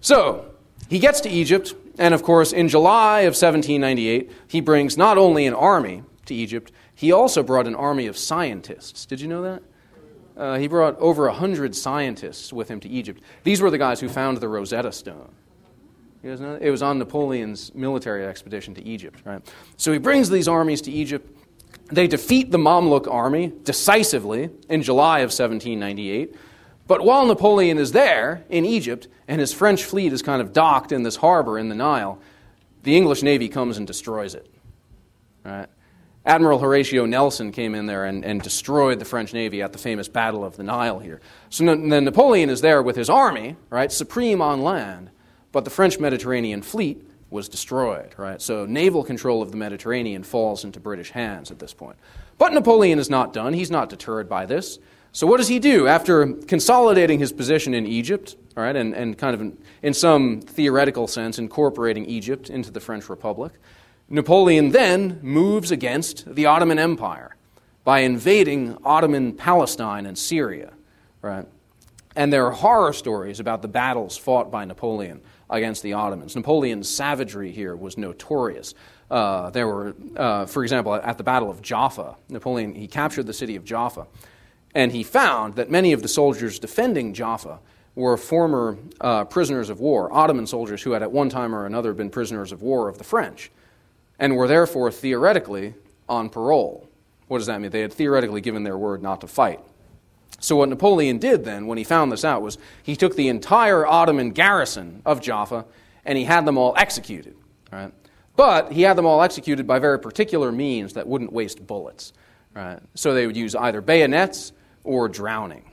So 0.00 0.53
he 0.88 0.98
gets 0.98 1.20
to 1.22 1.28
Egypt, 1.28 1.74
and 1.98 2.14
of 2.14 2.22
course, 2.22 2.52
in 2.52 2.68
July 2.68 3.20
of 3.20 3.34
1798, 3.34 4.30
he 4.46 4.60
brings 4.60 4.96
not 4.96 5.18
only 5.18 5.46
an 5.46 5.54
army 5.54 6.02
to 6.26 6.34
Egypt, 6.34 6.72
he 6.94 7.12
also 7.12 7.42
brought 7.42 7.66
an 7.66 7.74
army 7.74 8.06
of 8.06 8.16
scientists. 8.16 9.06
Did 9.06 9.20
you 9.20 9.28
know 9.28 9.42
that? 9.42 9.62
Uh, 10.36 10.58
he 10.58 10.66
brought 10.66 10.98
over 10.98 11.26
100 11.26 11.74
scientists 11.76 12.52
with 12.52 12.68
him 12.68 12.80
to 12.80 12.88
Egypt. 12.88 13.22
These 13.44 13.60
were 13.60 13.70
the 13.70 13.78
guys 13.78 14.00
who 14.00 14.08
found 14.08 14.38
the 14.38 14.48
Rosetta 14.48 14.90
Stone. 14.92 15.30
You 16.22 16.30
guys 16.30 16.40
know? 16.40 16.58
It 16.60 16.70
was 16.70 16.82
on 16.82 16.98
Napoleon's 16.98 17.74
military 17.74 18.26
expedition 18.26 18.74
to 18.74 18.82
Egypt, 18.82 19.20
right? 19.24 19.42
So 19.76 19.92
he 19.92 19.98
brings 19.98 20.30
these 20.30 20.48
armies 20.48 20.80
to 20.82 20.90
Egypt. 20.90 21.30
They 21.92 22.06
defeat 22.06 22.50
the 22.50 22.58
Mamluk 22.58 23.06
army 23.12 23.52
decisively 23.62 24.50
in 24.68 24.82
July 24.82 25.18
of 25.18 25.30
1798. 25.30 26.34
But 26.86 27.04
while 27.04 27.26
Napoleon 27.26 27.78
is 27.78 27.92
there 27.92 28.44
in 28.48 28.64
Egypt 28.64 29.06
and 29.28 29.40
his 29.40 29.52
French 29.52 29.84
fleet 29.84 30.12
is 30.12 30.22
kind 30.22 30.42
of 30.42 30.52
docked 30.52 30.92
in 30.92 31.02
this 31.02 31.16
harbor 31.16 31.58
in 31.58 31.68
the 31.68 31.74
Nile, 31.74 32.18
the 32.82 32.96
English 32.96 33.22
Navy 33.22 33.48
comes 33.48 33.78
and 33.78 33.86
destroys 33.86 34.34
it. 34.34 34.50
Right? 35.44 35.68
Admiral 36.26 36.58
Horatio 36.58 37.04
Nelson 37.04 37.52
came 37.52 37.74
in 37.74 37.86
there 37.86 38.04
and, 38.04 38.24
and 38.24 38.40
destroyed 38.40 38.98
the 38.98 39.04
French 39.04 39.34
Navy 39.34 39.60
at 39.60 39.72
the 39.72 39.78
famous 39.78 40.08
Battle 40.08 40.44
of 40.44 40.56
the 40.56 40.62
Nile 40.62 40.98
here. 40.98 41.20
So 41.50 41.64
then 41.64 42.04
Napoleon 42.04 42.48
is 42.48 42.62
there 42.62 42.82
with 42.82 42.96
his 42.96 43.10
army, 43.10 43.56
right, 43.68 43.92
supreme 43.92 44.40
on 44.40 44.62
land, 44.62 45.10
but 45.52 45.64
the 45.64 45.70
French 45.70 45.98
Mediterranean 45.98 46.62
fleet 46.62 47.06
was 47.28 47.48
destroyed, 47.48 48.14
right? 48.16 48.40
So 48.40 48.64
naval 48.64 49.02
control 49.02 49.42
of 49.42 49.50
the 49.50 49.56
Mediterranean 49.56 50.22
falls 50.22 50.64
into 50.64 50.80
British 50.80 51.10
hands 51.10 51.50
at 51.50 51.58
this 51.58 51.74
point. 51.74 51.96
But 52.38 52.52
Napoleon 52.52 52.98
is 52.98 53.10
not 53.10 53.32
done. 53.32 53.52
He's 53.52 53.70
not 53.70 53.90
deterred 53.90 54.28
by 54.28 54.46
this. 54.46 54.78
So 55.12 55.26
what 55.26 55.36
does 55.36 55.48
he 55.48 55.58
do 55.58 55.86
after 55.86 56.32
consolidating 56.32 57.18
his 57.18 57.32
position 57.32 57.74
in 57.74 57.86
Egypt, 57.86 58.36
all 58.56 58.62
right, 58.62 58.76
and, 58.76 58.94
and 58.94 59.18
kind 59.18 59.34
of 59.34 59.40
in, 59.40 59.58
in 59.82 59.94
some 59.94 60.40
theoretical 60.40 61.06
sense 61.06 61.38
incorporating 61.38 62.06
Egypt 62.06 62.50
into 62.50 62.70
the 62.70 62.80
French 62.80 63.08
Republic? 63.08 63.52
Napoleon 64.08 64.70
then 64.70 65.18
moves 65.22 65.70
against 65.70 66.34
the 66.34 66.46
Ottoman 66.46 66.78
Empire 66.78 67.34
by 67.82 68.00
invading 68.00 68.76
Ottoman 68.84 69.32
Palestine 69.32 70.06
and 70.06 70.16
Syria. 70.16 70.72
Right? 71.20 71.46
And 72.14 72.32
there 72.32 72.46
are 72.46 72.52
horror 72.52 72.92
stories 72.92 73.40
about 73.40 73.62
the 73.62 73.68
battles 73.68 74.16
fought 74.16 74.50
by 74.50 74.64
Napoleon 74.64 75.20
against 75.50 75.82
the 75.82 75.94
Ottomans. 75.94 76.36
Napoleon's 76.36 76.88
savagery 76.88 77.50
here 77.50 77.74
was 77.74 77.98
notorious. 77.98 78.74
Uh, 79.10 79.50
there 79.50 79.66
were, 79.66 79.94
uh, 80.16 80.46
for 80.46 80.62
example, 80.62 80.94
at 80.94 81.18
the 81.18 81.24
Battle 81.24 81.50
of 81.50 81.60
Jaffa, 81.60 82.16
Napoleon 82.28 82.74
he 82.74 82.86
captured 82.86 83.26
the 83.26 83.32
city 83.32 83.56
of 83.56 83.64
Jaffa, 83.64 84.06
and 84.74 84.92
he 84.92 85.02
found 85.02 85.54
that 85.56 85.70
many 85.70 85.92
of 85.92 86.02
the 86.02 86.08
soldiers 86.08 86.58
defending 86.58 87.14
Jaffa 87.14 87.58
were 87.94 88.16
former 88.16 88.76
uh, 89.00 89.24
prisoners 89.24 89.70
of 89.70 89.80
war, 89.80 90.12
Ottoman 90.12 90.46
soldiers 90.46 90.82
who 90.82 90.92
had 90.92 91.02
at 91.02 91.12
one 91.12 91.28
time 91.28 91.54
or 91.54 91.66
another 91.66 91.92
been 91.92 92.10
prisoners 92.10 92.52
of 92.52 92.62
war 92.62 92.88
of 92.88 92.98
the 92.98 93.04
French 93.04 93.50
and 94.18 94.36
were 94.36 94.48
therefore 94.48 94.90
theoretically 94.90 95.74
on 96.08 96.28
parole. 96.28 96.88
What 97.28 97.38
does 97.38 97.46
that 97.46 97.60
mean? 97.60 97.70
They 97.70 97.80
had 97.80 97.92
theoretically 97.92 98.40
given 98.40 98.64
their 98.64 98.76
word 98.76 99.02
not 99.02 99.20
to 99.22 99.26
fight. 99.26 99.60
So, 100.40 100.56
what 100.56 100.68
Napoleon 100.68 101.18
did 101.18 101.44
then, 101.44 101.66
when 101.66 101.78
he 101.78 101.84
found 101.84 102.12
this 102.12 102.24
out, 102.24 102.42
was 102.42 102.58
he 102.82 102.96
took 102.96 103.16
the 103.16 103.28
entire 103.28 103.86
Ottoman 103.86 104.30
garrison 104.30 105.00
of 105.06 105.20
Jaffa 105.20 105.64
and 106.04 106.18
he 106.18 106.24
had 106.24 106.44
them 106.44 106.58
all 106.58 106.74
executed. 106.76 107.34
Right? 107.72 107.92
But 108.36 108.72
he 108.72 108.82
had 108.82 108.96
them 108.96 109.06
all 109.06 109.22
executed 109.22 109.66
by 109.66 109.78
very 109.78 109.98
particular 109.98 110.52
means 110.52 110.94
that 110.94 111.06
wouldn't 111.06 111.32
waste 111.32 111.66
bullets. 111.66 112.12
Right? 112.54 112.78
So, 112.94 113.14
they 113.14 113.26
would 113.26 113.36
use 113.36 113.54
either 113.54 113.80
bayonets 113.80 114.52
or 114.82 115.08
drowning. 115.08 115.70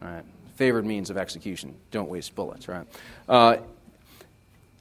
Right? 0.00 0.24
Favored 0.54 0.86
means 0.86 1.10
of 1.10 1.16
execution. 1.16 1.74
Don't 1.90 2.08
waste 2.08 2.34
bullets. 2.34 2.68
Right? 2.68 2.86
Uh, 3.28 3.56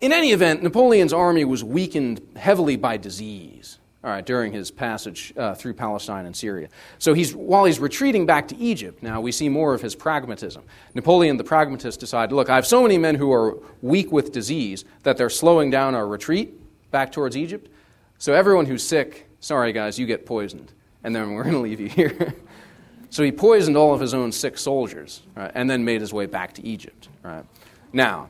in 0.02 0.12
any 0.12 0.32
event, 0.32 0.64
Napoleon's 0.64 1.14
army 1.14 1.46
was 1.46 1.64
weakened 1.64 2.22
heavily 2.36 2.76
by 2.76 2.98
disease 2.98 3.80
all 4.04 4.10
right, 4.10 4.26
during 4.26 4.52
his 4.52 4.70
passage 4.70 5.34
uh, 5.38 5.56
through 5.56 5.74
Palestine 5.74 6.26
and 6.26 6.36
Syria. 6.36 6.68
So 7.00 7.14
he's, 7.14 7.34
while 7.34 7.64
he's 7.64 7.80
retreating 7.80 8.26
back 8.26 8.50
to 8.50 8.58
Egypt, 8.58 9.02
now 9.02 9.22
we 9.22 9.32
see 9.32 9.48
more 9.48 9.74
of 9.74 9.82
his 9.82 9.96
pragmatism. 9.96 10.64
Napoleon 10.94 11.38
the 11.38 11.44
pragmatist 11.46 12.02
decided 12.02 12.36
look, 12.36 12.50
I 12.50 12.56
have 12.56 12.68
so 12.68 12.82
many 12.82 12.98
men 12.98 13.16
who 13.16 13.32
are 13.32 13.58
weak 13.82 14.12
with 14.12 14.34
disease 14.34 14.84
that 15.04 15.16
they're 15.16 15.30
slowing 15.30 15.70
down 15.72 15.96
our 15.96 16.06
retreat 16.06 16.54
back 16.92 17.14
towards 17.14 17.38
Egypt. 17.38 17.70
So 18.18 18.34
everyone 18.34 18.66
who's 18.66 18.84
sick, 18.84 19.30
sorry 19.40 19.72
guys, 19.72 19.98
you 19.98 20.06
get 20.06 20.26
poisoned, 20.26 20.74
and 21.06 21.16
then 21.16 21.32
we're 21.32 21.44
going 21.44 21.56
to 21.56 21.62
leave 21.62 21.80
you 21.80 21.90
here. 21.90 22.34
so 23.13 23.21
he 23.21 23.32
poisoned 23.32 23.78
all 23.78 23.93
of 23.93 23.99
his 23.99 24.15
own 24.15 24.32
sick 24.32 24.58
soldiers 24.58 25.21
right, 25.36 25.52
and 25.54 25.69
then 25.69 25.86
made 25.86 26.02
his 26.02 26.12
way 26.12 26.26
back 26.26 26.52
to 26.54 26.65
Egypt. 26.65 27.10
Right? 27.21 27.45
Now, 27.93 28.30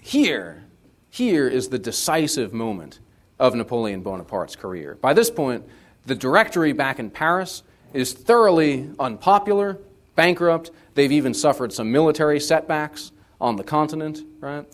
here, 0.00 0.64
here 1.08 1.46
is 1.46 1.68
the 1.68 1.78
decisive 1.78 2.52
moment 2.52 2.98
of 3.38 3.54
Napoleon 3.54 4.02
Bonaparte's 4.02 4.56
career. 4.56 4.98
By 5.00 5.14
this 5.14 5.30
point, 5.30 5.64
the 6.04 6.16
directory 6.16 6.72
back 6.72 6.98
in 6.98 7.10
Paris 7.10 7.62
is 7.92 8.12
thoroughly 8.12 8.90
unpopular, 8.98 9.78
bankrupt. 10.16 10.72
They've 10.96 11.12
even 11.12 11.32
suffered 11.32 11.72
some 11.72 11.92
military 11.92 12.40
setbacks 12.40 13.12
on 13.40 13.54
the 13.54 13.62
continent, 13.62 14.22
right? 14.40 14.66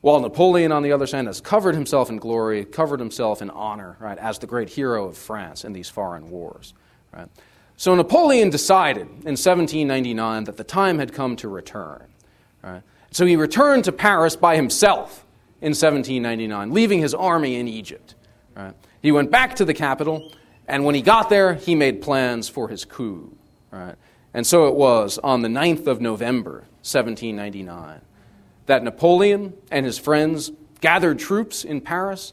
While 0.00 0.20
Napoleon, 0.20 0.70
on 0.70 0.84
the 0.84 0.92
other 0.92 1.06
hand, 1.06 1.26
has 1.26 1.40
covered 1.40 1.74
himself 1.74 2.08
in 2.08 2.18
glory, 2.18 2.66
covered 2.66 3.00
himself 3.00 3.42
in 3.42 3.50
honor, 3.50 3.96
right, 3.98 4.18
as 4.18 4.38
the 4.38 4.46
great 4.46 4.68
hero 4.68 5.08
of 5.08 5.16
France 5.16 5.64
in 5.64 5.72
these 5.72 5.88
foreign 5.88 6.30
wars, 6.30 6.72
right? 7.12 7.28
So 7.76 7.94
Napoleon 7.94 8.50
decided 8.50 9.02
in 9.02 9.36
1799 9.36 10.44
that 10.44 10.56
the 10.56 10.64
time 10.64 10.98
had 10.98 11.12
come 11.12 11.36
to 11.36 11.48
return, 11.48 12.06
right? 12.62 12.82
So 13.10 13.26
he 13.26 13.36
returned 13.36 13.84
to 13.84 13.92
Paris 13.92 14.36
by 14.36 14.56
himself 14.56 15.26
in 15.60 15.70
1799, 15.70 16.72
leaving 16.72 17.00
his 17.00 17.14
army 17.14 17.56
in 17.56 17.68
Egypt. 17.68 18.14
Right? 18.56 18.74
He 19.00 19.12
went 19.12 19.30
back 19.30 19.56
to 19.56 19.64
the 19.64 19.74
capital, 19.74 20.32
and 20.66 20.84
when 20.84 20.94
he 20.94 21.02
got 21.02 21.28
there, 21.28 21.54
he 21.54 21.74
made 21.74 22.02
plans 22.02 22.48
for 22.48 22.68
his 22.68 22.84
coup. 22.84 23.36
Right? 23.70 23.96
And 24.32 24.46
so 24.46 24.66
it 24.66 24.74
was 24.74 25.18
on 25.18 25.42
the 25.42 25.48
9th 25.48 25.86
of 25.86 26.00
November, 26.00 26.64
1799, 26.82 28.00
that 28.66 28.82
Napoleon 28.82 29.54
and 29.70 29.84
his 29.84 29.98
friends 29.98 30.50
gathered 30.80 31.18
troops 31.18 31.64
in 31.64 31.80
Paris, 31.80 32.32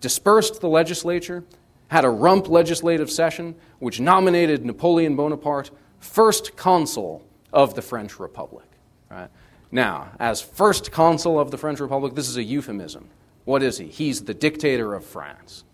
dispersed 0.00 0.60
the 0.60 0.68
legislature, 0.68 1.42
had 1.88 2.04
a 2.04 2.10
rump 2.10 2.48
legislative 2.48 3.10
session, 3.10 3.54
which 3.78 4.00
nominated 4.00 4.64
Napoleon 4.64 5.16
Bonaparte 5.16 5.70
first 6.00 6.56
consul 6.56 7.24
of 7.52 7.74
the 7.74 7.82
French 7.82 8.18
Republic. 8.18 8.66
Right? 9.10 9.28
Now, 9.70 10.12
as 10.18 10.40
first 10.40 10.92
consul 10.92 11.38
of 11.38 11.50
the 11.50 11.58
French 11.58 11.80
Republic, 11.80 12.14
this 12.14 12.28
is 12.28 12.36
a 12.36 12.42
euphemism. 12.42 13.08
What 13.44 13.62
is 13.62 13.78
he? 13.78 13.86
He's 13.86 14.22
the 14.22 14.34
dictator 14.34 14.94
of 14.94 15.04
France 15.04 15.64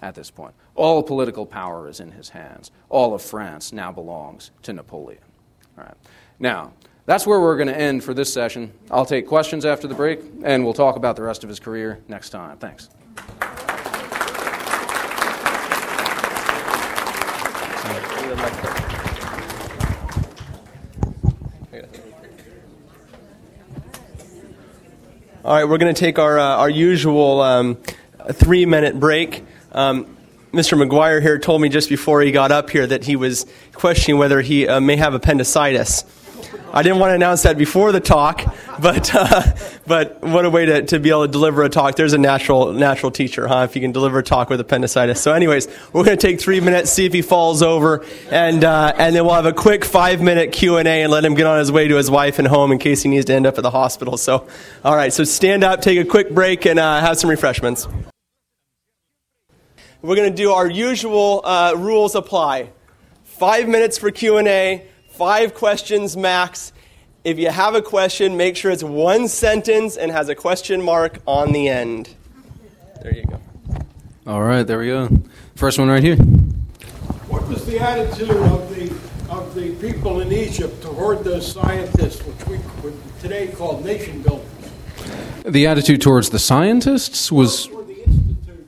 at 0.00 0.14
this 0.14 0.30
point. 0.30 0.54
All 0.74 1.02
political 1.02 1.46
power 1.46 1.88
is 1.88 2.00
in 2.00 2.12
his 2.12 2.30
hands. 2.30 2.70
All 2.88 3.14
of 3.14 3.22
France 3.22 3.72
now 3.72 3.92
belongs 3.92 4.50
to 4.62 4.72
Napoleon. 4.72 5.20
Now, 6.38 6.72
that's 7.06 7.26
where 7.26 7.40
we're 7.40 7.56
going 7.56 7.68
to 7.68 7.78
end 7.78 8.02
for 8.04 8.14
this 8.14 8.32
session. 8.32 8.72
I'll 8.90 9.06
take 9.06 9.26
questions 9.26 9.64
after 9.64 9.86
the 9.86 9.94
break, 9.94 10.20
and 10.44 10.64
we'll 10.64 10.74
talk 10.74 10.96
about 10.96 11.16
the 11.16 11.22
rest 11.22 11.42
of 11.44 11.48
his 11.48 11.60
career 11.60 12.00
next 12.08 12.30
time. 12.30 12.58
Thanks. 12.58 12.88
All 25.44 25.58
right, 25.58 25.64
we're 25.68 25.78
going 25.78 25.92
to 25.92 26.00
take 26.00 26.20
our, 26.20 26.38
uh, 26.38 26.56
our 26.56 26.70
usual 26.70 27.40
um, 27.40 27.76
three 28.30 28.64
minute 28.64 29.00
break. 29.00 29.44
Um, 29.72 30.16
Mr. 30.52 30.80
McGuire 30.80 31.20
here 31.20 31.36
told 31.38 31.60
me 31.60 31.68
just 31.68 31.88
before 31.88 32.22
he 32.22 32.30
got 32.30 32.52
up 32.52 32.70
here 32.70 32.86
that 32.86 33.04
he 33.04 33.16
was 33.16 33.44
questioning 33.72 34.18
whether 34.18 34.40
he 34.40 34.68
uh, 34.68 34.80
may 34.80 34.96
have 34.96 35.14
appendicitis. 35.14 36.04
I 36.74 36.82
didn't 36.82 37.00
want 37.00 37.10
to 37.10 37.14
announce 37.14 37.42
that 37.42 37.58
before 37.58 37.92
the 37.92 38.00
talk, 38.00 38.42
but 38.80 39.14
uh, 39.14 39.42
but 39.86 40.22
what 40.22 40.46
a 40.46 40.50
way 40.50 40.64
to, 40.64 40.82
to 40.86 40.98
be 40.98 41.10
able 41.10 41.26
to 41.26 41.30
deliver 41.30 41.62
a 41.64 41.68
talk. 41.68 41.96
There's 41.96 42.14
a 42.14 42.18
natural 42.18 42.72
natural 42.72 43.12
teacher, 43.12 43.46
huh? 43.46 43.66
If 43.68 43.76
you 43.76 43.82
can 43.82 43.92
deliver 43.92 44.20
a 44.20 44.22
talk 44.22 44.48
with 44.48 44.58
appendicitis. 44.58 45.20
So, 45.20 45.34
anyways, 45.34 45.68
we're 45.92 46.04
going 46.04 46.16
to 46.16 46.26
take 46.26 46.40
three 46.40 46.60
minutes, 46.60 46.90
see 46.90 47.04
if 47.04 47.12
he 47.12 47.20
falls 47.20 47.60
over, 47.60 48.06
and 48.30 48.64
uh, 48.64 48.94
and 48.96 49.14
then 49.14 49.26
we'll 49.26 49.34
have 49.34 49.44
a 49.44 49.52
quick 49.52 49.84
five 49.84 50.22
minute 50.22 50.52
Q 50.52 50.78
and 50.78 50.88
A, 50.88 51.02
and 51.02 51.12
let 51.12 51.26
him 51.26 51.34
get 51.34 51.46
on 51.46 51.58
his 51.58 51.70
way 51.70 51.88
to 51.88 51.96
his 51.96 52.10
wife 52.10 52.38
and 52.38 52.48
home 52.48 52.72
in 52.72 52.78
case 52.78 53.02
he 53.02 53.10
needs 53.10 53.26
to 53.26 53.34
end 53.34 53.46
up 53.46 53.58
at 53.58 53.62
the 53.62 53.70
hospital. 53.70 54.16
So, 54.16 54.48
all 54.82 54.96
right. 54.96 55.12
So 55.12 55.24
stand 55.24 55.64
up, 55.64 55.82
take 55.82 55.98
a 55.98 56.06
quick 56.06 56.30
break, 56.30 56.64
and 56.64 56.78
uh, 56.78 57.00
have 57.02 57.18
some 57.18 57.28
refreshments. 57.28 57.86
We're 60.00 60.16
going 60.16 60.30
to 60.30 60.36
do 60.36 60.52
our 60.52 60.68
usual 60.68 61.42
uh, 61.44 61.74
rules 61.76 62.14
apply. 62.14 62.70
Five 63.24 63.68
minutes 63.68 63.98
for 63.98 64.10
Q 64.10 64.38
and 64.38 64.48
A 64.48 64.86
five 65.12 65.54
questions 65.54 66.16
max. 66.16 66.72
If 67.24 67.38
you 67.38 67.50
have 67.50 67.74
a 67.74 67.82
question, 67.82 68.36
make 68.36 68.56
sure 68.56 68.70
it's 68.70 68.82
one 68.82 69.28
sentence 69.28 69.96
and 69.96 70.10
has 70.10 70.28
a 70.28 70.34
question 70.34 70.82
mark 70.82 71.18
on 71.26 71.52
the 71.52 71.68
end. 71.68 72.14
There 73.02 73.14
you 73.14 73.24
go. 73.24 73.40
All 74.26 74.42
right, 74.42 74.66
there 74.66 74.78
we 74.78 74.86
go. 74.86 75.08
First 75.54 75.78
one 75.78 75.88
right 75.88 76.02
here. 76.02 76.16
What 76.16 77.46
was 77.48 77.64
the 77.66 77.78
attitude 77.78 78.30
of 78.30 78.74
the 78.74 78.92
of 79.30 79.54
the 79.54 79.74
people 79.76 80.20
in 80.20 80.32
Egypt 80.32 80.82
toward 80.82 81.24
those 81.24 81.50
scientists, 81.50 82.22
which 82.22 82.46
we 82.46 82.58
would 82.82 82.98
today 83.20 83.48
call 83.48 83.80
nation 83.80 84.20
builders? 84.22 84.46
The 85.44 85.66
attitude 85.66 86.02
towards 86.02 86.30
the 86.30 86.38
scientists 86.38 87.32
was. 87.32 87.66
Or 87.68 87.82
the 87.82 88.04
institute 88.04 88.66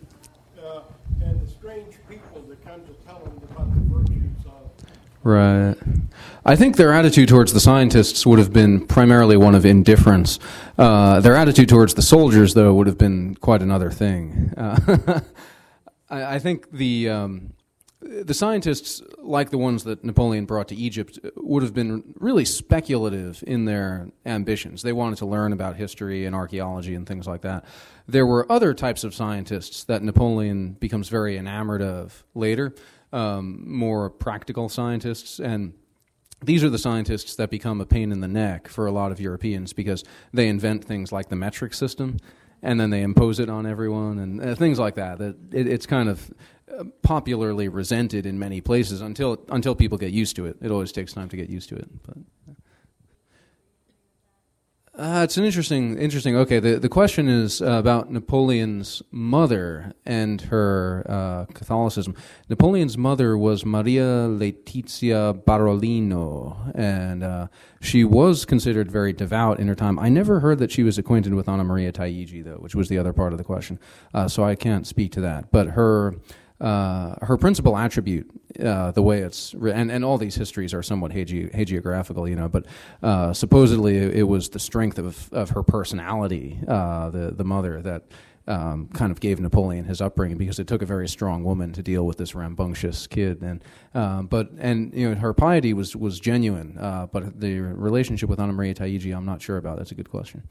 uh, 0.63 0.81
and 1.23 1.41
the 1.41 1.51
strange 1.51 1.95
people 2.09 2.43
that 2.49 2.65
come 2.65 2.81
to 2.83 2.93
tell 3.07 3.19
them 3.21 3.41
about 3.51 3.75
the 3.75 3.81
virtues 3.95 4.47
of. 4.47 4.71
Right. 5.23 5.77
I 6.47 6.57
think 6.57 6.77
their 6.77 6.93
attitude 6.93 7.31
towards 7.31 7.55
the 7.55 7.61
scientists 7.61 8.27
would 8.27 8.39
have 8.39 8.53
been 8.53 8.87
primarily 8.87 9.37
one 9.37 9.55
of 9.55 9.65
indifference. 9.65 10.39
Uh, 10.77 11.21
their 11.21 11.37
attitude 11.37 11.71
towards 11.71 11.95
the 11.95 12.03
soldiers, 12.03 12.53
though, 12.53 12.75
would 12.75 12.87
have 12.87 12.99
been 12.99 13.35
quite 13.37 13.63
another 13.63 13.91
thing. 13.91 14.53
Uh, 14.57 15.21
I, 16.11 16.35
I, 16.35 16.39
think 16.39 16.71
the 16.71 17.09
um, 17.09 17.55
the 18.01 18.35
scientists, 18.35 19.01
like 19.19 19.51
the 19.51 19.59
ones 19.59 19.85
that 19.85 20.05
Napoleon 20.05 20.45
brought 20.45 20.69
to 20.69 20.77
Egypt, 20.77 21.19
would 21.37 21.63
have 21.63 21.73
been 21.73 22.15
really 22.17 22.45
speculative 22.45 23.43
in 23.47 23.65
their 23.65 24.11
ambitions. 24.27 24.83
They 24.83 24.93
wanted 24.93 25.19
to 25.19 25.27
learn 25.27 25.55
about 25.55 25.77
history 25.77 26.27
and 26.27 26.35
archaeology 26.37 26.95
and 26.95 27.07
things 27.07 27.27
like 27.27 27.41
that. 27.41 27.65
There 28.07 28.27
were 28.27 28.51
other 28.53 28.75
types 28.75 29.03
of 29.03 29.15
scientists 29.15 29.85
that 29.85 30.03
Napoleon 30.03 30.73
becomes 30.73 31.09
very 31.09 31.39
enamored 31.39 31.81
of 31.81 32.23
later, 32.35 32.75
um, 33.15 33.65
more 33.67 34.11
practical 34.11 34.69
scientists 34.69 35.41
and 35.41 35.73
these 36.43 36.65
are 36.65 36.71
the 36.71 36.79
scientists 36.79 37.37
that 37.37 37.51
become 37.51 37.81
a 37.81 37.87
pain 37.87 38.13
in 38.13 38.21
the 38.21 38.29
neck 38.29 38.69
for 38.69 38.87
a 38.87 38.93
lot 38.93 39.13
of 39.13 39.21
Europeans 39.21 39.73
because 39.73 40.05
they 40.33 40.49
invent 40.49 40.85
things 40.85 41.13
like 41.13 41.29
the 41.29 41.37
metric 41.37 41.75
system 41.75 42.19
and 42.63 42.81
then 42.81 42.91
they 42.91 43.03
impose 43.03 43.39
it 43.39 43.49
on 43.49 43.67
everyone 43.67 44.19
and 44.19 44.41
uh, 44.41 44.55
things 44.55 44.79
like 44.79 44.95
that. 44.97 45.19
That 45.19 45.37
it, 45.53 45.67
it's 45.67 45.87
kind 45.87 46.09
of 46.09 46.33
uh, 46.73 46.85
popularly 47.03 47.69
resented 47.69 48.27
in 48.27 48.39
many 48.39 48.61
places 48.61 49.01
until 49.01 49.39
until 49.49 49.75
people 49.75 49.99
get 49.99 50.13
used 50.13 50.37
to 50.37 50.47
it. 50.47 50.57
It 50.63 50.71
always 50.71 50.93
takes 50.93 51.13
time 51.13 51.29
to 51.29 51.37
get 51.37 51.49
used 51.49 51.69
to 51.71 51.77
it, 51.77 51.89
but. 52.07 52.17
Uh, 54.97 55.23
it's 55.25 55.37
an 55.37 55.45
interesting, 55.45 55.99
interesting. 55.99 56.37
Okay, 56.37 56.61
the 56.61 56.79
the 56.79 56.89
question 56.89 57.29
is 57.29 57.61
uh, 57.61 57.65
about 57.73 58.13
Napoleon's 58.13 59.03
mother 59.11 59.93
and 60.07 60.41
her 60.43 61.05
uh, 61.09 61.53
Catholicism. 61.53 62.15
Napoleon's 62.49 62.97
mother 62.97 63.37
was 63.37 63.67
Maria 63.67 64.29
Letizia 64.29 65.35
Barolino, 65.35 66.71
and 66.77 67.25
uh, 67.25 67.49
she 67.81 68.05
was 68.05 68.45
considered 68.45 68.89
very 68.89 69.13
devout 69.13 69.59
in 69.59 69.67
her 69.67 69.75
time. 69.75 69.99
I 69.99 70.09
never 70.09 70.39
heard 70.39 70.61
that 70.61 70.71
she 70.71 70.85
was 70.85 70.97
acquainted 70.97 71.35
with 71.35 71.49
Anna 71.49 71.65
Maria 71.65 71.91
Taigi, 71.91 72.45
though, 72.45 72.59
which 72.59 72.77
was 72.77 72.89
the 72.89 72.99
other 72.99 73.13
part 73.13 73.33
of 73.33 73.39
the 73.39 73.45
question. 73.45 73.81
Uh, 74.15 74.29
so 74.29 74.45
I 74.45 74.55
can't 74.55 74.87
speak 74.87 75.11
to 75.13 75.21
that. 75.23 75.51
But 75.51 75.71
her 75.71 76.15
uh, 76.61 77.17
her 77.23 77.37
principal 77.37 77.77
attribute, 77.77 78.31
uh, 78.63 78.93
the 78.93 79.03
way 79.03 79.21
it's 79.21 79.55
and 79.55 79.91
and 79.91 80.05
all 80.05 80.19
these 80.19 80.37
histories 80.37 80.73
are 80.73 80.83
somewhat 80.83 81.13
hagi- 81.13 81.49
hagiographical, 81.49 82.29
you 82.29 82.37
know, 82.37 82.49
but 82.49 82.67
uh, 83.03 83.33
supposedly 83.33 83.97
it, 83.97 84.29
was 84.29 84.49
the 84.51 84.61
strength 84.61 84.99
of 84.99 85.33
of 85.33 85.51
her 85.51 85.63
personality, 85.63 86.59
uh, 86.69 87.11
the 87.11 87.33
the 87.33 87.45
mother 87.45 87.83
that. 87.83 88.05
Um, 88.47 88.91
kind 88.93 89.11
of 89.11 89.21
gave 89.21 89.41
Napoleon 89.41 89.87
his 89.87 90.03
upbringing 90.03 90.37
because 90.37 90.59
it 90.59 90.67
took 90.67 90.83
a 90.83 90.85
very 90.85 91.09
strong 91.09 91.45
woman 91.45 91.73
to 91.73 91.83
deal 91.83 92.05
with 92.05 92.19
this 92.19 92.35
rambunctious 92.35 93.07
kid, 93.07 93.41
and 93.41 93.65
uh, 93.95 94.21
but 94.21 94.51
and 94.59 94.93
you 94.93 95.09
know 95.09 95.15
her 95.19 95.33
piety 95.33 95.73
was 95.73 95.97
was 95.97 96.21
genuine, 96.21 96.77
uh, 96.79 97.07
but 97.11 97.41
the 97.41 97.61
relationship 97.61 98.29
with 98.29 98.39
Anna 98.39 98.53
Maria 98.53 98.75
Taigi, 98.75 99.17
I'm 99.17 99.25
not 99.25 99.41
sure 99.41 99.57
about. 99.57 99.79
That's 99.79 99.93
a 99.93 99.95
good 99.95 100.11
question. 100.11 100.43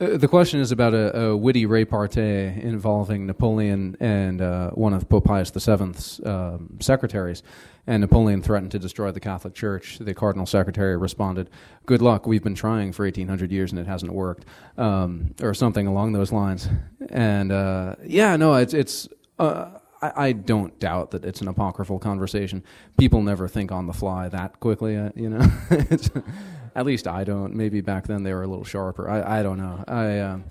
Uh, 0.00 0.16
the 0.16 0.26
question 0.26 0.60
is 0.60 0.72
about 0.72 0.92
a, 0.92 1.18
a, 1.18 1.36
witty 1.36 1.66
repartee 1.66 2.20
involving 2.20 3.26
Napoleon 3.26 3.96
and 4.00 4.42
uh, 4.42 4.70
one 4.70 4.92
of 4.92 5.08
Pope 5.08 5.24
Pius 5.24 5.50
VII's 5.50 6.20
um, 6.24 6.78
secretaries. 6.80 7.42
And 7.86 8.00
Napoleon 8.00 8.42
threatened 8.42 8.72
to 8.72 8.78
destroy 8.78 9.12
the 9.12 9.20
Catholic 9.20 9.54
Church. 9.54 9.98
The 9.98 10.14
cardinal 10.14 10.46
secretary 10.46 10.96
responded, 10.96 11.50
"Good 11.84 12.00
luck. 12.00 12.26
We've 12.26 12.42
been 12.42 12.54
trying 12.54 12.92
for 12.92 13.04
1800 13.04 13.52
years 13.52 13.72
and 13.72 13.78
it 13.78 13.86
hasn't 13.86 14.12
worked," 14.12 14.46
um, 14.78 15.34
or 15.42 15.52
something 15.52 15.86
along 15.86 16.12
those 16.12 16.32
lines. 16.32 16.66
And 17.10 17.52
uh, 17.52 17.96
yeah, 18.04 18.36
no, 18.36 18.54
it's 18.54 18.72
it's. 18.72 19.08
Uh, 19.38 19.70
I, 20.00 20.32
don't 20.32 20.78
doubt 20.78 21.12
that 21.12 21.24
it's 21.24 21.40
an 21.40 21.48
apocryphal 21.48 21.98
conversation. 21.98 22.62
People 22.98 23.22
never 23.22 23.48
think 23.48 23.72
on 23.72 23.86
the 23.86 23.94
fly 23.94 24.28
that 24.28 24.60
quickly, 24.60 24.98
uh, 24.98 25.10
you 25.14 25.30
know. 25.30 25.46
At 26.74 26.86
least 26.86 27.06
I 27.06 27.24
don't. 27.24 27.54
Maybe 27.54 27.80
back 27.80 28.06
then 28.06 28.22
they 28.22 28.32
were 28.34 28.42
a 28.42 28.46
little 28.46 28.64
sharper. 28.64 29.08
I, 29.08 29.40
I 29.40 29.42
don't 29.42 29.58
know. 29.58 29.84
I 29.86 30.18
um, 30.20 30.44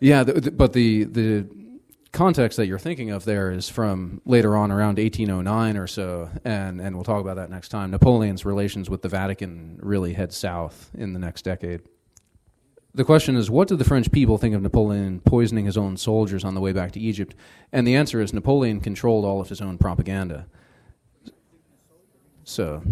yeah, 0.00 0.24
but 0.24 0.72
the 0.72 1.04
the 1.04 1.48
context 2.12 2.56
that 2.56 2.66
you're 2.66 2.78
thinking 2.78 3.10
of 3.10 3.24
there 3.24 3.50
is 3.50 3.68
from 3.68 4.20
later 4.24 4.56
on 4.56 4.70
around 4.70 4.98
1809 4.98 5.76
or 5.76 5.86
so, 5.86 6.30
and 6.44 6.80
and 6.80 6.94
we'll 6.94 7.04
talk 7.04 7.20
about 7.20 7.36
that 7.36 7.50
next 7.50 7.68
time. 7.70 7.90
Napoleon's 7.90 8.44
relations 8.44 8.88
with 8.88 9.02
the 9.02 9.08
Vatican 9.08 9.78
really 9.82 10.12
head 10.12 10.32
south 10.32 10.90
in 10.94 11.12
the 11.12 11.18
next 11.18 11.42
decade. 11.42 11.82
The 12.94 13.04
question 13.04 13.36
is, 13.36 13.50
what 13.50 13.68
did 13.68 13.78
the 13.78 13.84
French 13.84 14.10
people 14.10 14.38
think 14.38 14.54
of 14.54 14.62
Napoleon 14.62 15.20
poisoning 15.20 15.66
his 15.66 15.76
own 15.76 15.96
soldiers 15.96 16.42
on 16.42 16.54
the 16.54 16.60
way 16.60 16.72
back 16.72 16.92
to 16.92 17.00
Egypt? 17.00 17.34
And 17.70 17.86
the 17.86 17.94
answer 17.94 18.20
is 18.20 18.32
Napoleon 18.32 18.80
controlled 18.80 19.24
all 19.24 19.40
of 19.40 19.50
his 19.50 19.60
own 19.60 19.78
propaganda. 19.78 20.46
So, 22.44 22.82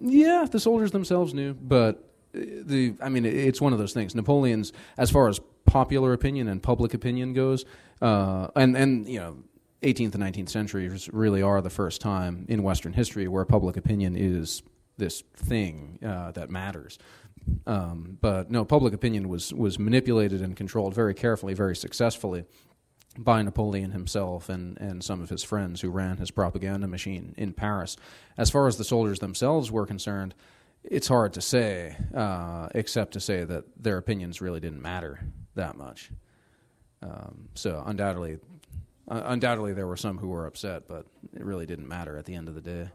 yeah, 0.00 0.46
the 0.50 0.60
soldiers 0.60 0.90
themselves 0.90 1.34
knew, 1.34 1.54
but 1.54 2.04
uh, 2.34 2.40
the 2.64 2.94
I 3.00 3.08
mean, 3.08 3.24
it's 3.24 3.60
one 3.60 3.72
of 3.72 3.78
those 3.78 3.92
things. 3.92 4.14
Napoleon's, 4.14 4.72
as 4.98 5.10
far 5.10 5.28
as 5.28 5.40
popular 5.64 6.12
opinion 6.12 6.48
and 6.48 6.62
public 6.62 6.94
opinion 6.94 7.32
goes, 7.32 7.64
uh, 8.00 8.48
and 8.56 8.76
and 8.76 9.08
you 9.08 9.18
know, 9.18 9.36
18th 9.82 10.14
and 10.14 10.22
19th 10.22 10.48
centuries 10.48 11.08
really 11.12 11.42
are 11.42 11.60
the 11.60 11.70
first 11.70 12.00
time 12.00 12.46
in 12.48 12.62
Western 12.62 12.92
history 12.92 13.28
where 13.28 13.44
public 13.44 13.76
opinion 13.76 14.16
is 14.16 14.62
this 14.98 15.22
thing 15.36 15.98
uh, 16.04 16.32
that 16.32 16.50
matters. 16.50 16.98
Um, 17.66 18.18
but 18.20 18.50
no, 18.50 18.64
public 18.64 18.92
opinion 18.92 19.28
was 19.28 19.52
was 19.54 19.78
manipulated 19.78 20.42
and 20.42 20.56
controlled 20.56 20.94
very 20.94 21.14
carefully, 21.14 21.54
very 21.54 21.76
successfully 21.76 22.44
by 23.18 23.42
Napoleon 23.42 23.92
himself 23.92 24.48
and, 24.48 24.78
and 24.80 25.02
some 25.02 25.20
of 25.20 25.28
his 25.28 25.42
friends 25.42 25.80
who 25.80 25.90
ran 25.90 26.16
his 26.16 26.30
propaganda 26.30 26.86
machine 26.86 27.34
in 27.36 27.52
Paris. 27.52 27.96
As 28.36 28.50
far 28.50 28.66
as 28.66 28.76
the 28.76 28.84
soldiers 28.84 29.18
themselves 29.18 29.70
were 29.70 29.86
concerned, 29.86 30.34
it's 30.84 31.08
hard 31.08 31.32
to 31.34 31.40
say, 31.40 31.96
uh, 32.14 32.68
except 32.74 33.12
to 33.12 33.20
say 33.20 33.44
that 33.44 33.64
their 33.82 33.98
opinions 33.98 34.40
really 34.40 34.60
didn't 34.60 34.82
matter 34.82 35.20
that 35.54 35.76
much. 35.76 36.10
Um, 37.02 37.48
so 37.54 37.82
undoubtedly, 37.84 38.38
uh, 39.08 39.22
undoubtedly 39.26 39.72
there 39.72 39.86
were 39.86 39.96
some 39.96 40.18
who 40.18 40.28
were 40.28 40.46
upset, 40.46 40.88
but 40.88 41.06
it 41.34 41.44
really 41.44 41.66
didn't 41.66 41.88
matter 41.88 42.16
at 42.16 42.24
the 42.24 42.34
end 42.34 42.48
of 42.48 42.54
the 42.54 42.60
day. 42.60 42.88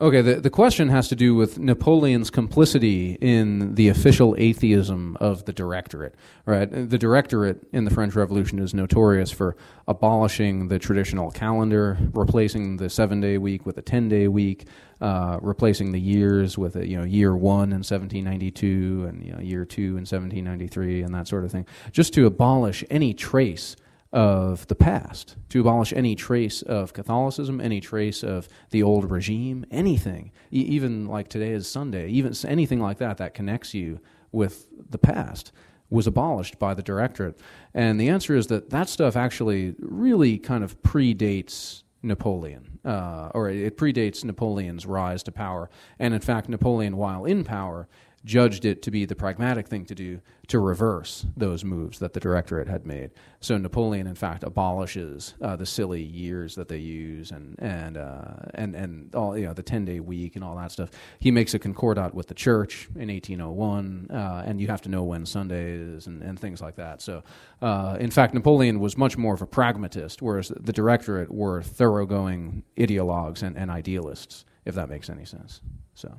Okay, 0.00 0.20
the, 0.20 0.36
the 0.36 0.50
question 0.50 0.90
has 0.90 1.08
to 1.08 1.16
do 1.16 1.34
with 1.34 1.58
Napoleon's 1.58 2.30
complicity 2.30 3.18
in 3.20 3.74
the 3.74 3.88
official 3.88 4.36
atheism 4.38 5.16
of 5.18 5.44
the 5.44 5.52
Directorate. 5.52 6.14
Right, 6.46 6.70
the 6.70 6.98
Directorate 6.98 7.66
in 7.72 7.84
the 7.84 7.90
French 7.90 8.14
Revolution 8.14 8.60
is 8.60 8.72
notorious 8.72 9.32
for 9.32 9.56
abolishing 9.88 10.68
the 10.68 10.78
traditional 10.78 11.32
calendar, 11.32 11.98
replacing 12.12 12.76
the 12.76 12.88
seven-day 12.88 13.38
week 13.38 13.66
with 13.66 13.76
a 13.76 13.82
ten-day 13.82 14.28
week, 14.28 14.66
uh, 15.00 15.40
replacing 15.42 15.90
the 15.90 16.00
years 16.00 16.56
with 16.56 16.76
a 16.76 16.86
you 16.86 16.96
know 16.96 17.02
year 17.02 17.34
one 17.34 17.72
in 17.72 17.78
1792 17.78 19.06
and 19.08 19.26
you 19.26 19.32
know, 19.32 19.40
year 19.40 19.64
two 19.64 19.96
in 19.96 20.06
1793 20.06 21.02
and 21.02 21.12
that 21.12 21.26
sort 21.26 21.44
of 21.44 21.50
thing, 21.50 21.66
just 21.90 22.14
to 22.14 22.24
abolish 22.24 22.84
any 22.88 23.12
trace 23.12 23.74
of 24.12 24.66
the 24.68 24.74
past, 24.74 25.36
to 25.50 25.60
abolish 25.60 25.92
any 25.92 26.14
trace 26.14 26.62
of 26.62 26.92
Catholicism, 26.92 27.60
any 27.60 27.80
trace 27.80 28.22
of 28.22 28.48
the 28.70 28.82
old 28.82 29.10
regime, 29.10 29.66
anything, 29.70 30.32
e- 30.50 30.62
even 30.62 31.06
like 31.06 31.28
today 31.28 31.50
is 31.50 31.68
Sunday, 31.68 32.08
even 32.08 32.32
anything 32.46 32.80
like 32.80 32.98
that 32.98 33.18
that 33.18 33.34
connects 33.34 33.74
you 33.74 34.00
with 34.32 34.66
the 34.90 34.98
past 34.98 35.52
was 35.90 36.06
abolished 36.06 36.58
by 36.58 36.74
the 36.74 36.82
directorate. 36.82 37.38
And 37.74 38.00
the 38.00 38.08
answer 38.08 38.34
is 38.36 38.46
that 38.48 38.70
that 38.70 38.88
stuff 38.88 39.16
actually 39.16 39.74
really 39.78 40.38
kind 40.38 40.62
of 40.64 40.80
predates 40.82 41.82
Napoleon, 42.02 42.78
uh, 42.84 43.30
or 43.34 43.50
it 43.50 43.76
predates 43.76 44.24
Napoleon's 44.24 44.86
rise 44.86 45.22
to 45.24 45.32
power. 45.32 45.68
And 45.98 46.14
in 46.14 46.20
fact, 46.20 46.48
Napoleon, 46.48 46.96
while 46.96 47.24
in 47.24 47.44
power, 47.44 47.88
judged 48.28 48.66
it 48.66 48.82
to 48.82 48.90
be 48.90 49.06
the 49.06 49.16
pragmatic 49.16 49.66
thing 49.66 49.86
to 49.86 49.94
do 49.94 50.20
to 50.46 50.58
reverse 50.58 51.26
those 51.34 51.64
moves 51.64 51.98
that 51.98 52.12
the 52.12 52.20
directorate 52.20 52.68
had 52.68 52.86
made. 52.86 53.10
So 53.40 53.56
Napoleon, 53.56 54.06
in 54.06 54.14
fact, 54.14 54.44
abolishes 54.44 55.34
uh, 55.40 55.56
the 55.56 55.64
silly 55.64 56.02
years 56.02 56.54
that 56.54 56.68
they 56.68 56.76
use 56.76 57.30
and 57.30 57.56
and 57.58 57.96
uh, 57.96 58.34
and 58.54 58.74
and 58.76 59.14
all 59.14 59.36
you 59.36 59.46
know 59.46 59.54
the 59.54 59.62
ten 59.62 59.86
day 59.86 59.98
week 60.00 60.36
and 60.36 60.44
all 60.44 60.56
that 60.56 60.70
stuff. 60.70 60.90
He 61.18 61.30
makes 61.30 61.54
a 61.54 61.58
concordat 61.58 62.14
with 62.14 62.26
the 62.28 62.34
church 62.34 62.88
in 62.94 63.08
1801, 63.08 64.08
uh, 64.10 64.42
and 64.46 64.60
you 64.60 64.66
have 64.68 64.82
to 64.82 64.90
know 64.90 65.02
when 65.04 65.24
Sunday 65.24 65.72
is 65.72 66.06
and, 66.06 66.22
and 66.22 66.38
things 66.38 66.60
like 66.60 66.76
that. 66.76 67.00
So, 67.00 67.22
uh, 67.62 67.96
in 67.98 68.10
fact, 68.10 68.34
Napoleon 68.34 68.78
was 68.78 68.98
much 68.98 69.16
more 69.16 69.34
of 69.34 69.40
a 69.40 69.46
pragmatist, 69.46 70.20
whereas 70.20 70.52
the 70.54 70.72
directorate 70.72 71.30
were 71.32 71.62
thoroughgoing 71.62 72.62
ideologues 72.76 73.42
and, 73.42 73.56
and 73.56 73.70
idealists, 73.70 74.44
if 74.66 74.74
that 74.74 74.90
makes 74.90 75.08
any 75.08 75.24
sense. 75.24 75.62
So. 75.94 76.18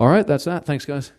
All 0.00 0.08
right, 0.08 0.26
that's 0.26 0.44
that. 0.46 0.64
Thanks, 0.64 0.86
guys. 0.86 1.12